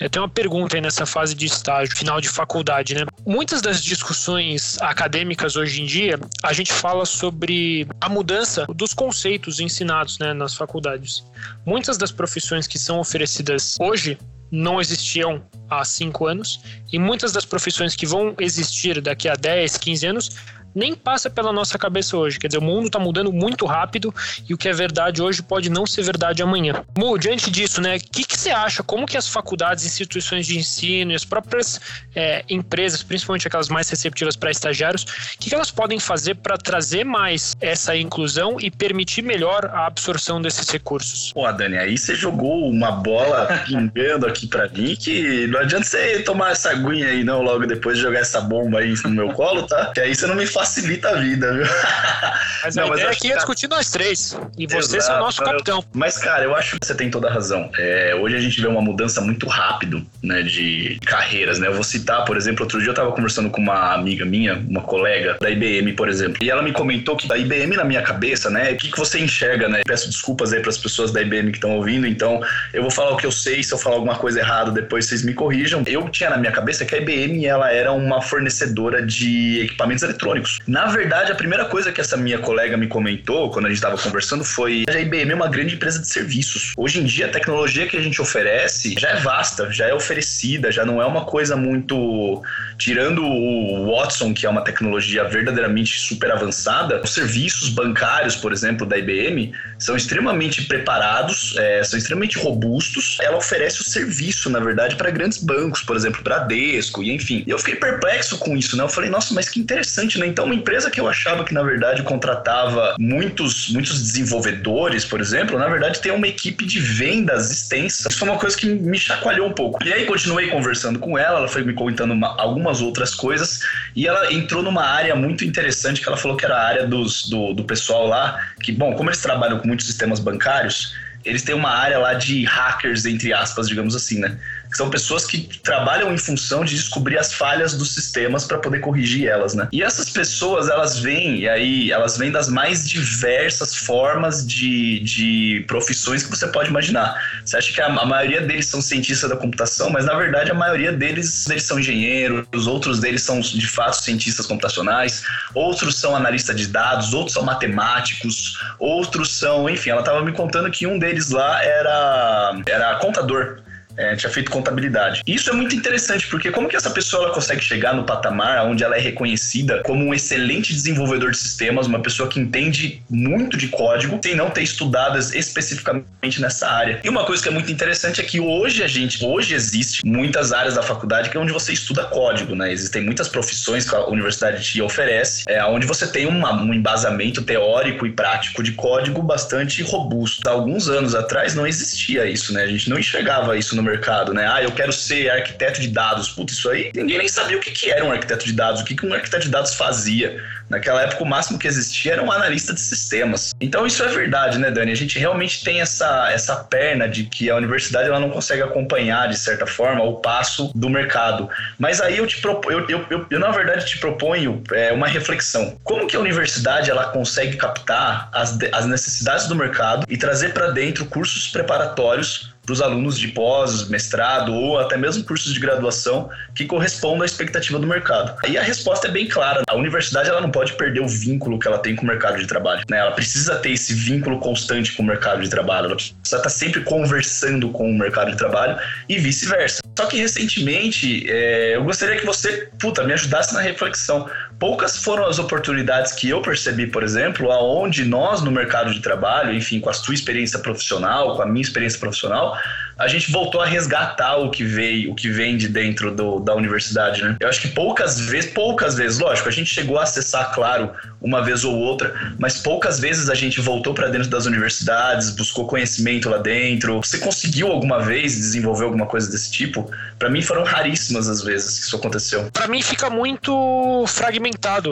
é, 0.00 0.08
tem 0.08 0.20
uma 0.20 0.28
pergunta 0.28 0.76
aí 0.76 0.80
nessa 0.80 1.06
fase 1.06 1.34
de 1.34 1.46
estágio, 1.46 1.96
final 1.96 2.20
de 2.20 2.28
faculdade, 2.28 2.94
né? 2.94 3.04
Muitas 3.26 3.60
das 3.60 3.82
discussões 3.82 4.78
acadêmicas 4.80 5.56
hoje 5.56 5.82
em 5.82 5.86
dia, 5.86 6.18
a 6.42 6.52
gente 6.52 6.72
fala 6.72 7.04
sobre 7.04 7.86
a 8.00 8.08
mudança 8.08 8.66
dos 8.74 8.94
conceitos 8.94 9.60
ensinados 9.60 10.18
né, 10.18 10.32
nas 10.32 10.54
faculdades. 10.54 11.24
Muitas 11.66 11.98
das 11.98 12.10
profissões 12.10 12.66
que 12.66 12.78
são 12.78 12.98
oferecidas 12.98 13.76
hoje 13.78 14.18
não 14.54 14.80
existiam 14.80 15.42
há 15.68 15.84
cinco 15.84 16.26
anos 16.26 16.60
e 16.92 16.98
muitas 16.98 17.32
das 17.32 17.44
profissões 17.44 17.96
que 17.96 18.06
vão 18.06 18.34
existir 18.38 19.00
daqui 19.00 19.28
a 19.28 19.34
10, 19.34 19.76
15 19.76 20.06
anos 20.06 20.30
nem 20.74 20.94
passa 20.94 21.30
pela 21.30 21.52
nossa 21.52 21.78
cabeça 21.78 22.16
hoje. 22.16 22.38
Quer 22.38 22.48
dizer, 22.48 22.58
o 22.58 22.62
mundo 22.62 22.86
está 22.86 22.98
mudando 22.98 23.32
muito 23.32 23.64
rápido 23.66 24.14
e 24.48 24.54
o 24.54 24.58
que 24.58 24.68
é 24.68 24.72
verdade 24.72 25.22
hoje 25.22 25.42
pode 25.42 25.70
não 25.70 25.86
ser 25.86 26.02
verdade 26.02 26.42
amanhã. 26.42 26.84
Mu, 26.96 27.18
diante 27.18 27.50
disso, 27.50 27.80
né, 27.80 27.96
o 27.96 28.00
que, 28.00 28.24
que 28.24 28.36
você 28.36 28.50
acha? 28.50 28.82
Como 28.82 29.06
que 29.06 29.16
as 29.16 29.28
faculdades, 29.28 29.84
instituições 29.84 30.46
de 30.46 30.58
ensino 30.58 31.12
e 31.12 31.14
as 31.14 31.24
próprias 31.24 31.80
é, 32.14 32.44
empresas, 32.48 33.02
principalmente 33.02 33.46
aquelas 33.46 33.68
mais 33.68 33.88
receptivas 33.88 34.36
para 34.36 34.50
estagiários, 34.50 35.02
o 35.02 35.38
que, 35.38 35.48
que 35.50 35.54
elas 35.54 35.70
podem 35.70 35.98
fazer 35.98 36.36
para 36.36 36.56
trazer 36.56 37.04
mais 37.04 37.54
essa 37.60 37.96
inclusão 37.96 38.56
e 38.60 38.70
permitir 38.70 39.22
melhor 39.22 39.66
a 39.66 39.86
absorção 39.86 40.40
desses 40.40 40.68
recursos? 40.68 41.32
Pô, 41.32 41.50
Dani, 41.52 41.78
aí 41.78 41.96
você 41.96 42.14
jogou 42.14 42.68
uma 42.68 42.90
bola 42.90 43.46
pingando 43.66 44.26
aqui 44.26 44.46
para 44.46 44.68
mim 44.68 44.96
que 44.96 45.46
não 45.46 45.60
adianta 45.60 45.84
você 45.84 46.20
tomar 46.20 46.52
essa 46.52 46.70
aguinha 46.70 47.08
aí 47.08 47.22
não 47.22 47.42
logo 47.42 47.66
depois 47.66 47.96
de 47.96 48.02
jogar 48.02 48.20
essa 48.20 48.40
bomba 48.40 48.80
aí 48.80 48.94
no 49.04 49.10
meu 49.10 49.28
colo, 49.30 49.66
tá? 49.66 49.92
Que 49.92 50.00
aí 50.00 50.14
você 50.14 50.26
não 50.26 50.34
me 50.34 50.46
faz 50.46 50.63
facilita 50.64 51.10
a 51.10 51.16
vida, 51.16 51.52
viu? 51.52 51.66
Mas 52.64 52.74
não, 52.74 52.84
a 52.84 52.96
ideia 52.96 53.10
aqui 53.10 53.30
é 53.30 53.36
discutir 53.36 53.68
nós 53.68 53.90
três. 53.90 54.36
E 54.56 54.66
você 54.66 54.96
é 54.96 55.16
o 55.16 55.18
nosso 55.20 55.42
capitão. 55.42 55.84
Mas, 55.92 56.16
cara, 56.16 56.44
eu 56.44 56.56
acho 56.56 56.78
que 56.78 56.86
você 56.86 56.94
tem 56.94 57.10
toda 57.10 57.28
a 57.28 57.32
razão. 57.32 57.70
É, 57.78 58.14
hoje 58.14 58.36
a 58.36 58.40
gente 58.40 58.58
vê 58.60 58.66
uma 58.66 58.80
mudança 58.80 59.20
muito 59.20 59.46
rápido, 59.46 60.04
né, 60.22 60.42
de 60.42 60.98
carreiras, 61.04 61.58
né? 61.58 61.68
Eu 61.68 61.74
vou 61.74 61.84
citar, 61.84 62.24
por 62.24 62.36
exemplo, 62.36 62.64
outro 62.64 62.80
dia 62.80 62.88
eu 62.88 62.94
tava 62.94 63.12
conversando 63.12 63.50
com 63.50 63.60
uma 63.60 63.92
amiga 63.92 64.24
minha, 64.24 64.54
uma 64.54 64.80
colega 64.80 65.36
da 65.40 65.50
IBM, 65.50 65.92
por 65.92 66.08
exemplo, 66.08 66.42
e 66.42 66.50
ela 66.50 66.62
me 66.62 66.72
comentou 66.72 67.16
que 67.16 67.28
da 67.28 67.36
IBM 67.36 67.76
na 67.76 67.84
minha 67.84 68.00
cabeça, 68.00 68.48
né, 68.48 68.72
o 68.72 68.76
que, 68.76 68.90
que 68.90 68.98
você 68.98 69.18
enxerga, 69.18 69.68
né? 69.68 69.82
Peço 69.86 70.08
desculpas 70.08 70.52
aí 70.52 70.60
para 70.60 70.70
as 70.70 70.78
pessoas 70.78 71.12
da 71.12 71.20
IBM 71.20 71.50
que 71.50 71.58
estão 71.58 71.76
ouvindo, 71.76 72.06
então 72.06 72.40
eu 72.72 72.80
vou 72.80 72.90
falar 72.90 73.10
o 73.10 73.16
que 73.16 73.26
eu 73.26 73.32
sei, 73.32 73.62
se 73.62 73.74
eu 73.74 73.78
falar 73.78 73.96
alguma 73.96 74.16
coisa 74.16 74.40
errada, 74.40 74.70
depois 74.70 75.06
vocês 75.06 75.22
me 75.22 75.34
corrijam. 75.34 75.82
Eu 75.86 76.08
tinha 76.08 76.30
na 76.30 76.38
minha 76.38 76.52
cabeça 76.52 76.84
que 76.86 76.94
a 76.94 76.98
IBM 76.98 77.44
ela 77.44 77.70
era 77.70 77.92
uma 77.92 78.22
fornecedora 78.22 79.04
de 79.04 79.60
equipamentos 79.60 80.02
eletrônicos 80.02 80.53
Na 80.66 80.86
verdade, 80.86 81.32
a 81.32 81.34
primeira 81.34 81.64
coisa 81.64 81.92
que 81.92 82.00
essa 82.00 82.16
minha 82.16 82.38
colega 82.38 82.76
me 82.76 82.86
comentou 82.86 83.50
quando 83.50 83.66
a 83.66 83.68
gente 83.68 83.78
estava 83.78 83.98
conversando 83.98 84.44
foi 84.44 84.84
a 84.88 84.98
IBM 84.98 85.32
é 85.32 85.34
uma 85.34 85.48
grande 85.48 85.74
empresa 85.74 85.98
de 85.98 86.08
serviços. 86.08 86.72
Hoje 86.76 87.00
em 87.00 87.04
dia, 87.04 87.26
a 87.26 87.28
tecnologia 87.28 87.86
que 87.86 87.96
a 87.96 88.00
gente 88.00 88.20
oferece 88.20 88.94
já 88.98 89.10
é 89.10 89.16
vasta, 89.16 89.70
já 89.72 89.86
é 89.86 89.94
oferecida, 89.94 90.70
já 90.70 90.84
não 90.84 91.00
é 91.00 91.06
uma 91.06 91.24
coisa 91.24 91.56
muito. 91.56 92.42
Tirando 92.78 93.24
o 93.24 93.94
Watson, 93.94 94.34
que 94.34 94.46
é 94.46 94.48
uma 94.48 94.62
tecnologia 94.62 95.24
verdadeiramente 95.24 95.98
super 96.00 96.30
avançada, 96.30 97.00
os 97.02 97.14
serviços 97.14 97.68
bancários, 97.68 98.36
por 98.36 98.52
exemplo, 98.52 98.86
da 98.86 98.98
IBM, 98.98 99.52
são 99.78 99.96
extremamente 99.96 100.62
preparados, 100.62 101.54
é, 101.56 101.82
são 101.84 101.98
extremamente 101.98 102.38
robustos. 102.38 103.18
Ela 103.20 103.36
oferece 103.36 103.80
o 103.80 103.84
serviço, 103.84 104.50
na 104.50 104.60
verdade, 104.60 104.96
para 104.96 105.10
grandes 105.10 105.38
bancos, 105.38 105.82
por 105.82 105.96
exemplo, 105.96 106.22
Bradesco, 106.22 107.02
e 107.02 107.12
enfim. 107.12 107.44
E 107.46 107.50
eu 107.50 107.58
fiquei 107.58 107.76
perplexo 107.76 108.38
com 108.38 108.56
isso, 108.56 108.76
né? 108.76 108.82
Eu 108.82 108.88
falei, 108.88 109.10
nossa, 109.10 109.34
mas 109.34 109.48
que 109.48 109.60
interessante, 109.60 110.18
né? 110.18 110.26
Então, 110.26 110.43
uma 110.44 110.54
empresa 110.54 110.90
que 110.90 111.00
eu 111.00 111.08
achava 111.08 111.44
que, 111.44 111.52
na 111.52 111.62
verdade, 111.62 112.02
contratava 112.02 112.94
muitos, 112.98 113.70
muitos 113.70 114.00
desenvolvedores, 114.00 115.04
por 115.04 115.20
exemplo, 115.20 115.58
na 115.58 115.68
verdade, 115.68 116.00
tem 116.00 116.12
uma 116.12 116.28
equipe 116.28 116.64
de 116.64 116.80
vendas 116.80 117.50
extensa. 117.50 118.08
Isso 118.08 118.18
foi 118.18 118.28
uma 118.28 118.38
coisa 118.38 118.56
que 118.56 118.66
me 118.66 118.98
chacoalhou 118.98 119.48
um 119.48 119.52
pouco. 119.52 119.82
E 119.84 119.92
aí, 119.92 120.06
continuei 120.06 120.48
conversando 120.48 120.98
com 120.98 121.18
ela, 121.18 121.38
ela 121.38 121.48
foi 121.48 121.64
me 121.64 121.72
comentando 121.72 122.12
uma, 122.12 122.40
algumas 122.40 122.80
outras 122.80 123.14
coisas, 123.14 123.60
e 123.94 124.06
ela 124.06 124.32
entrou 124.32 124.62
numa 124.62 124.84
área 124.84 125.14
muito 125.16 125.44
interessante 125.44 126.00
que 126.00 126.08
ela 126.08 126.16
falou 126.16 126.36
que 126.36 126.44
era 126.44 126.56
a 126.56 126.66
área 126.66 126.86
dos, 126.86 127.28
do, 127.28 127.52
do 127.52 127.64
pessoal 127.64 128.06
lá, 128.06 128.38
que, 128.62 128.72
bom, 128.72 128.94
como 128.94 129.10
eles 129.10 129.20
trabalham 129.20 129.58
com 129.58 129.66
muitos 129.66 129.86
sistemas 129.86 130.20
bancários, 130.20 130.94
eles 131.24 131.42
têm 131.42 131.54
uma 131.54 131.70
área 131.70 131.98
lá 131.98 132.14
de 132.14 132.44
hackers, 132.44 133.06
entre 133.06 133.32
aspas, 133.32 133.66
digamos 133.66 133.96
assim, 133.96 134.20
né? 134.20 134.36
São 134.76 134.90
pessoas 134.90 135.24
que 135.24 135.48
trabalham 135.62 136.12
em 136.12 136.18
função 136.18 136.64
de 136.64 136.74
descobrir 136.74 137.18
as 137.18 137.32
falhas 137.32 137.74
dos 137.74 137.94
sistemas 137.94 138.44
para 138.44 138.58
poder 138.58 138.80
corrigir 138.80 139.28
elas, 139.28 139.54
né? 139.54 139.68
E 139.72 139.82
essas 139.82 140.10
pessoas, 140.10 140.68
elas 140.68 140.98
vêm, 140.98 141.40
e 141.40 141.48
aí, 141.48 141.92
elas 141.92 142.16
vêm 142.16 142.30
das 142.30 142.48
mais 142.48 142.88
diversas 142.88 143.76
formas 143.76 144.46
de, 144.46 145.00
de 145.00 145.64
profissões 145.66 146.22
que 146.22 146.30
você 146.30 146.46
pode 146.48 146.70
imaginar. 146.70 147.14
Você 147.44 147.56
acha 147.56 147.72
que 147.72 147.80
a, 147.80 147.86
a 147.86 148.06
maioria 148.06 148.40
deles 148.40 148.66
são 148.66 148.80
cientistas 148.80 149.30
da 149.30 149.36
computação, 149.36 149.90
mas 149.90 150.04
na 150.04 150.14
verdade 150.14 150.50
a 150.50 150.54
maioria 150.54 150.92
deles, 150.92 151.48
eles 151.48 151.62
são 151.64 151.78
engenheiros, 151.78 152.46
os 152.54 152.66
outros 152.66 153.00
deles 153.00 153.22
são 153.22 153.40
de 153.40 153.66
fato 153.66 153.94
cientistas 153.96 154.46
computacionais, 154.46 155.24
outros 155.54 155.96
são 155.96 156.16
analistas 156.16 156.56
de 156.56 156.66
dados, 156.66 157.12
outros 157.12 157.34
são 157.34 157.42
matemáticos, 157.42 158.58
outros 158.78 159.38
são, 159.38 159.68
enfim, 159.68 159.90
ela 159.90 160.00
estava 160.00 160.22
me 160.22 160.32
contando 160.32 160.70
que 160.70 160.86
um 160.86 160.98
deles 160.98 161.30
lá 161.30 161.62
era, 161.62 162.60
era 162.66 162.96
contador 162.96 163.63
é, 163.96 164.16
tinha 164.16 164.30
feito 164.30 164.50
contabilidade. 164.50 165.22
Isso 165.26 165.50
é 165.50 165.52
muito 165.52 165.74
interessante, 165.74 166.26
porque 166.28 166.50
como 166.50 166.68
que 166.68 166.76
essa 166.76 166.90
pessoa 166.90 167.24
ela 167.24 167.34
consegue 167.34 167.62
chegar 167.62 167.94
no 167.94 168.04
patamar 168.04 168.66
onde 168.66 168.82
ela 168.82 168.96
é 168.96 169.00
reconhecida 169.00 169.82
como 169.84 170.04
um 170.04 170.14
excelente 170.14 170.72
desenvolvedor 170.72 171.30
de 171.30 171.38
sistemas, 171.38 171.86
uma 171.86 172.00
pessoa 172.00 172.28
que 172.28 172.40
entende 172.40 173.02
muito 173.08 173.56
de 173.56 173.68
código, 173.68 174.18
sem 174.22 174.34
não 174.34 174.50
ter 174.50 174.62
estudado 174.62 175.18
especificamente 175.18 176.40
nessa 176.40 176.68
área. 176.68 177.00
E 177.04 177.08
uma 177.08 177.24
coisa 177.24 177.42
que 177.42 177.48
é 177.48 177.52
muito 177.52 177.70
interessante 177.70 178.20
é 178.20 178.24
que 178.24 178.40
hoje 178.40 178.82
a 178.82 178.88
gente, 178.88 179.24
hoje 179.24 179.54
existe 179.54 180.04
muitas 180.04 180.52
áreas 180.52 180.74
da 180.74 180.82
faculdade 180.82 181.30
que 181.30 181.36
é 181.36 181.40
onde 181.40 181.52
você 181.52 181.72
estuda 181.72 182.04
código, 182.04 182.54
né? 182.54 182.72
Existem 182.72 183.02
muitas 183.02 183.28
profissões 183.28 183.88
que 183.88 183.94
a 183.94 184.06
universidade 184.06 184.62
te 184.64 184.80
oferece, 184.82 185.44
é, 185.48 185.64
onde 185.64 185.86
você 185.86 186.06
tem 186.06 186.26
uma, 186.26 186.52
um 186.52 186.72
embasamento 186.72 187.42
teórico 187.42 188.06
e 188.06 188.12
prático 188.12 188.62
de 188.62 188.72
código 188.72 189.22
bastante 189.22 189.82
robusto. 189.82 190.48
Há 190.48 190.52
alguns 190.52 190.88
anos 190.88 191.14
atrás 191.14 191.54
não 191.54 191.66
existia 191.66 192.26
isso, 192.26 192.52
né? 192.52 192.62
A 192.62 192.66
gente 192.66 192.88
não 192.88 192.98
enxergava 192.98 193.56
isso 193.56 193.76
no 193.76 193.83
mercado, 193.84 194.32
né? 194.32 194.48
Ah, 194.50 194.62
eu 194.62 194.72
quero 194.72 194.92
ser 194.92 195.30
arquiteto 195.30 195.80
de 195.80 195.88
dados. 195.88 196.30
Putz, 196.30 196.54
isso 196.54 196.70
aí 196.70 196.90
ninguém 196.94 197.18
nem 197.18 197.28
sabia 197.28 197.56
o 197.56 197.60
que, 197.60 197.70
que 197.70 197.90
era 197.90 198.04
um 198.04 198.10
arquiteto 198.10 198.44
de 198.44 198.52
dados, 198.52 198.80
o 198.80 198.84
que, 198.84 198.94
que 198.94 199.06
um 199.06 199.12
arquiteto 199.12 199.44
de 199.44 199.50
dados 199.50 199.74
fazia. 199.74 200.42
Naquela 200.68 201.02
época, 201.02 201.22
o 201.22 201.26
máximo 201.26 201.58
que 201.58 201.68
existia 201.68 202.14
era 202.14 202.22
um 202.22 202.32
analista 202.32 202.72
de 202.72 202.80
sistemas. 202.80 203.54
Então, 203.60 203.86
isso 203.86 204.02
é 204.02 204.08
verdade, 204.08 204.58
né, 204.58 204.70
Dani? 204.70 204.92
A 204.92 204.96
gente 204.96 205.18
realmente 205.18 205.62
tem 205.62 205.80
essa, 205.80 206.30
essa 206.32 206.56
perna 206.56 207.08
de 207.08 207.24
que 207.24 207.50
a 207.50 207.56
universidade 207.56 208.08
ela 208.08 208.18
não 208.18 208.30
consegue 208.30 208.62
acompanhar, 208.62 209.28
de 209.28 209.38
certa 209.38 209.66
forma, 209.66 210.02
o 210.02 210.16
passo 210.20 210.72
do 210.74 210.88
mercado. 210.88 211.48
Mas 211.78 212.00
aí 212.00 212.16
eu 212.16 212.26
te 212.26 212.40
proponho, 212.40 212.86
eu, 212.88 213.06
eu, 213.10 213.26
eu, 213.28 213.38
na 213.38 213.50
verdade, 213.50 213.84
te 213.84 213.98
proponho 213.98 214.62
é, 214.72 214.92
uma 214.92 215.06
reflexão. 215.06 215.78
Como 215.84 216.06
que 216.06 216.16
a 216.16 216.20
universidade 216.20 216.90
ela 216.90 217.04
consegue 217.06 217.56
captar 217.56 218.30
as, 218.32 218.56
as 218.72 218.86
necessidades 218.86 219.46
do 219.46 219.54
mercado 219.54 220.06
e 220.08 220.16
trazer 220.16 220.54
para 220.54 220.70
dentro 220.70 221.04
cursos 221.04 221.48
preparatórios 221.48 222.53
para 222.64 222.72
os 222.72 222.80
alunos 222.80 223.18
de 223.18 223.28
pós, 223.28 223.88
mestrado 223.88 224.54
ou 224.54 224.78
até 224.78 224.96
mesmo 224.96 225.24
cursos 225.24 225.52
de 225.52 225.60
graduação 225.60 226.30
que 226.54 226.64
correspondam 226.64 227.22
à 227.22 227.26
expectativa 227.26 227.78
do 227.78 227.86
mercado. 227.86 228.34
E 228.48 228.56
a 228.56 228.62
resposta 228.62 229.08
é 229.08 229.10
bem 229.10 229.28
clara. 229.28 229.62
A 229.68 229.74
universidade 229.76 230.28
ela 230.28 230.40
não 230.40 230.50
pode 230.50 230.72
perder 230.74 231.00
o 231.00 231.08
vínculo 231.08 231.58
que 231.58 231.68
ela 231.68 231.78
tem 231.78 231.94
com 231.94 232.02
o 232.02 232.06
mercado 232.06 232.38
de 232.38 232.46
trabalho. 232.46 232.82
Né? 232.88 232.98
Ela 232.98 233.12
precisa 233.12 233.56
ter 233.56 233.72
esse 233.72 233.92
vínculo 233.92 234.38
constante 234.38 234.92
com 234.92 235.02
o 235.02 235.06
mercado 235.06 235.42
de 235.42 235.48
trabalho. 235.48 235.86
Ela 235.86 235.96
precisa 235.96 236.36
estar 236.36 236.48
sempre 236.48 236.80
conversando 236.82 237.68
com 237.70 237.90
o 237.90 237.98
mercado 237.98 238.30
de 238.30 238.36
trabalho 238.36 238.78
e 239.08 239.18
vice-versa. 239.18 239.82
Só 239.96 240.06
que 240.06 240.18
recentemente 240.18 241.30
é, 241.30 241.76
eu 241.76 241.84
gostaria 241.84 242.16
que 242.16 242.26
você, 242.26 242.68
puta, 242.80 243.04
me 243.04 243.12
ajudasse 243.12 243.54
na 243.54 243.60
reflexão. 243.60 244.28
Poucas 244.58 244.96
foram 244.98 245.26
as 245.26 245.38
oportunidades 245.38 246.12
que 246.12 246.28
eu 246.28 246.40
percebi, 246.40 246.86
por 246.86 247.02
exemplo, 247.02 247.50
aonde 247.50 248.04
nós 248.04 248.42
no 248.42 248.50
mercado 248.50 248.92
de 248.92 249.00
trabalho, 249.00 249.52
enfim, 249.52 249.80
com 249.80 249.90
a 249.90 249.92
sua 249.92 250.14
experiência 250.14 250.58
profissional, 250.58 251.36
com 251.36 251.42
a 251.42 251.46
minha 251.46 251.62
experiência 251.62 251.98
profissional, 251.98 252.56
a 252.96 253.08
gente 253.08 253.30
voltou 253.32 253.60
a 253.60 253.66
resgatar 253.66 254.36
o 254.36 254.50
que 254.50 254.62
veio, 254.62 255.10
o 255.10 255.14
que 255.14 255.28
vem 255.28 255.56
de 255.56 255.68
dentro 255.68 256.14
do, 256.14 256.38
da 256.38 256.54
universidade, 256.54 257.22
né? 257.22 257.36
Eu 257.40 257.48
acho 257.48 257.60
que 257.60 257.68
poucas 257.68 258.20
vezes, 258.20 258.52
poucas 258.52 258.94
vezes, 258.94 259.18
lógico, 259.18 259.48
a 259.48 259.52
gente 259.52 259.74
chegou 259.74 259.98
a 259.98 260.04
acessar, 260.04 260.52
claro, 260.54 260.92
uma 261.20 261.42
vez 261.42 261.64
ou 261.64 261.76
outra, 261.76 262.14
mas 262.38 262.58
poucas 262.58 263.00
vezes 263.00 263.28
a 263.28 263.34
gente 263.34 263.60
voltou 263.60 263.94
para 263.94 264.08
dentro 264.08 264.28
das 264.28 264.46
universidades, 264.46 265.30
buscou 265.30 265.66
conhecimento 265.66 266.28
lá 266.28 266.38
dentro. 266.38 266.98
Você 266.98 267.18
conseguiu 267.18 267.68
alguma 267.68 268.00
vez 268.00 268.36
desenvolver 268.36 268.84
alguma 268.84 269.06
coisa 269.06 269.30
desse 269.30 269.50
tipo? 269.50 269.90
Para 270.18 270.28
mim 270.28 270.42
foram 270.42 270.62
raríssimas 270.62 271.28
as 271.28 271.42
vezes 271.42 271.80
que 271.80 271.86
isso 271.86 271.96
aconteceu. 271.96 272.48
Para 272.52 272.68
mim 272.68 272.82
fica 272.82 273.10
muito 273.10 274.04
fragmentado. 274.06 274.43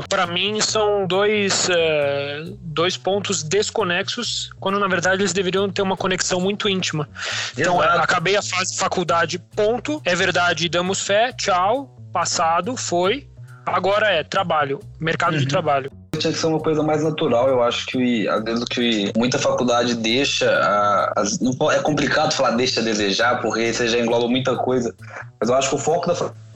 Para 0.08 0.26
mim 0.26 0.60
são 0.60 1.06
dois, 1.06 1.68
uh, 1.68 2.58
dois 2.60 2.96
pontos 2.96 3.42
desconexos, 3.42 4.50
quando 4.60 4.78
na 4.78 4.88
verdade 4.88 5.22
eles 5.22 5.32
deveriam 5.32 5.68
ter 5.70 5.82
uma 5.82 5.96
conexão 5.96 6.40
muito 6.40 6.68
íntima. 6.68 7.08
Então, 7.56 7.82
Exato. 7.82 7.98
acabei 8.00 8.36
a 8.36 8.42
fase 8.42 8.72
de 8.72 8.78
faculdade, 8.78 9.38
ponto. 9.38 10.00
É 10.04 10.14
verdade, 10.14 10.68
damos 10.68 11.00
fé, 11.00 11.32
tchau, 11.32 11.96
passado, 12.12 12.76
foi. 12.76 13.28
Agora 13.64 14.08
é 14.08 14.24
trabalho, 14.24 14.80
mercado 14.98 15.34
uhum. 15.34 15.40
de 15.40 15.46
trabalho 15.46 15.90
tinha 16.22 16.32
que 16.32 16.38
ser 16.38 16.46
uma 16.46 16.60
coisa 16.60 16.82
mais 16.82 17.02
natural. 17.02 17.48
Eu 17.48 17.62
acho 17.62 17.86
que, 17.86 18.28
às 18.28 18.42
vezes, 18.42 18.62
o 18.62 18.66
que 18.66 19.12
muita 19.16 19.38
faculdade 19.38 19.94
deixa. 19.94 20.48
A, 20.50 21.20
a, 21.20 21.24
não, 21.40 21.70
é 21.70 21.80
complicado 21.80 22.32
falar 22.32 22.52
deixa 22.52 22.80
a 22.80 22.82
desejar, 22.82 23.40
porque 23.40 23.72
você 23.72 23.88
já 23.88 23.98
engloba 23.98 24.28
muita 24.28 24.56
coisa. 24.56 24.94
Mas 25.40 25.48
eu 25.48 25.56
acho 25.56 25.68
que 25.70 25.74
o 25.74 25.78
foco 25.78 26.06
da 26.06 26.14
faculdade 26.14 26.51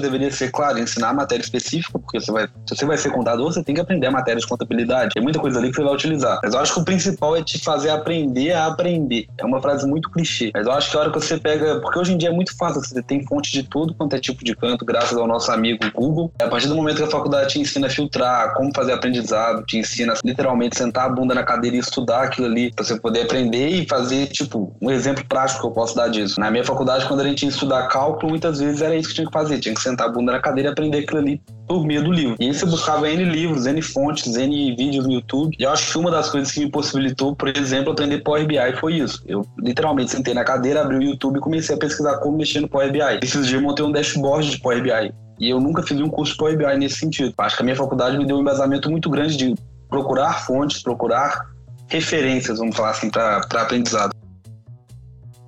deveria 0.00 0.30
ser, 0.30 0.50
claro, 0.50 0.78
ensinar 0.78 1.10
a 1.10 1.14
matéria 1.14 1.42
específica, 1.42 1.98
porque 1.98 2.20
você 2.20 2.32
vai, 2.32 2.46
se 2.66 2.76
você 2.76 2.84
vai 2.84 2.96
ser 2.96 3.10
contador, 3.10 3.52
você 3.52 3.62
tem 3.62 3.74
que 3.74 3.80
aprender 3.80 4.06
a 4.06 4.10
matéria 4.10 4.40
de 4.40 4.46
contabilidade. 4.46 5.10
Tem 5.14 5.22
muita 5.22 5.38
coisa 5.38 5.58
ali 5.58 5.70
que 5.70 5.76
você 5.76 5.82
vai 5.82 5.94
utilizar. 5.94 6.40
Mas 6.42 6.54
eu 6.54 6.60
acho 6.60 6.74
que 6.74 6.80
o 6.80 6.84
principal 6.84 7.36
é 7.36 7.42
te 7.42 7.58
fazer 7.58 7.90
aprender 7.90 8.52
a 8.52 8.66
aprender. 8.66 9.26
É 9.38 9.44
uma 9.44 9.60
frase 9.60 9.86
muito 9.86 10.10
clichê. 10.10 10.50
Mas 10.54 10.66
eu 10.66 10.72
acho 10.72 10.90
que 10.90 10.96
a 10.96 11.00
hora 11.00 11.10
que 11.10 11.20
você 11.20 11.38
pega. 11.38 11.80
Porque 11.80 11.98
hoje 11.98 12.12
em 12.12 12.18
dia 12.18 12.28
é 12.28 12.32
muito 12.32 12.56
fácil, 12.56 12.80
você 12.80 13.02
tem 13.02 13.24
fonte 13.26 13.52
de 13.52 13.62
tudo 13.62 13.94
quanto 13.94 14.14
é 14.14 14.18
tipo 14.18 14.44
de 14.44 14.54
canto, 14.54 14.84
graças 14.84 15.16
ao 15.16 15.26
nosso 15.26 15.50
amigo 15.50 15.78
Google. 15.94 16.32
A 16.40 16.48
partir 16.48 16.68
do 16.68 16.74
momento 16.74 16.96
que 16.96 17.02
a 17.04 17.10
faculdade 17.10 17.52
te 17.52 17.60
ensina 17.60 17.86
a 17.86 17.90
filtrar, 17.90 18.54
como 18.54 18.70
fazer 18.74 18.92
aprendizado, 18.92 19.64
te 19.64 19.78
ensina 19.78 20.14
literalmente 20.24 20.76
sentar 20.76 21.06
a 21.06 21.08
bunda 21.08 21.34
na 21.34 21.42
cadeira 21.42 21.76
e 21.76 21.80
estudar 21.80 22.24
aquilo 22.24 22.46
ali, 22.46 22.72
pra 22.72 22.84
você 22.84 22.98
poder 22.98 23.22
aprender 23.22 23.68
e 23.68 23.86
fazer, 23.86 24.26
tipo, 24.26 24.74
um 24.80 24.90
exemplo 24.90 25.24
prático 25.28 25.60
que 25.60 25.66
eu 25.66 25.70
posso 25.70 25.94
dar 25.94 26.08
disso. 26.08 26.38
Na 26.40 26.50
minha 26.50 26.64
faculdade, 26.64 27.06
quando 27.06 27.20
a 27.20 27.24
gente 27.24 27.42
ia 27.42 27.48
estudar 27.48 27.88
cálculo, 27.88 28.30
muitas 28.30 28.58
vezes 28.58 28.82
era 28.82 28.96
isso 28.96 29.08
que 29.08 29.14
tinha 29.14 29.26
que 29.26 29.32
fazer 29.32 29.45
fazer, 29.46 29.60
tinha 29.60 29.74
que 29.74 29.80
sentar 29.80 30.08
a 30.08 30.12
bunda 30.12 30.32
na 30.32 30.40
cadeira 30.40 30.70
e 30.70 30.72
aprender 30.72 30.98
aquilo 30.98 31.20
ali 31.20 31.40
por 31.66 31.84
meio 31.84 32.02
do 32.02 32.12
livro. 32.12 32.36
E 32.38 32.46
aí 32.46 32.54
você 32.54 32.66
buscava 32.66 33.08
N 33.08 33.24
livros, 33.24 33.66
N 33.66 33.80
fontes, 33.82 34.36
N 34.36 34.76
vídeos 34.76 35.06
no 35.06 35.12
YouTube. 35.12 35.56
E 35.58 35.62
eu 35.62 35.70
acho 35.70 35.92
que 35.92 35.98
uma 35.98 36.10
das 36.10 36.28
coisas 36.28 36.52
que 36.52 36.60
me 36.60 36.70
possibilitou, 36.70 37.34
por 37.34 37.48
exemplo, 37.48 37.92
aprender 37.92 38.18
Power 38.18 38.46
BI 38.46 38.56
foi 38.80 38.94
isso. 38.94 39.22
Eu 39.26 39.46
literalmente 39.58 40.10
sentei 40.10 40.34
na 40.34 40.44
cadeira, 40.44 40.82
abri 40.82 40.96
o 40.96 41.02
YouTube 41.02 41.38
e 41.38 41.40
comecei 41.40 41.74
a 41.74 41.78
pesquisar 41.78 42.18
como 42.18 42.36
mexer 42.36 42.60
no 42.60 42.68
Power 42.68 42.90
BI. 42.92 43.20
Esses 43.22 43.46
dias 43.46 43.60
eu 43.60 43.62
montei 43.62 43.84
um 43.84 43.92
dashboard 43.92 44.50
de 44.50 44.58
Power 44.60 44.82
BI. 44.82 45.12
E 45.38 45.50
eu 45.50 45.60
nunca 45.60 45.82
fiz 45.82 46.00
um 46.00 46.08
curso 46.08 46.32
de 46.32 46.38
Power 46.38 46.56
BI 46.56 46.78
nesse 46.78 46.96
sentido. 46.96 47.34
Acho 47.38 47.56
que 47.56 47.62
a 47.62 47.64
minha 47.64 47.76
faculdade 47.76 48.16
me 48.16 48.26
deu 48.26 48.36
um 48.36 48.40
embasamento 48.40 48.90
muito 48.90 49.10
grande 49.10 49.36
de 49.36 49.54
procurar 49.88 50.44
fontes, 50.46 50.82
procurar 50.82 51.46
referências, 51.88 52.58
vamos 52.58 52.76
falar 52.76 52.90
assim, 52.90 53.10
para 53.10 53.38
aprendizado. 53.38 54.15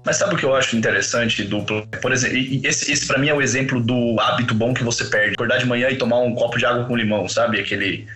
Mas 0.08 0.16
sabe 0.16 0.34
o 0.34 0.38
que 0.38 0.44
eu 0.44 0.56
acho 0.56 0.74
interessante 0.74 1.44
do. 1.44 1.62
Por 2.00 2.12
exemplo, 2.12 2.38
esse, 2.64 2.90
esse 2.90 3.06
para 3.06 3.18
mim 3.18 3.28
é 3.28 3.34
o 3.34 3.42
exemplo 3.42 3.78
do 3.78 4.18
hábito 4.18 4.54
bom 4.54 4.72
que 4.72 4.82
você 4.82 5.04
perde. 5.04 5.34
Acordar 5.34 5.58
de 5.58 5.66
manhã 5.66 5.90
e 5.90 5.96
tomar 5.96 6.20
um 6.20 6.34
copo 6.34 6.56
de 6.56 6.64
água 6.64 6.86
com 6.86 6.96
limão, 6.96 7.28
sabe? 7.28 7.60
Aquele, 7.60 8.06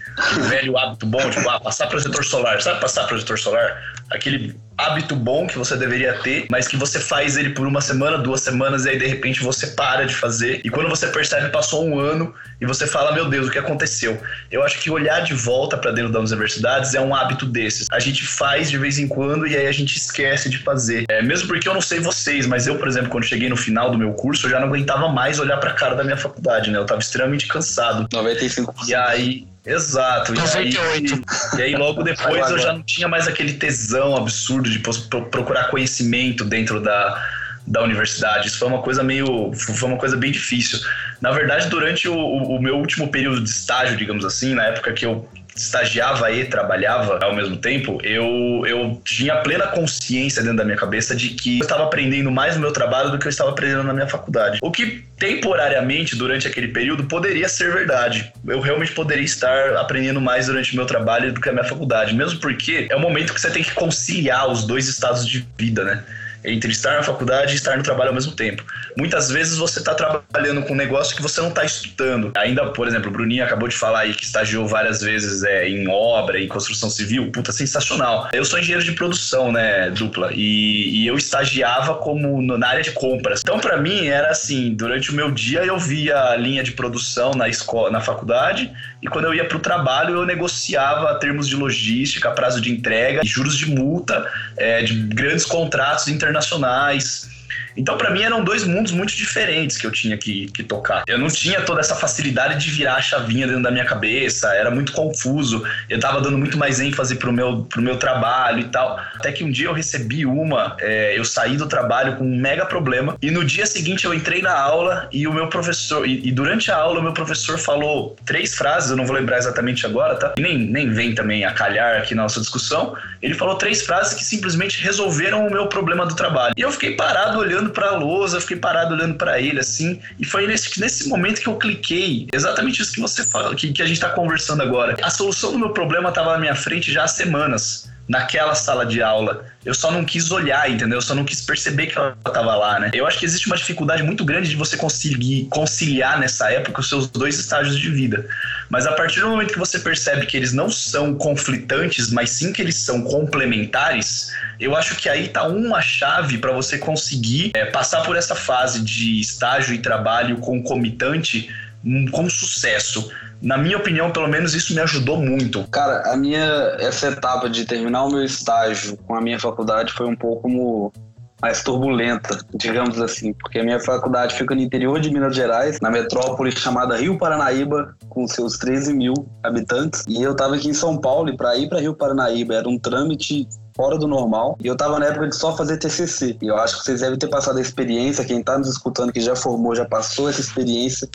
velho 0.48 0.76
hábito 0.78 1.06
bom, 1.06 1.30
tipo, 1.30 1.48
ah, 1.48 1.60
passar 1.60 1.86
protetor 1.86 2.24
solar. 2.24 2.60
Sabe 2.60 2.80
passar 2.80 3.06
protetor 3.06 3.38
solar? 3.38 3.82
Aquele 4.10 4.54
hábito 4.76 5.14
bom 5.14 5.46
que 5.46 5.58
você 5.58 5.76
deveria 5.76 6.14
ter, 6.14 6.46
mas 6.50 6.66
que 6.66 6.76
você 6.76 6.98
faz 6.98 7.36
ele 7.36 7.50
por 7.50 7.66
uma 7.66 7.80
semana, 7.80 8.18
duas 8.18 8.40
semanas, 8.40 8.84
e 8.84 8.90
aí 8.90 8.98
de 8.98 9.06
repente 9.06 9.42
você 9.42 9.68
para 9.68 10.04
de 10.04 10.14
fazer. 10.14 10.60
E 10.64 10.70
quando 10.70 10.88
você 10.88 11.06
percebe, 11.06 11.50
passou 11.50 11.86
um 11.86 11.98
ano 11.98 12.34
e 12.60 12.66
você 12.66 12.86
fala: 12.86 13.12
Meu 13.12 13.28
Deus, 13.28 13.48
o 13.48 13.50
que 13.50 13.58
aconteceu? 13.58 14.20
Eu 14.50 14.62
acho 14.62 14.78
que 14.80 14.90
olhar 14.90 15.20
de 15.20 15.34
volta 15.34 15.76
para 15.76 15.92
dentro 15.92 16.12
das 16.12 16.30
universidades 16.30 16.94
é 16.94 17.00
um 17.00 17.14
hábito 17.14 17.46
desses. 17.46 17.86
A 17.90 17.98
gente 17.98 18.24
faz 18.24 18.70
de 18.70 18.78
vez 18.78 18.98
em 18.98 19.08
quando 19.08 19.46
e 19.46 19.56
aí 19.56 19.66
a 19.66 19.72
gente 19.72 19.96
esquece 19.96 20.48
de 20.48 20.58
fazer. 20.58 21.04
É, 21.08 21.22
mesmo 21.22 21.48
porque 21.48 21.68
eu 21.68 21.74
não 21.74 21.80
sei 21.80 22.00
vocês, 22.00 22.46
mas 22.46 22.66
eu, 22.66 22.76
por 22.76 22.88
exemplo, 22.88 23.10
quando 23.10 23.24
cheguei 23.24 23.48
no 23.48 23.56
final 23.56 23.90
do 23.90 23.98
meu 23.98 24.12
curso, 24.12 24.46
eu 24.46 24.50
já 24.50 24.60
não 24.60 24.68
aguentava 24.68 25.08
mais 25.08 25.38
olhar 25.38 25.58
para 25.58 25.70
a 25.70 25.74
cara 25.74 25.94
da 25.94 26.04
minha 26.04 26.16
faculdade, 26.16 26.70
né? 26.70 26.78
Eu 26.78 26.86
tava 26.86 27.00
extremamente 27.00 27.46
cansado. 27.46 28.08
95%. 28.08 28.88
E 28.88 28.94
aí, 28.94 29.46
Exato. 29.64 30.34
E 30.34 30.38
aí, 30.38 30.72
98. 30.72 31.22
e 31.56 31.62
aí 31.62 31.76
logo 31.76 32.02
depois 32.04 32.50
eu 32.50 32.58
já 32.58 32.72
não 32.72 32.82
tinha 32.82 33.06
mais 33.06 33.28
aquele 33.28 33.54
tesão 33.54 34.16
absurdo 34.16 34.68
de 34.68 34.78
procurar 34.78 35.68
conhecimento 35.70 36.44
dentro 36.44 36.80
da, 36.80 37.22
da 37.66 37.82
universidade. 37.82 38.48
Isso 38.48 38.58
foi 38.58 38.68
uma 38.68 38.82
coisa 38.82 39.02
meio. 39.02 39.52
Foi 39.54 39.88
uma 39.88 39.98
coisa 39.98 40.16
bem 40.16 40.30
difícil. 40.32 40.78
Na 41.20 41.30
verdade, 41.30 41.68
durante 41.68 42.08
o, 42.08 42.14
o- 42.16 42.60
meu 42.60 42.76
último 42.76 43.08
período 43.08 43.40
de 43.42 43.48
estágio, 43.48 43.96
digamos 43.96 44.24
assim, 44.24 44.54
na 44.54 44.64
época 44.64 44.92
que 44.92 45.06
eu 45.06 45.28
estagiava 45.54 46.30
e 46.32 46.46
trabalhava 46.46 47.18
ao 47.22 47.34
mesmo 47.36 47.58
tempo, 47.58 47.98
eu, 48.02 48.64
eu 48.66 49.00
tinha 49.04 49.36
plena 49.36 49.66
consciência 49.66 50.40
dentro 50.42 50.56
da 50.56 50.64
minha 50.64 50.78
cabeça 50.78 51.14
de 51.14 51.28
que 51.28 51.58
eu 51.58 51.62
estava 51.62 51.84
aprendendo 51.84 52.30
mais 52.30 52.54
no 52.54 52.62
meu 52.62 52.72
trabalho 52.72 53.10
do 53.10 53.18
que 53.18 53.26
eu 53.26 53.30
estava 53.30 53.50
aprendendo 53.50 53.82
na 53.84 53.92
minha 53.92 54.06
faculdade. 54.08 54.58
O 54.62 54.70
que 54.70 55.04
temporariamente, 55.18 56.16
durante 56.16 56.48
aquele 56.48 56.68
período, 56.68 57.04
poderia 57.04 57.48
ser 57.48 57.72
verdade. 57.72 58.32
Eu 58.46 58.60
realmente 58.60 58.92
poderia 58.92 59.24
estar 59.24 59.76
aprendendo 59.76 60.20
mais 60.20 60.46
durante 60.46 60.72
o 60.72 60.76
meu 60.76 60.86
trabalho 60.86 61.32
do 61.32 61.40
que 61.40 61.48
a 61.48 61.52
minha 61.52 61.64
faculdade, 61.64 62.14
mesmo 62.14 62.40
porque 62.40 62.86
é 62.90 62.96
o 62.96 63.00
momento 63.00 63.34
que 63.34 63.40
você 63.40 63.50
tem 63.50 63.62
que 63.62 63.72
conciliar 63.72 64.50
os 64.50 64.64
dois 64.64 64.88
estados 64.88 65.26
de 65.28 65.46
vida, 65.58 65.84
né? 65.84 66.02
Entre 66.44 66.70
estar 66.72 66.96
na 66.96 67.02
faculdade 67.02 67.52
e 67.52 67.56
estar 67.56 67.76
no 67.76 67.82
trabalho 67.82 68.08
ao 68.10 68.14
mesmo 68.14 68.32
tempo. 68.32 68.64
Muitas 68.96 69.30
vezes 69.30 69.56
você 69.58 69.78
está 69.78 69.94
trabalhando 69.94 70.62
com 70.62 70.72
um 70.72 70.76
negócio 70.76 71.14
que 71.16 71.22
você 71.22 71.40
não 71.40 71.48
está 71.48 71.64
estudando. 71.64 72.32
Ainda, 72.36 72.66
por 72.70 72.86
exemplo, 72.88 73.08
o 73.08 73.12
Bruninho 73.12 73.44
acabou 73.44 73.68
de 73.68 73.76
falar 73.76 74.00
aí 74.00 74.14
que 74.14 74.24
estagiou 74.24 74.66
várias 74.66 75.00
vezes 75.00 75.42
é, 75.42 75.68
em 75.68 75.88
obra, 75.88 76.40
em 76.40 76.48
construção 76.48 76.90
civil. 76.90 77.30
Puta, 77.32 77.52
sensacional. 77.52 78.28
Eu 78.32 78.44
sou 78.44 78.58
engenheiro 78.58 78.84
de 78.84 78.92
produção, 78.92 79.50
né, 79.52 79.90
dupla, 79.90 80.30
e, 80.34 81.02
e 81.02 81.06
eu 81.06 81.16
estagiava 81.16 81.94
como 81.96 82.42
no- 82.42 82.58
na 82.58 82.68
área 82.68 82.82
de 82.82 82.90
compras. 82.92 83.40
Então, 83.42 83.58
para 83.58 83.76
mim, 83.76 84.06
era 84.06 84.30
assim, 84.30 84.74
durante 84.74 85.10
o 85.10 85.14
meu 85.14 85.30
dia 85.30 85.60
eu 85.64 85.78
via 85.78 86.18
a 86.30 86.36
linha 86.36 86.62
de 86.62 86.72
produção 86.72 87.32
na 87.32 87.48
escola, 87.48 87.90
na 87.90 88.00
faculdade, 88.00 88.70
e 89.02 89.08
quando 89.08 89.24
eu 89.24 89.34
ia 89.34 89.44
para 89.44 89.56
o 89.56 89.60
trabalho 89.60 90.14
eu 90.14 90.24
negociava 90.24 91.12
termos 91.16 91.48
de 91.48 91.56
logística, 91.56 92.30
prazo 92.30 92.60
de 92.60 92.70
entrega, 92.70 93.20
juros 93.24 93.58
de 93.58 93.66
multa, 93.66 94.30
é, 94.56 94.82
de 94.82 94.94
grandes 94.94 95.44
contratos 95.44 96.06
internacionais. 96.06 97.28
Então, 97.76 97.96
para 97.96 98.10
mim, 98.10 98.22
eram 98.22 98.42
dois 98.42 98.64
mundos 98.64 98.92
muito 98.92 99.14
diferentes 99.14 99.76
que 99.76 99.86
eu 99.86 99.90
tinha 99.90 100.16
que, 100.16 100.46
que 100.46 100.62
tocar. 100.62 101.04
Eu 101.06 101.18
não 101.18 101.28
tinha 101.28 101.60
toda 101.62 101.80
essa 101.80 101.94
facilidade 101.94 102.62
de 102.62 102.70
virar 102.70 102.96
a 102.96 103.02
chavinha 103.02 103.46
dentro 103.46 103.62
da 103.62 103.70
minha 103.70 103.84
cabeça, 103.84 104.54
era 104.54 104.70
muito 104.70 104.92
confuso. 104.92 105.64
Eu 105.88 105.98
tava 106.00 106.20
dando 106.20 106.38
muito 106.38 106.58
mais 106.58 106.80
ênfase 106.80 107.16
pro 107.16 107.32
meu, 107.32 107.64
pro 107.64 107.82
meu 107.82 107.96
trabalho 107.96 108.60
e 108.60 108.64
tal. 108.64 108.98
Até 109.14 109.32
que 109.32 109.44
um 109.44 109.50
dia 109.50 109.66
eu 109.66 109.72
recebi 109.72 110.26
uma, 110.26 110.76
é, 110.80 111.18
eu 111.18 111.24
saí 111.24 111.56
do 111.56 111.66
trabalho 111.66 112.16
com 112.16 112.24
um 112.24 112.36
mega 112.36 112.66
problema, 112.66 113.16
e 113.20 113.30
no 113.30 113.44
dia 113.44 113.66
seguinte 113.66 114.04
eu 114.04 114.14
entrei 114.14 114.42
na 114.42 114.52
aula 114.52 115.08
e 115.12 115.26
o 115.26 115.32
meu 115.32 115.48
professor, 115.48 116.06
e, 116.06 116.26
e 116.26 116.32
durante 116.32 116.70
a 116.70 116.76
aula 116.76 117.00
o 117.00 117.02
meu 117.02 117.12
professor 117.12 117.58
falou 117.58 118.16
três 118.24 118.54
frases, 118.54 118.90
eu 118.90 118.96
não 118.96 119.06
vou 119.06 119.14
lembrar 119.14 119.38
exatamente 119.38 119.86
agora, 119.86 120.14
tá? 120.16 120.34
E 120.36 120.40
nem, 120.40 120.58
nem 120.58 120.90
vem 120.90 121.14
também 121.14 121.44
a 121.44 121.52
calhar 121.52 121.98
aqui 121.98 122.14
na 122.14 122.22
nossa 122.22 122.40
discussão. 122.40 122.94
Ele 123.20 123.34
falou 123.34 123.54
três 123.54 123.82
frases 123.82 124.14
que 124.14 124.24
simplesmente 124.24 124.82
resolveram 124.82 125.46
o 125.46 125.50
meu 125.50 125.66
problema 125.66 126.04
do 126.04 126.14
trabalho. 126.14 126.54
E 126.56 126.60
eu 126.60 126.72
fiquei 126.72 126.96
parado 126.96 127.38
olhando 127.38 127.61
pra 127.70 127.92
lousa, 127.92 128.40
fiquei 128.40 128.56
parado 128.56 128.94
olhando 128.94 129.14
pra 129.14 129.40
ele 129.40 129.60
assim, 129.60 130.00
e 130.18 130.24
foi 130.24 130.46
nesse, 130.46 130.80
nesse 130.80 131.08
momento 131.08 131.40
que 131.40 131.48
eu 131.48 131.56
cliquei, 131.56 132.26
exatamente 132.32 132.82
isso 132.82 132.92
que 132.92 133.00
você 133.00 133.24
fala, 133.24 133.54
que, 133.54 133.72
que 133.72 133.82
a 133.82 133.86
gente 133.86 134.00
tá 134.00 134.10
conversando 134.10 134.62
agora. 134.62 134.96
A 135.02 135.10
solução 135.10 135.52
do 135.52 135.58
meu 135.58 135.70
problema 135.70 136.12
tava 136.12 136.32
na 136.32 136.38
minha 136.38 136.54
frente 136.54 136.92
já 136.92 137.04
há 137.04 137.08
semanas 137.08 137.90
naquela 138.08 138.54
sala 138.54 138.84
de 138.84 139.02
aula. 139.02 139.44
Eu 139.64 139.74
só 139.74 139.90
não 139.90 140.04
quis 140.04 140.30
olhar, 140.30 140.68
entendeu? 140.68 140.98
Eu 140.98 141.02
só 141.02 141.14
não 141.14 141.24
quis 141.24 141.40
perceber 141.40 141.86
que 141.86 141.96
ela 141.96 142.16
estava 142.26 142.54
lá, 142.56 142.80
né? 142.80 142.90
Eu 142.92 143.06
acho 143.06 143.18
que 143.18 143.24
existe 143.24 143.46
uma 143.46 143.56
dificuldade 143.56 144.02
muito 144.02 144.24
grande 144.24 144.48
de 144.50 144.56
você 144.56 144.76
conseguir 144.76 145.46
conciliar 145.50 146.18
nessa 146.18 146.50
época 146.50 146.80
os 146.80 146.88
seus 146.88 147.08
dois 147.08 147.38
estágios 147.38 147.78
de 147.78 147.88
vida. 147.88 148.26
Mas 148.68 148.86
a 148.86 148.92
partir 148.92 149.20
do 149.20 149.28
momento 149.28 149.52
que 149.52 149.58
você 149.58 149.78
percebe 149.78 150.26
que 150.26 150.36
eles 150.36 150.52
não 150.52 150.68
são 150.68 151.14
conflitantes, 151.14 152.10
mas 152.10 152.30
sim 152.30 152.52
que 152.52 152.60
eles 152.60 152.76
são 152.76 153.02
complementares, 153.02 154.32
eu 154.58 154.74
acho 154.76 154.96
que 154.96 155.08
aí 155.08 155.28
tá 155.28 155.44
uma 155.44 155.80
chave 155.80 156.38
para 156.38 156.52
você 156.52 156.78
conseguir 156.78 157.52
é, 157.54 157.66
passar 157.66 158.02
por 158.02 158.16
essa 158.16 158.34
fase 158.34 158.80
de 158.80 159.20
estágio 159.20 159.74
e 159.74 159.78
trabalho 159.78 160.38
concomitante 160.38 161.48
hum, 161.84 162.06
com 162.10 162.28
sucesso. 162.28 163.10
Na 163.42 163.58
minha 163.58 163.76
opinião, 163.76 164.12
pelo 164.12 164.28
menos 164.28 164.54
isso 164.54 164.72
me 164.72 164.80
ajudou 164.80 165.16
muito. 165.16 165.66
Cara, 165.68 166.12
a 166.12 166.16
minha 166.16 166.76
essa 166.78 167.08
etapa 167.08 167.50
de 167.50 167.64
terminar 167.64 168.04
o 168.04 168.10
meu 168.10 168.24
estágio 168.24 168.96
com 168.98 169.16
a 169.16 169.20
minha 169.20 169.38
faculdade 169.38 169.92
foi 169.92 170.06
um 170.06 170.14
pouco 170.14 170.42
como 170.42 170.92
mais 171.40 171.60
turbulenta, 171.60 172.38
digamos 172.54 173.00
assim, 173.00 173.32
porque 173.32 173.58
a 173.58 173.64
minha 173.64 173.80
faculdade 173.80 174.36
fica 174.36 174.54
no 174.54 174.60
interior 174.60 175.00
de 175.00 175.10
Minas 175.10 175.34
Gerais, 175.34 175.80
na 175.80 175.90
metrópole 175.90 176.52
chamada 176.52 176.96
Rio 176.96 177.18
Paranaíba, 177.18 177.96
com 178.08 178.28
seus 178.28 178.56
13 178.58 178.94
mil 178.94 179.12
habitantes, 179.42 180.04
e 180.06 180.22
eu 180.22 180.36
tava 180.36 180.54
aqui 180.54 180.68
em 180.68 180.72
São 180.72 180.96
Paulo 180.96 181.30
e 181.30 181.36
para 181.36 181.56
ir 181.56 181.68
para 181.68 181.80
Rio 181.80 181.94
Paranaíba 181.94 182.54
era 182.54 182.68
um 182.68 182.78
trâmite 182.78 183.48
fora 183.74 183.98
do 183.98 184.06
normal. 184.06 184.56
E 184.62 184.68
eu 184.68 184.76
tava 184.76 185.00
na 185.00 185.06
época 185.06 185.26
de 185.26 185.34
só 185.34 185.56
fazer 185.56 185.78
TCC. 185.78 186.36
E 186.40 186.46
eu 186.46 186.56
acho 186.58 186.78
que 186.78 186.84
vocês 186.84 187.00
devem 187.00 187.18
ter 187.18 187.28
passado 187.28 187.58
a 187.58 187.60
experiência, 187.60 188.24
quem 188.24 188.40
tá 188.40 188.56
nos 188.56 188.68
escutando 188.68 189.12
que 189.12 189.20
já 189.20 189.34
formou, 189.34 189.74
já 189.74 189.84
passou 189.84 190.28
essa 190.28 190.40
experiência 190.40 191.08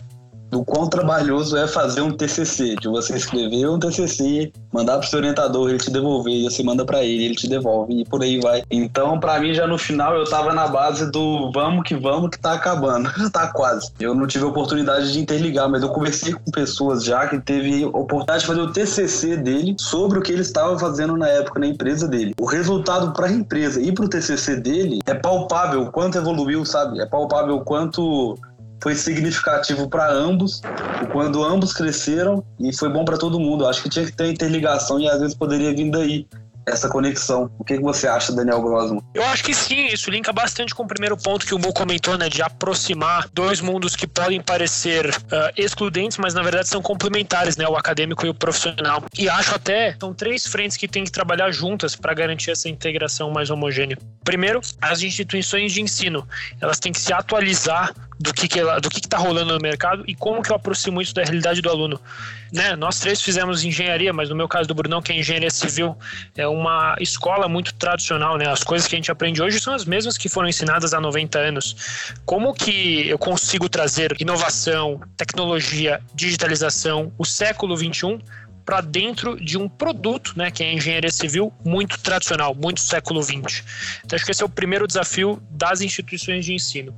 do 0.57 0.65
quão 0.65 0.87
trabalhoso 0.87 1.55
é 1.55 1.67
fazer 1.67 2.01
um 2.01 2.11
TCC, 2.11 2.75
de 2.81 2.87
você 2.87 3.15
escrever 3.15 3.69
um 3.69 3.77
TCC, 3.77 4.51
mandar 4.73 4.97
pro 4.97 5.07
seu 5.07 5.19
orientador, 5.19 5.69
ele 5.69 5.77
te 5.77 5.91
devolver, 5.91 6.33
e 6.33 6.43
você 6.45 6.63
manda 6.63 6.83
para 6.83 7.03
ele, 7.03 7.25
ele 7.25 7.35
te 7.35 7.47
devolve 7.47 8.01
e 8.01 8.03
por 8.03 8.23
aí 8.23 8.39
vai. 8.39 8.63
Então, 8.71 9.19
para 9.19 9.39
mim 9.39 9.53
já 9.53 9.67
no 9.67 9.77
final 9.77 10.15
eu 10.15 10.25
tava 10.25 10.53
na 10.55 10.67
base 10.67 11.11
do 11.11 11.51
vamos 11.51 11.83
que 11.83 11.95
vamos 11.95 12.31
que 12.31 12.39
tá 12.39 12.53
acabando, 12.53 13.07
tá 13.31 13.51
quase. 13.53 13.91
Eu 13.99 14.15
não 14.15 14.25
tive 14.25 14.45
oportunidade 14.45 15.13
de 15.13 15.19
interligar, 15.19 15.69
mas 15.69 15.83
eu 15.83 15.89
conversei 15.89 16.33
com 16.33 16.49
pessoas 16.49 17.03
já 17.03 17.27
que 17.27 17.39
teve 17.39 17.85
oportunidade 17.85 18.39
de 18.39 18.47
fazer 18.47 18.61
o 18.61 18.71
TCC 18.71 19.37
dele 19.37 19.75
sobre 19.77 20.17
o 20.17 20.23
que 20.23 20.31
ele 20.31 20.41
estava 20.41 20.77
fazendo 20.79 21.15
na 21.15 21.27
época 21.27 21.59
na 21.59 21.67
empresa 21.67 22.07
dele. 22.07 22.33
O 22.39 22.45
resultado 22.45 23.13
para 23.13 23.27
a 23.27 23.31
empresa 23.31 23.79
e 23.79 23.91
pro 23.91 24.09
TCC 24.09 24.55
dele 24.55 25.01
é 25.05 25.13
palpável 25.13 25.83
o 25.83 25.91
quanto 25.91 26.17
evoluiu, 26.17 26.65
sabe? 26.65 26.99
É 26.99 27.05
palpável 27.05 27.57
o 27.57 27.63
quanto 27.63 28.35
foi 28.81 28.95
significativo 28.95 29.89
para 29.89 30.11
ambos, 30.11 30.61
quando 31.11 31.43
ambos 31.43 31.73
cresceram 31.73 32.43
e 32.59 32.75
foi 32.75 32.89
bom 32.89 33.03
para 33.03 33.17
todo 33.17 33.39
mundo. 33.39 33.65
Acho 33.65 33.81
que 33.83 33.89
tinha 33.89 34.05
que 34.05 34.11
ter 34.11 34.27
interligação 34.27 34.99
e 34.99 35.09
às 35.09 35.19
vezes 35.19 35.35
poderia 35.35 35.73
vir 35.73 35.89
daí 35.89 36.27
essa 36.67 36.89
conexão. 36.89 37.49
O 37.57 37.63
que, 37.63 37.79
você 37.79 38.07
acha, 38.07 38.33
Daniel 38.33 38.61
Grossman? 38.61 39.01
Eu 39.13 39.23
acho 39.25 39.43
que 39.43 39.53
sim, 39.53 39.87
isso 39.87 40.11
linka 40.11 40.33
bastante 40.33 40.75
com 40.75 40.83
o 40.83 40.87
primeiro 40.87 41.15
ponto 41.15 41.45
que 41.45 41.55
o 41.55 41.59
Mo 41.59 41.73
comentou, 41.73 42.17
né, 42.17 42.27
de 42.27 42.41
aproximar 42.41 43.27
dois 43.33 43.61
mundos 43.61 43.95
que 43.95 44.05
podem 44.05 44.41
parecer 44.41 45.09
uh, 45.09 45.51
excludentes, 45.55 46.17
mas 46.17 46.33
na 46.33 46.43
verdade 46.43 46.67
são 46.67 46.81
complementares, 46.81 47.55
né, 47.55 47.65
o 47.67 47.75
acadêmico 47.75 48.25
e 48.25 48.29
o 48.29 48.33
profissional. 48.33 49.01
E 49.17 49.29
acho 49.29 49.55
até 49.55 49.95
são 49.99 50.13
três 50.13 50.45
frentes 50.45 50.75
que 50.75 50.87
têm 50.87 51.05
que 51.05 51.11
trabalhar 51.11 51.51
juntas 51.51 51.95
para 51.95 52.13
garantir 52.13 52.51
essa 52.51 52.67
integração 52.67 53.31
mais 53.31 53.49
homogênea. 53.49 53.97
Primeiro, 54.23 54.59
as 54.81 55.01
instituições 55.01 55.71
de 55.71 55.81
ensino, 55.81 56.27
elas 56.59 56.79
têm 56.79 56.91
que 56.91 56.99
se 56.99 57.13
atualizar 57.13 57.93
do 58.19 58.33
que 58.33 58.47
que 58.47 58.59
ela, 58.59 58.79
do 58.79 58.89
que 58.89 58.99
está 58.99 59.17
rolando 59.17 59.53
no 59.53 59.59
mercado 59.59 60.03
e 60.07 60.15
como 60.15 60.41
que 60.41 60.51
eu 60.51 60.55
aproximo 60.55 61.01
isso 61.01 61.13
da 61.13 61.23
realidade 61.23 61.61
do 61.61 61.69
aluno. 61.69 61.99
Né? 62.51 62.75
Nós 62.75 62.99
três 62.99 63.21
fizemos 63.21 63.63
engenharia, 63.63 64.11
mas 64.13 64.29
no 64.29 64.35
meu 64.35 64.47
caso 64.47 64.67
do 64.67 64.73
Brunão, 64.73 65.01
que 65.01 65.11
é 65.11 65.19
engenharia 65.19 65.49
civil, 65.49 65.95
é 66.35 66.47
uma 66.47 66.95
escola 66.99 67.47
muito 67.47 67.73
tradicional, 67.73 68.37
né? 68.37 68.49
As 68.49 68.63
coisas 68.63 68.87
que 68.87 68.95
a 68.95 68.97
gente 68.97 69.11
aprende 69.11 69.41
hoje 69.41 69.59
são 69.59 69.73
as 69.73 69.85
mesmas 69.85 70.17
que 70.17 70.29
foram 70.29 70.47
ensinadas 70.47 70.93
há 70.93 71.01
90 71.01 71.37
anos. 71.37 72.13
Como 72.25 72.53
que 72.53 73.07
eu 73.07 73.17
consigo 73.17 73.69
trazer 73.69 74.15
inovação, 74.19 74.99
tecnologia, 75.15 76.01
digitalização, 76.15 77.11
o 77.17 77.25
século 77.25 77.75
21 77.75 78.19
para 78.67 78.81
dentro 78.81 79.39
de 79.39 79.57
um 79.57 79.69
produto, 79.69 80.33
né, 80.35 80.51
que 80.51 80.61
é 80.61 80.67
a 80.67 80.73
engenharia 80.73 81.09
civil, 81.09 81.53
muito 81.63 81.97
tradicional, 82.01 82.53
muito 82.53 82.81
século 82.81 83.23
20. 83.23 83.63
Então 84.03 84.17
acho 84.17 84.25
que 84.25 84.31
esse 84.31 84.43
é 84.43 84.45
o 84.45 84.49
primeiro 84.49 84.85
desafio 84.85 85.41
das 85.49 85.79
instituições 85.79 86.43
de 86.43 86.53
ensino. 86.53 86.93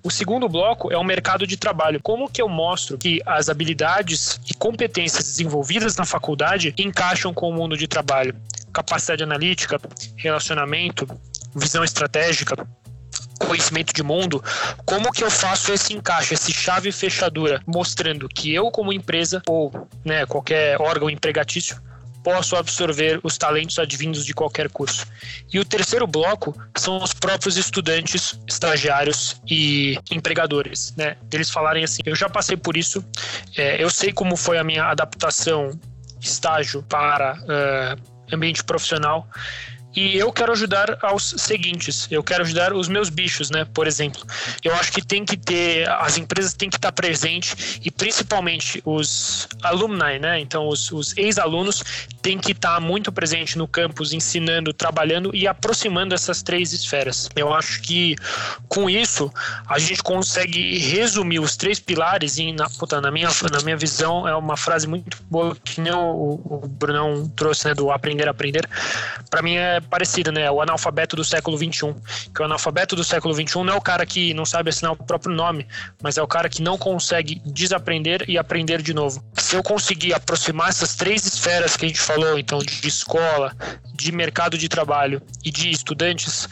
O 0.00 0.12
segundo 0.12 0.48
bloco 0.48 0.92
é 0.92 0.96
o 0.96 1.02
mercado 1.02 1.44
de 1.44 1.56
trabalho. 1.56 1.98
Como 2.00 2.30
que 2.30 2.40
eu 2.40 2.48
mostro 2.48 2.96
que 2.96 3.20
as 3.26 3.48
habilidades 3.48 4.40
e 4.48 4.54
competências 4.54 5.24
desenvolvidas 5.24 5.96
na 5.96 6.04
faculdade 6.04 6.72
encaixam 6.78 7.34
com 7.34 7.50
o 7.50 7.52
mundo 7.52 7.76
de 7.76 7.88
trabalho? 7.88 8.32
Capacidade 8.72 9.24
analítica, 9.24 9.80
relacionamento, 10.14 11.04
visão 11.52 11.82
estratégica, 11.82 12.54
conhecimento 13.38 13.92
de 13.92 14.02
mundo, 14.02 14.42
como 14.84 15.12
que 15.12 15.24
eu 15.24 15.30
faço 15.30 15.72
esse 15.72 15.94
encaixe, 15.94 16.34
esse 16.34 16.52
chave 16.52 16.92
fechadura, 16.92 17.62
mostrando 17.66 18.28
que 18.28 18.52
eu 18.52 18.70
como 18.70 18.92
empresa 18.92 19.42
ou 19.48 19.88
né, 20.04 20.26
qualquer 20.26 20.80
órgão 20.80 21.08
empregatício 21.08 21.80
posso 22.22 22.56
absorver 22.56 23.20
os 23.22 23.38
talentos 23.38 23.78
advindos 23.78 24.24
de 24.24 24.34
qualquer 24.34 24.68
curso. 24.68 25.06
E 25.52 25.58
o 25.58 25.64
terceiro 25.64 26.06
bloco 26.06 26.54
são 26.76 27.02
os 27.02 27.14
próprios 27.14 27.56
estudantes, 27.56 28.38
estagiários 28.46 29.40
e 29.48 29.98
empregadores, 30.10 30.92
né? 30.96 31.16
Eles 31.32 31.48
falarem 31.48 31.84
assim: 31.84 32.02
eu 32.04 32.14
já 32.14 32.28
passei 32.28 32.56
por 32.56 32.76
isso, 32.76 33.02
é, 33.56 33.82
eu 33.82 33.88
sei 33.88 34.12
como 34.12 34.36
foi 34.36 34.58
a 34.58 34.64
minha 34.64 34.84
adaptação 34.84 35.70
estágio 36.20 36.82
para 36.82 37.34
uh, 37.34 38.34
ambiente 38.34 38.62
profissional 38.64 39.26
e 39.98 40.16
eu 40.16 40.32
quero 40.32 40.52
ajudar 40.52 40.96
aos 41.02 41.34
seguintes. 41.38 42.06
Eu 42.08 42.22
quero 42.22 42.44
ajudar 42.44 42.72
os 42.72 42.86
meus 42.86 43.10
bichos, 43.10 43.50
né? 43.50 43.64
Por 43.64 43.84
exemplo, 43.84 44.24
eu 44.62 44.72
acho 44.76 44.92
que 44.92 45.04
tem 45.04 45.24
que 45.24 45.36
ter 45.36 45.88
as 45.90 46.16
empresas 46.16 46.54
têm 46.54 46.70
que 46.70 46.76
estar 46.76 46.92
presentes 46.92 47.80
e 47.84 47.90
principalmente 47.90 48.80
os 48.84 49.48
alumni, 49.60 50.20
né? 50.20 50.38
Então 50.38 50.68
os, 50.68 50.92
os 50.92 51.16
ex-alunos 51.16 51.82
têm 52.22 52.38
que 52.38 52.52
estar 52.52 52.78
muito 52.80 53.10
presente 53.10 53.58
no 53.58 53.66
campus, 53.66 54.12
ensinando, 54.12 54.72
trabalhando 54.72 55.34
e 55.34 55.48
aproximando 55.48 56.14
essas 56.14 56.44
três 56.44 56.72
esferas. 56.72 57.28
Eu 57.34 57.52
acho 57.52 57.82
que 57.82 58.14
com 58.68 58.88
isso 58.88 59.32
a 59.66 59.80
gente 59.80 60.00
consegue 60.00 60.78
resumir 60.78 61.40
os 61.40 61.56
três 61.56 61.80
pilares 61.80 62.38
e 62.38 62.52
na, 62.52 62.70
puta, 62.70 63.00
na 63.00 63.10
minha 63.10 63.30
na 63.50 63.60
minha 63.62 63.76
visão 63.76 64.28
é 64.28 64.36
uma 64.36 64.56
frase 64.56 64.86
muito 64.86 65.18
boa 65.28 65.56
que 65.56 65.80
nem 65.80 65.92
o, 65.92 66.40
o 66.44 66.68
Brunão 66.68 67.28
trouxe, 67.34 67.66
né? 67.66 67.74
Do 67.74 67.90
aprender 67.90 68.28
a 68.28 68.30
aprender. 68.30 68.68
Para 69.28 69.42
mim 69.42 69.56
é 69.56 69.80
parecido, 69.88 70.30
né? 70.30 70.50
O 70.50 70.60
analfabeto 70.60 71.16
do 71.16 71.24
século 71.24 71.56
XXI. 71.56 71.94
Que 72.34 72.42
o 72.42 72.44
analfabeto 72.44 72.94
do 72.94 73.04
século 73.04 73.34
XXI 73.34 73.64
não 73.64 73.74
é 73.74 73.76
o 73.76 73.80
cara 73.80 74.04
que 74.06 74.34
não 74.34 74.44
sabe 74.44 74.70
assinar 74.70 74.92
o 74.92 74.96
próprio 74.96 75.34
nome, 75.34 75.66
mas 76.02 76.16
é 76.16 76.22
o 76.22 76.26
cara 76.26 76.48
que 76.48 76.62
não 76.62 76.78
consegue 76.78 77.40
desaprender 77.44 78.24
e 78.28 78.38
aprender 78.38 78.82
de 78.82 78.94
novo. 78.94 79.22
Se 79.34 79.56
eu 79.56 79.62
conseguir 79.62 80.14
aproximar 80.14 80.68
essas 80.68 80.94
três 80.94 81.26
esferas 81.26 81.76
que 81.76 81.86
a 81.86 81.88
gente 81.88 82.00
falou, 82.00 82.38
então, 82.38 82.58
de 82.58 82.88
escola, 82.88 83.54
de 83.94 84.12
mercado 84.12 84.56
de 84.56 84.68
trabalho 84.68 85.22
e 85.44 85.50
de 85.50 85.70
estudantes, 85.70 86.48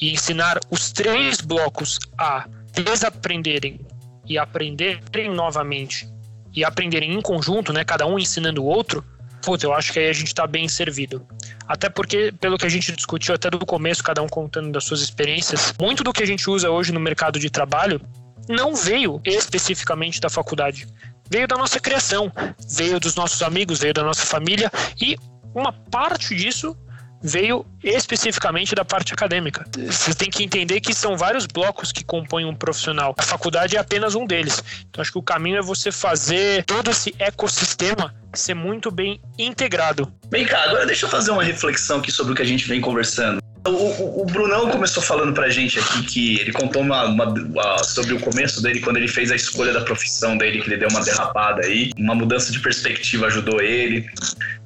e 0.00 0.12
ensinar 0.12 0.58
os 0.70 0.92
três 0.92 1.40
blocos 1.40 1.98
a 2.18 2.46
desaprenderem 2.72 3.80
e 4.26 4.38
aprenderem 4.38 5.30
novamente 5.30 6.08
e 6.54 6.64
aprenderem 6.64 7.14
em 7.14 7.20
conjunto, 7.20 7.72
né? 7.72 7.84
Cada 7.84 8.06
um 8.06 8.18
ensinando 8.18 8.62
o 8.62 8.66
outro, 8.66 9.04
puta, 9.42 9.66
eu 9.66 9.72
acho 9.72 9.92
que 9.92 9.98
aí 9.98 10.08
a 10.08 10.12
gente 10.12 10.28
está 10.28 10.46
bem 10.46 10.68
servido. 10.68 11.26
Até 11.66 11.88
porque, 11.88 12.32
pelo 12.40 12.56
que 12.56 12.66
a 12.66 12.68
gente 12.68 12.92
discutiu 12.92 13.34
até 13.34 13.50
do 13.50 13.58
começo, 13.64 14.02
cada 14.02 14.22
um 14.22 14.28
contando 14.28 14.70
das 14.72 14.84
suas 14.84 15.00
experiências, 15.00 15.74
muito 15.80 16.02
do 16.02 16.12
que 16.12 16.22
a 16.22 16.26
gente 16.26 16.48
usa 16.48 16.70
hoje 16.70 16.92
no 16.92 17.00
mercado 17.00 17.38
de 17.38 17.50
trabalho 17.50 18.00
não 18.48 18.74
veio 18.74 19.20
especificamente 19.24 20.20
da 20.20 20.30
faculdade. 20.30 20.88
Veio 21.30 21.46
da 21.46 21.56
nossa 21.56 21.78
criação, 21.78 22.32
veio 22.70 22.98
dos 22.98 23.14
nossos 23.14 23.42
amigos, 23.42 23.80
veio 23.80 23.92
da 23.92 24.02
nossa 24.02 24.24
família 24.24 24.70
e 25.00 25.16
uma 25.54 25.72
parte 25.72 26.34
disso 26.34 26.76
veio 27.22 27.64
especificamente 27.82 28.74
da 28.74 28.84
parte 28.84 29.12
acadêmica. 29.12 29.64
Você 29.76 30.14
tem 30.14 30.30
que 30.30 30.44
entender 30.44 30.80
que 30.80 30.94
são 30.94 31.16
vários 31.16 31.46
blocos 31.46 31.92
que 31.92 32.04
compõem 32.04 32.44
um 32.44 32.54
profissional. 32.54 33.14
A 33.18 33.22
faculdade 33.22 33.76
é 33.76 33.80
apenas 33.80 34.14
um 34.14 34.26
deles. 34.26 34.62
Então 34.88 35.02
acho 35.02 35.12
que 35.12 35.18
o 35.18 35.22
caminho 35.22 35.58
é 35.58 35.62
você 35.62 35.90
fazer 35.90 36.64
todo 36.64 36.90
esse 36.90 37.14
ecossistema 37.18 38.14
ser 38.34 38.54
muito 38.54 38.90
bem 38.90 39.20
integrado. 39.38 40.12
Bem, 40.28 40.46
cá, 40.46 40.64
agora 40.64 40.86
deixa 40.86 41.06
eu 41.06 41.10
fazer 41.10 41.30
uma 41.30 41.42
reflexão 41.42 41.98
aqui 41.98 42.12
sobre 42.12 42.32
o 42.32 42.36
que 42.36 42.42
a 42.42 42.46
gente 42.46 42.68
vem 42.68 42.80
conversando. 42.80 43.40
O, 43.66 43.70
o, 43.70 44.22
o, 44.22 44.24
Brunão 44.26 44.70
começou 44.70 45.02
falando 45.02 45.32
pra 45.32 45.48
gente 45.48 45.78
aqui 45.78 46.02
que 46.04 46.40
ele 46.40 46.52
contou 46.52 46.82
uma, 46.82 47.04
uma, 47.04 47.24
uma, 47.24 47.84
sobre 47.84 48.14
o 48.14 48.20
começo 48.20 48.62
dele, 48.62 48.80
quando 48.80 48.96
ele 48.96 49.08
fez 49.08 49.30
a 49.30 49.36
escolha 49.36 49.72
da 49.72 49.82
profissão 49.82 50.36
dele, 50.36 50.60
que 50.60 50.68
ele 50.68 50.76
deu 50.76 50.88
uma 50.88 51.02
derrapada 51.02 51.64
aí, 51.64 51.90
uma 51.98 52.14
mudança 52.14 52.52
de 52.52 52.60
perspectiva 52.60 53.26
ajudou 53.26 53.60
ele. 53.60 54.08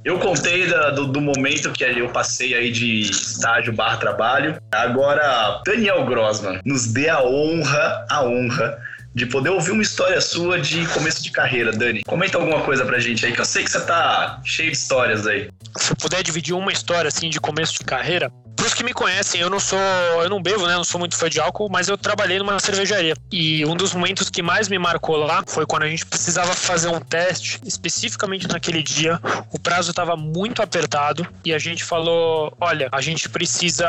Eu 0.05 0.19
contei 0.19 0.67
da, 0.67 0.91
do, 0.91 1.07
do, 1.07 1.21
momento 1.21 1.71
que 1.71 1.85
eu 1.85 2.09
passei 2.09 2.55
aí 2.55 2.71
de 2.71 3.03
estágio 3.03 3.73
barra 3.73 3.97
trabalho. 3.97 4.61
Agora, 4.73 5.63
Daniel 5.65 6.05
Grossman, 6.05 6.61
nos 6.65 6.87
dê 6.87 7.09
a 7.09 7.23
honra, 7.23 8.07
a 8.11 8.25
honra 8.25 8.79
de 9.15 9.27
poder 9.27 9.51
ouvir 9.51 9.73
uma 9.73 9.83
história 9.83 10.21
sua 10.21 10.59
de 10.59 10.87
começo 10.89 11.23
de 11.23 11.31
carreira, 11.31 11.71
Dani. 11.71 12.03
Comenta 12.05 12.39
alguma 12.39 12.63
coisa 12.63 12.85
pra 12.85 12.99
gente 12.99 13.25
aí, 13.27 13.33
que 13.33 13.41
eu 13.41 13.45
sei 13.45 13.63
que 13.63 13.71
você 13.71 13.81
tá 13.81 14.41
cheio 14.45 14.71
de 14.71 14.77
histórias 14.77 15.27
aí. 15.27 15.51
Se 15.77 15.95
puder 15.95 16.23
dividir 16.23 16.55
uma 16.55 16.73
história 16.73 17.09
assim 17.09 17.29
de 17.29 17.41
começo 17.41 17.75
de 17.75 17.85
carreira, 17.85 18.33
que 18.75 18.85
me 18.85 18.93
conhecem, 18.93 19.41
eu 19.41 19.51
não 19.51 19.61
sou, 19.61 19.79
eu 19.79 20.29
não 20.29 20.43
bebo, 20.43 20.67
né? 20.67 20.75
Não 20.75 20.85
sou 20.85 20.99
muito 20.99 21.17
fã 21.17 21.29
de 21.29 21.41
álcool, 21.41 21.69
mas 21.71 21.89
eu 21.89 21.97
trabalhei 21.97 22.39
numa 22.39 22.59
cervejaria. 22.59 23.15
E 23.31 23.65
um 23.65 23.75
dos 23.75 23.95
momentos 23.95 24.31
que 24.31 24.43
mais 24.43 24.69
me 24.69 24.79
marcou 24.79 25.17
lá 25.17 25.43
foi 25.47 25.67
quando 25.67 25.85
a 25.85 25.89
gente 25.89 26.07
precisava 26.07 26.55
fazer 26.55 26.89
um 26.89 27.01
teste, 27.01 27.61
especificamente 27.65 28.49
naquele 28.49 28.83
dia. 28.83 29.21
O 29.53 29.59
prazo 29.59 29.91
estava 29.91 30.17
muito 30.17 30.63
apertado 30.63 31.27
e 31.45 31.53
a 31.53 31.59
gente 31.59 31.85
falou: 31.85 32.55
olha, 32.61 32.89
a 32.93 33.01
gente 33.01 33.29
precisa 33.29 33.89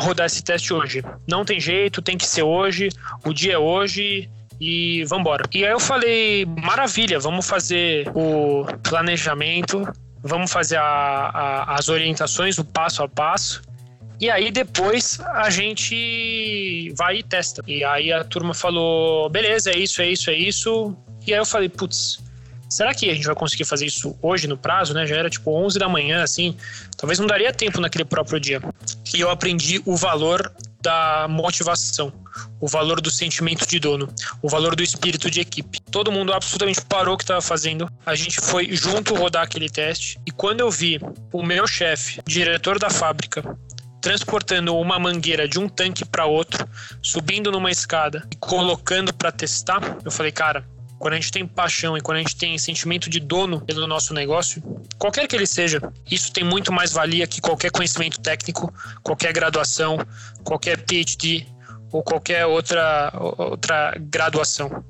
rodar 0.00 0.26
esse 0.26 0.42
teste 0.42 0.72
hoje. 0.72 1.02
Não 1.26 1.44
tem 1.44 1.60
jeito, 1.60 2.02
tem 2.02 2.16
que 2.16 2.26
ser 2.26 2.42
hoje, 2.42 2.88
o 3.24 3.32
dia 3.32 3.54
é 3.54 3.58
hoje 3.58 4.30
e 4.60 5.04
vambora. 5.04 5.44
E 5.52 5.64
aí 5.64 5.72
eu 5.72 5.80
falei, 5.80 6.46
maravilha, 6.46 7.18
vamos 7.18 7.46
fazer 7.46 8.08
o 8.14 8.64
planejamento, 8.82 9.86
vamos 10.22 10.50
fazer 10.50 10.76
a, 10.76 10.82
a, 10.82 11.74
as 11.74 11.88
orientações, 11.88 12.58
o 12.58 12.64
passo 12.64 13.02
a 13.02 13.08
passo. 13.08 13.62
E 14.20 14.30
aí 14.30 14.50
depois 14.50 15.18
a 15.20 15.50
gente 15.50 16.92
vai 16.96 17.18
e 17.18 17.22
testa. 17.22 17.62
E 17.66 17.84
aí 17.84 18.12
a 18.12 18.24
turma 18.24 18.54
falou, 18.54 19.28
beleza, 19.28 19.70
é 19.70 19.78
isso, 19.78 20.00
é 20.00 20.08
isso, 20.08 20.30
é 20.30 20.34
isso. 20.34 20.96
E 21.26 21.32
aí 21.32 21.38
eu 21.38 21.46
falei, 21.46 21.68
putz, 21.68 22.18
será 22.68 22.94
que 22.94 23.10
a 23.10 23.14
gente 23.14 23.26
vai 23.26 23.34
conseguir 23.34 23.64
fazer 23.64 23.86
isso 23.86 24.16
hoje 24.22 24.46
no 24.46 24.56
prazo, 24.56 24.94
né? 24.94 25.06
Já 25.06 25.16
era 25.16 25.30
tipo 25.30 25.50
11 25.50 25.78
da 25.78 25.88
manhã, 25.88 26.22
assim. 26.22 26.56
Talvez 26.96 27.18
não 27.18 27.26
daria 27.26 27.52
tempo 27.52 27.80
naquele 27.80 28.04
próprio 28.04 28.38
dia. 28.38 28.60
E 29.14 29.20
eu 29.20 29.30
aprendi 29.30 29.82
o 29.84 29.96
valor 29.96 30.52
da 30.80 31.26
motivação, 31.28 32.12
o 32.60 32.68
valor 32.68 33.00
do 33.00 33.10
sentimento 33.10 33.66
de 33.66 33.80
dono, 33.80 34.06
o 34.42 34.50
valor 34.50 34.76
do 34.76 34.82
espírito 34.82 35.30
de 35.30 35.40
equipe. 35.40 35.80
Todo 35.90 36.12
mundo 36.12 36.32
absolutamente 36.32 36.82
parou 36.82 37.14
o 37.14 37.16
que 37.16 37.24
estava 37.24 37.40
fazendo. 37.40 37.88
A 38.04 38.14
gente 38.14 38.38
foi 38.38 38.76
junto 38.76 39.14
rodar 39.14 39.44
aquele 39.44 39.70
teste 39.70 40.20
e 40.26 40.30
quando 40.30 40.60
eu 40.60 40.70
vi 40.70 41.00
o 41.32 41.42
meu 41.42 41.66
chefe, 41.66 42.20
diretor 42.26 42.78
da 42.78 42.90
fábrica, 42.90 43.56
transportando 44.04 44.76
uma 44.76 44.98
mangueira 44.98 45.48
de 45.48 45.58
um 45.58 45.66
tanque 45.66 46.04
para 46.04 46.26
outro, 46.26 46.68
subindo 47.00 47.50
numa 47.50 47.70
escada 47.70 48.28
e 48.30 48.36
colocando 48.36 49.14
para 49.14 49.32
testar, 49.32 49.80
eu 50.04 50.10
falei, 50.10 50.30
cara, 50.30 50.62
quando 50.98 51.14
a 51.14 51.16
gente 51.16 51.32
tem 51.32 51.46
paixão 51.46 51.96
e 51.96 52.02
quando 52.02 52.18
a 52.18 52.20
gente 52.20 52.36
tem 52.36 52.58
sentimento 52.58 53.08
de 53.08 53.18
dono 53.18 53.62
pelo 53.62 53.86
nosso 53.86 54.12
negócio, 54.12 54.62
qualquer 54.98 55.26
que 55.26 55.34
ele 55.34 55.46
seja, 55.46 55.80
isso 56.10 56.30
tem 56.34 56.44
muito 56.44 56.70
mais 56.70 56.92
valia 56.92 57.26
que 57.26 57.40
qualquer 57.40 57.70
conhecimento 57.70 58.20
técnico, 58.20 58.70
qualquer 59.02 59.32
graduação, 59.32 59.96
qualquer 60.44 60.84
PhD 60.84 61.46
ou 61.90 62.02
qualquer 62.02 62.44
outra, 62.44 63.10
outra 63.38 63.94
graduação. 63.98 64.84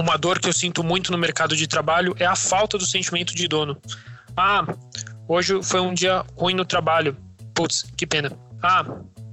Uma 0.00 0.16
dor 0.16 0.38
que 0.38 0.48
eu 0.48 0.52
sinto 0.52 0.84
muito 0.84 1.10
no 1.10 1.18
mercado 1.18 1.56
de 1.56 1.66
trabalho 1.66 2.14
é 2.16 2.24
a 2.24 2.36
falta 2.36 2.78
do 2.78 2.86
sentimento 2.86 3.34
de 3.34 3.48
dono. 3.48 3.76
Ah, 4.36 4.64
hoje 5.26 5.60
foi 5.64 5.80
um 5.80 5.92
dia 5.92 6.24
ruim 6.36 6.54
no 6.54 6.64
trabalho. 6.64 7.25
Putz, 7.56 7.84
que 7.96 8.06
pena. 8.06 8.30
Ah, 8.62 8.84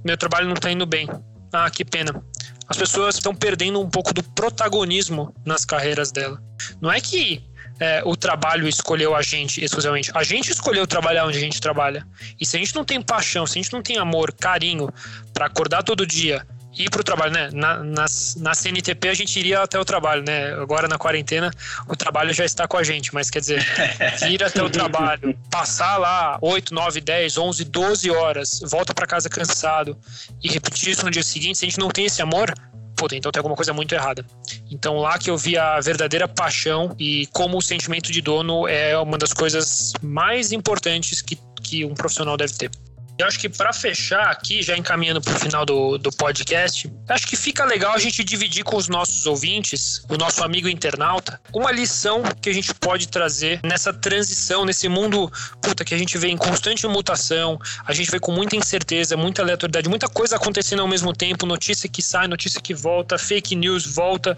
meu 0.04 0.16
trabalho 0.16 0.46
não 0.46 0.54
está 0.54 0.72
indo 0.72 0.84
bem. 0.84 1.08
Ah, 1.52 1.70
que 1.70 1.84
pena 1.84 2.20
as 2.68 2.76
pessoas 2.76 3.16
estão 3.16 3.34
perdendo 3.34 3.80
um 3.80 3.88
pouco 3.88 4.14
do 4.14 4.22
protagonismo 4.22 5.34
nas 5.44 5.64
carreiras 5.64 6.10
dela. 6.10 6.42
Não 6.80 6.90
é 6.90 7.00
que 7.00 7.44
é, 7.78 8.02
o 8.04 8.16
trabalho 8.16 8.66
escolheu 8.66 9.14
a 9.14 9.22
gente 9.22 9.62
exclusivamente. 9.62 10.10
A 10.14 10.22
gente 10.22 10.50
escolheu 10.50 10.86
trabalhar 10.86 11.26
onde 11.26 11.36
a 11.36 11.40
gente 11.40 11.60
trabalha. 11.60 12.06
E 12.40 12.46
se 12.46 12.56
a 12.56 12.58
gente 12.58 12.74
não 12.74 12.84
tem 12.84 13.02
paixão, 13.02 13.46
se 13.46 13.58
a 13.58 13.62
gente 13.62 13.72
não 13.72 13.82
tem 13.82 13.98
amor, 13.98 14.32
carinho 14.32 14.88
para 15.32 15.46
acordar 15.46 15.82
todo 15.82 16.06
dia 16.06 16.46
ir 16.76 16.90
para 16.90 17.00
o 17.00 17.04
trabalho, 17.04 17.32
né? 17.32 17.50
Na, 17.52 17.78
na, 17.82 18.06
na, 18.36 18.54
CNTP 18.54 19.08
a 19.08 19.14
gente 19.14 19.38
iria 19.38 19.60
até 19.60 19.78
o 19.78 19.84
trabalho, 19.84 20.22
né? 20.22 20.52
Agora 20.54 20.88
na 20.88 20.98
quarentena 20.98 21.50
o 21.88 21.96
trabalho 21.96 22.32
já 22.32 22.44
está 22.44 22.66
com 22.66 22.76
a 22.76 22.82
gente, 22.82 23.14
mas 23.14 23.30
quer 23.30 23.40
dizer, 23.40 23.64
ir 24.28 24.42
até 24.42 24.62
o 24.62 24.70
trabalho, 24.70 25.36
passar 25.50 25.96
lá 25.96 26.38
8, 26.40 26.74
9, 26.74 27.00
10, 27.00 27.38
11, 27.38 27.64
12 27.64 28.10
horas, 28.10 28.60
volta 28.64 28.92
para 28.94 29.06
casa 29.06 29.28
cansado 29.28 29.96
e 30.42 30.48
repetir 30.48 30.90
isso 30.90 31.04
no 31.04 31.10
dia 31.10 31.22
seguinte, 31.22 31.58
se 31.58 31.64
a 31.64 31.68
gente 31.68 31.78
não 31.78 31.88
tem 31.88 32.06
esse 32.06 32.20
amor, 32.22 32.52
puta, 32.96 33.16
então 33.16 33.30
tem 33.30 33.38
alguma 33.38 33.56
coisa 33.56 33.72
muito 33.72 33.94
errada. 33.94 34.24
Então 34.70 34.96
lá 34.98 35.18
que 35.18 35.30
eu 35.30 35.36
vi 35.36 35.56
a 35.58 35.80
verdadeira 35.80 36.26
paixão 36.26 36.94
e 36.98 37.26
como 37.32 37.58
o 37.58 37.62
sentimento 37.62 38.10
de 38.10 38.20
dono 38.20 38.66
é 38.66 38.96
uma 38.98 39.18
das 39.18 39.32
coisas 39.32 39.92
mais 40.02 40.52
importantes 40.52 41.20
que, 41.20 41.38
que 41.62 41.84
um 41.84 41.94
profissional 41.94 42.36
deve 42.36 42.54
ter. 42.54 42.70
Eu 43.16 43.28
acho 43.28 43.38
que 43.38 43.48
para 43.48 43.72
fechar 43.72 44.28
aqui, 44.28 44.60
já 44.60 44.76
encaminhando 44.76 45.20
para 45.20 45.32
o 45.32 45.38
final 45.38 45.64
do, 45.64 45.96
do 45.98 46.10
podcast, 46.10 46.92
acho 47.08 47.26
que 47.28 47.36
fica 47.36 47.64
legal 47.64 47.92
a 47.92 47.98
gente 47.98 48.24
dividir 48.24 48.64
com 48.64 48.76
os 48.76 48.88
nossos 48.88 49.24
ouvintes, 49.24 50.04
o 50.08 50.16
nosso 50.16 50.42
amigo 50.42 50.68
internauta, 50.68 51.40
uma 51.52 51.70
lição 51.70 52.24
que 52.42 52.50
a 52.50 52.52
gente 52.52 52.74
pode 52.74 53.06
trazer 53.06 53.60
nessa 53.62 53.92
transição, 53.92 54.64
nesse 54.64 54.88
mundo 54.88 55.30
puta, 55.62 55.84
que 55.84 55.94
a 55.94 55.98
gente 55.98 56.18
vê 56.18 56.28
em 56.28 56.36
constante 56.36 56.84
mutação, 56.88 57.56
a 57.86 57.92
gente 57.92 58.10
vê 58.10 58.18
com 58.18 58.32
muita 58.32 58.56
incerteza, 58.56 59.16
muita 59.16 59.42
aleatoriedade, 59.42 59.88
muita 59.88 60.08
coisa 60.08 60.34
acontecendo 60.34 60.80
ao 60.80 60.88
mesmo 60.88 61.12
tempo, 61.12 61.46
notícia 61.46 61.88
que 61.88 62.02
sai, 62.02 62.26
notícia 62.26 62.60
que 62.60 62.74
volta, 62.74 63.16
fake 63.16 63.54
news 63.54 63.86
volta, 63.86 64.36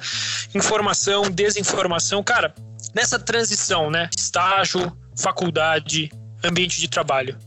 informação, 0.54 1.30
desinformação. 1.30 2.22
Cara, 2.22 2.54
nessa 2.94 3.18
transição, 3.18 3.90
né? 3.90 4.10
Estágio, 4.14 4.94
faculdade, 5.16 6.10
ambiente 6.44 6.78
de 6.78 6.88
trabalho. 6.88 7.38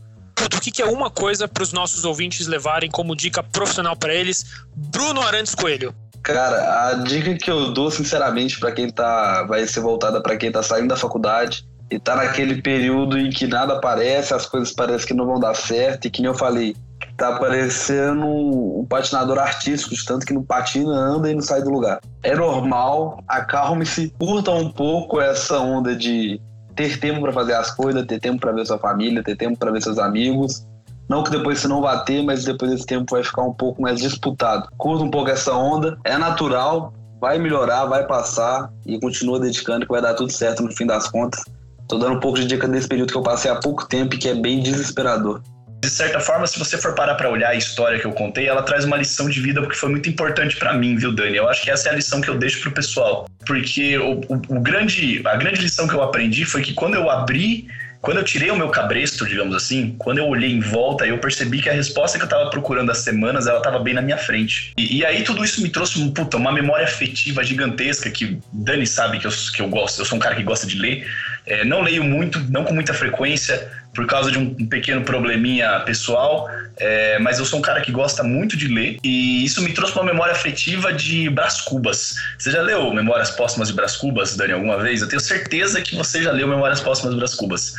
O 0.44 0.60
que, 0.60 0.70
que 0.70 0.82
é 0.82 0.86
uma 0.86 1.10
coisa 1.10 1.46
para 1.46 1.62
os 1.62 1.72
nossos 1.72 2.04
ouvintes 2.04 2.46
levarem 2.46 2.90
como 2.90 3.14
dica 3.14 3.42
profissional 3.42 3.96
para 3.96 4.14
eles? 4.14 4.44
Bruno 4.74 5.20
Arantes 5.20 5.54
Coelho. 5.54 5.94
Cara, 6.22 6.88
a 6.88 6.94
dica 6.94 7.34
que 7.34 7.50
eu 7.50 7.72
dou, 7.72 7.90
sinceramente, 7.90 8.58
para 8.58 8.72
quem 8.72 8.90
tá. 8.90 9.44
vai 9.44 9.66
ser 9.66 9.80
voltada 9.80 10.22
para 10.22 10.36
quem 10.36 10.52
tá 10.52 10.62
saindo 10.62 10.88
da 10.88 10.96
faculdade 10.96 11.66
e 11.90 11.98
tá 11.98 12.14
naquele 12.14 12.62
período 12.62 13.18
em 13.18 13.30
que 13.30 13.46
nada 13.46 13.74
aparece, 13.74 14.32
as 14.32 14.46
coisas 14.46 14.72
parecem 14.72 15.08
que 15.08 15.14
não 15.14 15.26
vão 15.26 15.40
dar 15.40 15.54
certo, 15.54 16.06
e 16.06 16.10
que 16.10 16.22
nem 16.22 16.30
eu 16.30 16.36
falei, 16.36 16.76
tá 17.16 17.36
parecendo 17.36 18.24
um 18.26 18.86
patinador 18.88 19.38
artístico, 19.38 19.94
de 19.94 20.04
tanto 20.04 20.24
que 20.24 20.32
não 20.32 20.44
patina, 20.44 20.92
anda 20.92 21.28
e 21.28 21.34
não 21.34 21.42
sai 21.42 21.62
do 21.62 21.70
lugar. 21.70 22.00
É 22.22 22.36
normal, 22.36 23.22
acalme-se, 23.26 24.14
curta 24.18 24.52
um 24.52 24.70
pouco 24.70 25.20
essa 25.20 25.58
onda 25.58 25.96
de 25.96 26.40
ter 26.80 26.98
tempo 26.98 27.20
para 27.20 27.32
fazer 27.32 27.52
as 27.52 27.70
coisas, 27.70 28.06
ter 28.06 28.18
tempo 28.18 28.40
para 28.40 28.52
ver 28.52 28.66
sua 28.66 28.78
família, 28.78 29.22
ter 29.22 29.36
tempo 29.36 29.58
para 29.58 29.70
ver 29.70 29.82
seus 29.82 29.98
amigos. 29.98 30.66
Não 31.08 31.22
que 31.22 31.30
depois 31.30 31.58
você 31.58 31.68
não 31.68 31.82
vá 31.82 31.98
ter, 31.98 32.22
mas 32.22 32.44
depois 32.44 32.72
esse 32.72 32.86
tempo 32.86 33.04
vai 33.10 33.22
ficar 33.22 33.42
um 33.42 33.52
pouco 33.52 33.82
mais 33.82 34.00
disputado. 34.00 34.66
Curta 34.78 35.04
um 35.04 35.10
pouco 35.10 35.28
essa 35.28 35.52
onda, 35.52 35.98
é 36.04 36.16
natural, 36.16 36.94
vai 37.20 37.38
melhorar, 37.38 37.84
vai 37.84 38.06
passar 38.06 38.72
e 38.86 38.98
continua 38.98 39.38
dedicando 39.38 39.84
que 39.84 39.92
vai 39.92 40.00
dar 40.00 40.14
tudo 40.14 40.32
certo 40.32 40.62
no 40.62 40.72
fim 40.72 40.86
das 40.86 41.06
contas. 41.08 41.44
Tô 41.86 41.98
dando 41.98 42.16
um 42.16 42.20
pouco 42.20 42.38
de 42.38 42.46
dica 42.46 42.66
desse 42.66 42.88
período 42.88 43.12
que 43.12 43.18
eu 43.18 43.22
passei 43.22 43.50
há 43.50 43.56
pouco 43.56 43.86
tempo 43.86 44.14
e 44.14 44.18
que 44.18 44.28
é 44.28 44.34
bem 44.34 44.62
desesperador. 44.62 45.42
De 45.80 45.88
certa 45.88 46.20
forma, 46.20 46.46
se 46.46 46.58
você 46.58 46.76
for 46.76 46.94
parar 46.94 47.14
para 47.14 47.30
olhar 47.30 47.48
a 47.48 47.54
história 47.54 47.98
que 47.98 48.04
eu 48.04 48.12
contei, 48.12 48.46
ela 48.46 48.62
traz 48.62 48.84
uma 48.84 48.98
lição 48.98 49.30
de 49.30 49.40
vida 49.40 49.62
porque 49.62 49.76
foi 49.76 49.88
muito 49.88 50.10
importante 50.10 50.56
para 50.56 50.74
mim, 50.74 50.94
viu, 50.96 51.10
Dani? 51.10 51.36
Eu 51.36 51.48
acho 51.48 51.62
que 51.62 51.70
essa 51.70 51.88
é 51.88 51.92
a 51.92 51.94
lição 51.94 52.20
que 52.20 52.28
eu 52.28 52.36
deixo 52.36 52.60
pro 52.60 52.70
pessoal. 52.70 53.26
Porque 53.46 53.96
o, 53.96 54.20
o, 54.28 54.34
o 54.56 54.60
grande, 54.60 55.22
a 55.24 55.36
grande 55.36 55.62
lição 55.62 55.88
que 55.88 55.94
eu 55.94 56.02
aprendi 56.02 56.44
foi 56.44 56.60
que 56.60 56.74
quando 56.74 56.96
eu 56.96 57.08
abri 57.08 57.66
quando 58.00 58.16
eu 58.16 58.24
tirei 58.24 58.50
o 58.50 58.56
meu 58.56 58.70
cabresto, 58.70 59.26
digamos 59.26 59.54
assim, 59.54 59.94
quando 59.98 60.18
eu 60.18 60.26
olhei 60.26 60.50
em 60.50 60.60
volta, 60.60 61.06
eu 61.06 61.18
percebi 61.18 61.60
que 61.60 61.68
a 61.68 61.72
resposta 61.72 62.18
que 62.18 62.24
eu 62.24 62.28
tava 62.28 62.48
procurando 62.48 62.90
há 62.90 62.94
semanas, 62.94 63.46
ela 63.46 63.60
tava 63.60 63.78
bem 63.78 63.92
na 63.92 64.00
minha 64.00 64.16
frente. 64.16 64.72
E, 64.78 64.98
e 64.98 65.04
aí 65.04 65.22
tudo 65.22 65.44
isso 65.44 65.60
me 65.60 65.68
trouxe, 65.68 66.02
puta, 66.12 66.38
uma 66.38 66.50
memória 66.50 66.86
afetiva 66.86 67.44
gigantesca 67.44 68.10
que 68.10 68.38
Dani 68.52 68.86
sabe 68.86 69.18
que 69.18 69.26
eu, 69.26 69.30
que 69.54 69.60
eu 69.60 69.68
gosto, 69.68 70.00
eu 70.00 70.06
sou 70.06 70.16
um 70.16 70.20
cara 70.20 70.34
que 70.34 70.42
gosta 70.42 70.66
de 70.66 70.78
ler. 70.78 71.06
É, 71.46 71.62
não 71.64 71.82
leio 71.82 72.02
muito, 72.02 72.40
não 72.48 72.64
com 72.64 72.72
muita 72.72 72.94
frequência, 72.94 73.70
por 73.94 74.06
causa 74.06 74.30
de 74.30 74.38
um, 74.38 74.54
pequeno 74.66 75.02
probleminha 75.02 75.80
pessoal, 75.80 76.48
é, 76.76 77.18
mas 77.18 77.38
eu 77.38 77.44
sou 77.44 77.58
um 77.58 77.62
cara 77.62 77.80
que 77.80 77.90
gosta 77.90 78.22
muito 78.22 78.56
de 78.56 78.68
ler 78.68 78.98
e 79.02 79.44
isso 79.44 79.60
me 79.62 79.72
trouxe 79.72 79.94
uma 79.94 80.04
memória 80.04 80.32
afetiva 80.32 80.92
de 80.92 81.28
Brás 81.28 81.60
Cubas. 81.60 82.14
Você 82.38 82.50
já 82.50 82.62
leu 82.62 82.92
Memórias 82.92 83.30
Póstumas 83.30 83.68
de 83.68 83.74
Brás 83.74 83.96
Cubas, 83.96 84.36
Dani, 84.36 84.52
alguma 84.52 84.78
vez? 84.78 85.02
Eu 85.02 85.08
tenho 85.08 85.20
certeza 85.20 85.80
que 85.82 85.96
você 85.96 86.22
já 86.22 86.30
leu 86.30 86.46
Memórias 86.46 86.80
Póstumas 86.80 87.14
de 87.14 87.18
Brás 87.18 87.34
Cubas. 87.34 87.74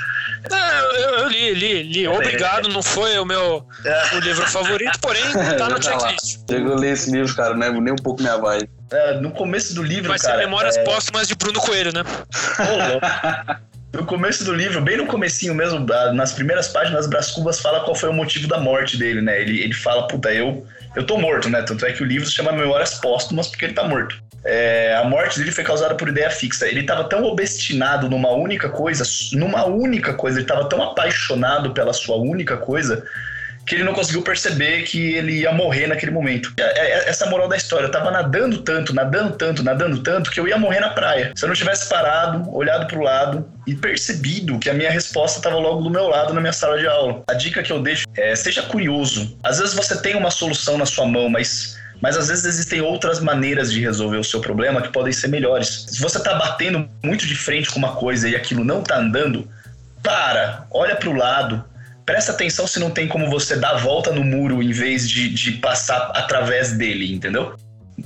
eu, 0.51 1.01
eu, 1.19 1.27
li, 1.29 1.53
li, 1.53 1.83
li. 1.83 2.07
Obrigado, 2.07 2.67
não 2.69 2.83
foi 2.83 3.17
o 3.17 3.25
meu 3.25 3.65
o 4.13 4.19
livro 4.19 4.45
favorito, 4.47 4.99
porém 4.99 5.23
tá 5.57 5.69
no 5.69 5.81
checklist. 5.81 6.39
Eu 6.49 6.75
li 6.75 6.87
esse 6.87 7.09
livro, 7.11 7.33
cara, 7.35 7.55
não 7.55 7.65
é 7.65 7.71
nem 7.71 7.93
um 7.93 7.97
pouco 7.97 8.21
minha 8.21 8.37
vibe. 8.37 8.69
É, 8.91 9.13
no 9.21 9.31
começo 9.31 9.73
do 9.73 9.81
livro, 9.81 10.09
Vai 10.09 10.19
cara... 10.19 10.33
Vai 10.33 10.43
ser 10.43 10.49
Memórias 10.49 10.77
é... 10.77 10.83
Póstumas 10.83 11.27
de 11.27 11.35
Bruno 11.35 11.59
Coelho, 11.61 11.93
né? 11.93 12.03
No 13.93 14.05
começo 14.05 14.45
do 14.45 14.53
livro, 14.53 14.79
bem 14.79 14.95
no 14.95 15.05
comecinho 15.05 15.53
mesmo, 15.53 15.85
nas 16.13 16.31
primeiras 16.31 16.69
páginas, 16.69 17.07
Brás 17.07 17.31
Cubas 17.31 17.59
fala 17.59 17.81
qual 17.81 17.93
foi 17.93 18.09
o 18.09 18.13
motivo 18.13 18.47
da 18.47 18.57
morte 18.57 18.97
dele, 18.97 19.21
né? 19.21 19.41
Ele, 19.41 19.61
ele 19.61 19.73
fala, 19.73 20.07
puta, 20.07 20.31
eu, 20.33 20.65
eu 20.95 21.05
tô 21.05 21.17
morto, 21.17 21.49
né? 21.49 21.61
Tanto 21.61 21.85
é 21.85 21.91
que 21.91 22.01
o 22.01 22.05
livro 22.05 22.25
se 22.25 22.33
chama 22.33 22.53
Memórias 22.53 22.93
Póstumas 22.95 23.47
porque 23.47 23.65
ele 23.65 23.73
tá 23.73 23.83
morto. 23.83 24.21
É, 24.45 24.95
a 24.95 25.03
morte 25.03 25.37
dele 25.37 25.51
foi 25.51 25.63
causada 25.63 25.93
por 25.95 26.07
ideia 26.07 26.29
fixa. 26.29 26.67
Ele 26.67 26.79
estava 26.79 27.03
tão 27.03 27.23
obstinado 27.25 28.09
numa 28.09 28.31
única 28.31 28.69
coisa, 28.69 29.03
numa 29.33 29.65
única 29.65 30.13
coisa, 30.13 30.37
ele 30.37 30.45
estava 30.45 30.69
tão 30.69 30.81
apaixonado 30.81 31.71
pela 31.73 31.91
sua 31.91 32.15
única 32.15 32.55
coisa, 32.57 33.05
que 33.65 33.75
ele 33.75 33.83
não 33.83 33.93
conseguiu 33.93 34.21
perceber 34.21 34.83
que 34.83 35.13
ele 35.13 35.41
ia 35.41 35.51
morrer 35.51 35.87
naquele 35.87 36.11
momento. 36.11 36.53
É, 36.57 36.63
é, 36.63 37.09
essa 37.09 37.25
moral 37.27 37.47
da 37.47 37.55
história, 37.55 37.85
eu 37.85 37.91
tava 37.91 38.11
nadando 38.11 38.59
tanto, 38.59 38.93
nadando 38.93 39.35
tanto, 39.37 39.63
nadando 39.63 40.01
tanto, 40.01 40.31
que 40.31 40.39
eu 40.39 40.47
ia 40.47 40.57
morrer 40.57 40.79
na 40.79 40.89
praia. 40.89 41.31
Se 41.35 41.45
eu 41.45 41.47
não 41.47 41.55
tivesse 41.55 41.87
parado, 41.87 42.53
olhado 42.53 42.87
pro 42.87 43.01
lado 43.01 43.47
e 43.67 43.75
percebido 43.75 44.59
que 44.59 44.69
a 44.69 44.73
minha 44.73 44.91
resposta 44.91 45.39
estava 45.39 45.57
logo 45.57 45.81
do 45.81 45.89
meu 45.89 46.07
lado 46.07 46.33
na 46.33 46.41
minha 46.41 46.53
sala 46.53 46.77
de 46.77 46.87
aula. 46.87 47.23
A 47.27 47.33
dica 47.33 47.61
que 47.61 47.71
eu 47.71 47.81
deixo 47.81 48.05
é: 48.17 48.35
seja 48.35 48.63
curioso. 48.63 49.37
Às 49.43 49.59
vezes 49.59 49.73
você 49.73 50.01
tem 50.01 50.15
uma 50.15 50.31
solução 50.31 50.77
na 50.77 50.85
sua 50.85 51.05
mão, 51.05 51.29
mas 51.29 51.79
mas 52.01 52.17
às 52.17 52.29
vezes 52.29 52.45
existem 52.45 52.81
outras 52.81 53.19
maneiras 53.19 53.71
de 53.71 53.79
resolver 53.79 54.17
o 54.17 54.23
seu 54.23 54.41
problema 54.41 54.81
que 54.81 54.89
podem 54.89 55.13
ser 55.13 55.27
melhores. 55.27 55.85
Se 55.87 56.01
você 56.01 56.17
está 56.17 56.33
batendo 56.33 56.89
muito 57.03 57.27
de 57.27 57.35
frente 57.35 57.69
com 57.69 57.77
uma 57.77 57.95
coisa 57.95 58.27
e 58.27 58.35
aquilo 58.35 58.63
não 58.63 58.81
está 58.81 58.97
andando, 58.97 59.47
para, 60.01 60.65
olha 60.71 60.95
para 60.95 61.09
o 61.09 61.13
lado, 61.13 61.63
presta 62.11 62.33
atenção 62.33 62.67
se 62.67 62.77
não 62.77 62.91
tem 62.91 63.07
como 63.07 63.29
você 63.29 63.55
dar 63.55 63.69
a 63.69 63.77
volta 63.77 64.11
no 64.11 64.21
muro 64.21 64.61
em 64.61 64.73
vez 64.73 65.09
de, 65.09 65.29
de 65.29 65.53
passar 65.53 66.11
através 66.13 66.73
dele, 66.73 67.13
entendeu? 67.13 67.55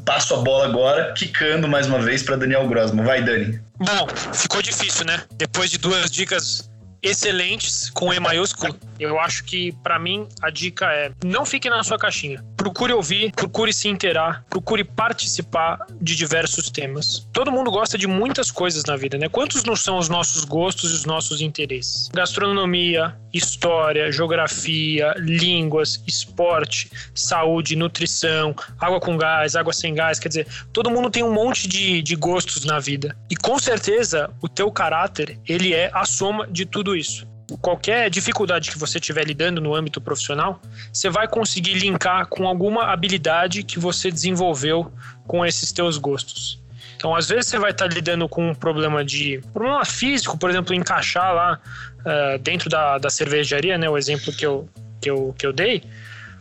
Passo 0.05 0.35
a 0.35 0.37
bola 0.37 0.65
agora, 0.65 1.11
quicando 1.13 1.67
mais 1.67 1.87
uma 1.87 1.97
vez 1.99 2.21
para 2.21 2.35
Daniel 2.35 2.67
Grossman. 2.67 3.03
Vai, 3.03 3.23
Dani. 3.23 3.59
Bom, 3.79 4.07
ficou 4.31 4.61
difícil, 4.61 5.05
né? 5.05 5.23
Depois 5.33 5.71
de 5.71 5.79
duas 5.79 6.11
dicas 6.11 6.69
excelentes 7.05 7.89
com 7.91 8.11
E 8.11 8.19
maiúsculo. 8.19 8.75
Eu 8.99 9.19
acho 9.19 9.43
que, 9.43 9.71
para 9.83 9.99
mim, 9.99 10.27
a 10.41 10.49
dica 10.49 10.91
é: 10.91 11.11
não 11.23 11.45
fique 11.45 11.69
na 11.69 11.83
sua 11.83 11.97
caixinha. 11.97 12.43
Procure 12.57 12.93
ouvir, 12.93 13.31
procure 13.33 13.71
se 13.71 13.87
inteirar, 13.87 14.43
procure 14.49 14.83
participar 14.83 15.85
de 16.01 16.15
diversos 16.15 16.69
temas. 16.69 17.27
Todo 17.31 17.51
mundo 17.51 17.69
gosta 17.69 17.97
de 17.97 18.07
muitas 18.07 18.49
coisas 18.49 18.83
na 18.85 18.95
vida, 18.95 19.17
né? 19.17 19.29
Quantos 19.29 19.63
não 19.63 19.75
são 19.75 19.97
os 19.97 20.09
nossos 20.09 20.45
gostos 20.45 20.91
e 20.91 20.95
os 20.95 21.05
nossos 21.05 21.41
interesses? 21.41 22.09
Gastronomia, 22.13 23.15
história, 23.33 24.11
geografia, 24.11 25.13
línguas, 25.17 26.01
esporte, 26.07 26.89
saúde, 27.13 27.75
nutrição, 27.75 28.55
água 28.79 28.99
com 28.99 29.17
gás, 29.17 29.55
água 29.55 29.73
sem 29.73 29.93
gás. 29.93 30.17
Quer 30.17 30.29
dizer, 30.29 30.47
todo 30.71 30.89
mundo 30.89 31.09
tem 31.09 31.21
um 31.21 31.33
monte 31.33 31.67
de, 31.67 32.01
de 32.01 32.15
gostos 32.15 32.63
na 32.63 32.79
vida. 32.79 33.15
E 33.29 33.35
com 33.35 33.59
certeza, 33.59 34.31
o 34.41 34.47
teu 34.47 34.71
caráter, 34.71 35.37
ele 35.45 35.73
é 35.73 35.91
a 35.93 36.05
soma 36.05 36.47
de 36.47 36.65
tudo 36.65 36.94
isso 36.95 37.27
qualquer 37.61 38.09
dificuldade 38.09 38.71
que 38.71 38.77
você 38.77 38.97
estiver 38.97 39.23
lidando 39.25 39.61
no 39.61 39.75
âmbito 39.75 40.01
profissional, 40.01 40.59
você 40.91 41.09
vai 41.09 41.27
conseguir 41.27 41.75
linkar 41.75 42.27
com 42.27 42.47
alguma 42.47 42.85
habilidade 42.91 43.63
que 43.63 43.79
você 43.79 44.09
desenvolveu 44.09 44.91
com 45.27 45.45
esses 45.45 45.71
teus 45.71 45.97
gostos. 45.97 46.59
Então, 46.95 47.13
às 47.13 47.27
vezes 47.27 47.47
você 47.47 47.59
vai 47.59 47.71
estar 47.71 47.87
lidando 47.87 48.27
com 48.27 48.49
um 48.49 48.55
problema 48.55 49.03
de 49.03 49.41
problema 49.53 49.83
físico, 49.85 50.37
por 50.37 50.49
exemplo, 50.49 50.73
encaixar 50.73 51.33
lá 51.33 51.59
uh, 51.99 52.39
dentro 52.39 52.69
da, 52.69 52.97
da 52.97 53.09
cervejaria, 53.09 53.77
né? 53.77 53.89
O 53.89 53.97
exemplo 53.97 54.33
que 54.33 54.45
eu, 54.45 54.67
que 55.01 55.09
eu, 55.09 55.35
que 55.37 55.45
eu 55.45 55.53
dei. 55.53 55.83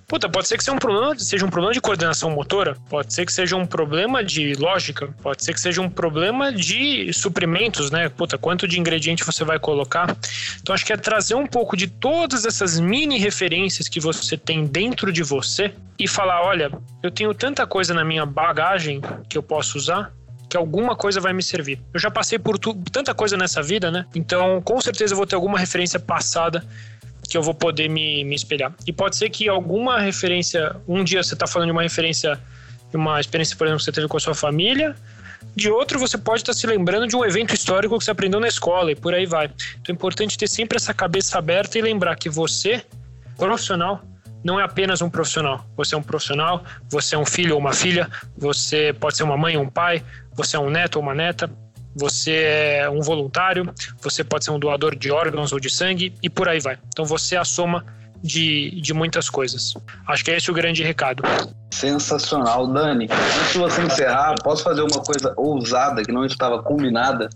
Puta, 0.06 0.28
pode 0.28 0.46
ser 0.46 0.58
que 0.58 0.64
seja 0.64 0.76
um 0.76 0.78
problema, 0.78 1.18
seja 1.18 1.46
um 1.46 1.50
problema 1.50 1.72
de 1.72 1.80
coordenação 1.80 2.30
motora, 2.30 2.76
pode 2.90 3.12
ser 3.12 3.24
que 3.24 3.32
seja 3.32 3.56
um 3.56 3.64
problema 3.64 4.22
de 4.22 4.54
lógica, 4.54 5.08
pode 5.22 5.42
ser 5.42 5.54
que 5.54 5.60
seja 5.60 5.80
um 5.80 5.88
problema 5.88 6.52
de 6.52 7.10
suprimentos, 7.12 7.90
né? 7.90 8.08
Puta, 8.08 8.36
quanto 8.36 8.68
de 8.68 8.78
ingrediente 8.78 9.24
você 9.24 9.44
vai 9.44 9.58
colocar. 9.58 10.14
Então 10.60 10.74
acho 10.74 10.84
que 10.84 10.92
é 10.92 10.96
trazer 10.96 11.34
um 11.34 11.46
pouco 11.46 11.76
de 11.76 11.86
todas 11.86 12.44
essas 12.44 12.78
mini 12.78 13.18
referências 13.18 13.88
que 13.88 13.98
você 13.98 14.36
tem 14.36 14.66
dentro 14.66 15.10
de 15.10 15.22
você 15.22 15.72
e 15.98 16.06
falar, 16.06 16.42
olha, 16.42 16.70
eu 17.02 17.10
tenho 17.10 17.32
tanta 17.32 17.66
coisa 17.66 17.94
na 17.94 18.04
minha 18.04 18.26
bagagem 18.26 19.00
que 19.28 19.38
eu 19.38 19.42
posso 19.42 19.78
usar, 19.78 20.12
que 20.50 20.56
alguma 20.56 20.94
coisa 20.94 21.20
vai 21.20 21.32
me 21.32 21.42
servir. 21.42 21.80
Eu 21.92 21.98
já 21.98 22.10
passei 22.10 22.38
por 22.38 22.58
tu, 22.58 22.74
tanta 22.92 23.14
coisa 23.14 23.36
nessa 23.36 23.62
vida, 23.62 23.90
né? 23.90 24.04
Então, 24.14 24.60
com 24.62 24.80
certeza 24.80 25.14
eu 25.14 25.16
vou 25.16 25.26
ter 25.26 25.34
alguma 25.34 25.58
referência 25.58 25.98
passada 25.98 26.64
que 27.34 27.38
eu 27.38 27.42
vou 27.42 27.52
poder 27.52 27.88
me, 27.88 28.22
me 28.22 28.36
espelhar. 28.36 28.72
E 28.86 28.92
pode 28.92 29.16
ser 29.16 29.28
que 29.28 29.48
alguma 29.48 29.98
referência, 29.98 30.76
um 30.86 31.02
dia 31.02 31.20
você 31.20 31.34
está 31.34 31.48
falando 31.48 31.66
de 31.66 31.72
uma 31.72 31.82
referência, 31.82 32.38
de 32.88 32.96
uma 32.96 33.18
experiência, 33.18 33.56
por 33.56 33.66
exemplo, 33.66 33.80
que 33.80 33.84
você 33.86 33.90
teve 33.90 34.06
com 34.06 34.16
a 34.16 34.20
sua 34.20 34.36
família, 34.36 34.94
de 35.56 35.68
outro 35.68 35.98
você 35.98 36.16
pode 36.16 36.42
estar 36.42 36.52
tá 36.52 36.56
se 36.56 36.64
lembrando 36.64 37.08
de 37.08 37.16
um 37.16 37.24
evento 37.24 37.52
histórico 37.52 37.98
que 37.98 38.04
você 38.04 38.12
aprendeu 38.12 38.38
na 38.38 38.46
escola 38.46 38.92
e 38.92 38.94
por 38.94 39.12
aí 39.12 39.26
vai. 39.26 39.46
Então 39.46 39.92
é 39.92 39.92
importante 39.92 40.38
ter 40.38 40.46
sempre 40.46 40.76
essa 40.76 40.94
cabeça 40.94 41.36
aberta 41.36 41.76
e 41.76 41.82
lembrar 41.82 42.14
que 42.14 42.30
você, 42.30 42.84
profissional, 43.36 44.00
não 44.44 44.60
é 44.60 44.62
apenas 44.62 45.02
um 45.02 45.10
profissional. 45.10 45.66
Você 45.76 45.96
é 45.96 45.98
um 45.98 46.04
profissional, 46.04 46.62
você 46.88 47.16
é 47.16 47.18
um 47.18 47.26
filho 47.26 47.54
ou 47.54 47.60
uma 47.60 47.72
filha, 47.72 48.08
você 48.38 48.92
pode 48.92 49.16
ser 49.16 49.24
uma 49.24 49.36
mãe 49.36 49.56
ou 49.56 49.64
um 49.64 49.68
pai, 49.68 50.04
você 50.32 50.54
é 50.54 50.60
um 50.60 50.70
neto 50.70 50.96
ou 50.96 51.02
uma 51.02 51.16
neta, 51.16 51.50
você 51.94 52.32
é 52.80 52.90
um 52.90 53.00
voluntário, 53.00 53.72
você 54.02 54.24
pode 54.24 54.44
ser 54.44 54.50
um 54.50 54.58
doador 54.58 54.96
de 54.96 55.10
órgãos 55.10 55.52
ou 55.52 55.60
de 55.60 55.70
sangue 55.70 56.14
e 56.22 56.28
por 56.28 56.48
aí 56.48 56.60
vai. 56.60 56.78
Então 56.88 57.04
você 57.04 57.36
é 57.36 57.38
a 57.38 57.44
soma 57.44 57.84
de, 58.22 58.80
de 58.80 58.94
muitas 58.94 59.28
coisas. 59.28 59.74
Acho 60.08 60.24
que 60.24 60.30
é 60.30 60.36
esse 60.36 60.50
o 60.50 60.54
grande 60.54 60.82
recado. 60.82 61.22
Sensacional, 61.70 62.66
Dani. 62.66 63.08
Antes 63.10 63.52
de 63.52 63.58
você 63.58 63.82
encerrar, 63.82 64.34
posso 64.42 64.64
fazer 64.64 64.80
uma 64.80 65.02
coisa 65.02 65.34
ousada 65.36 66.02
que 66.02 66.10
não 66.10 66.24
estava 66.24 66.62
combinada? 66.62 67.28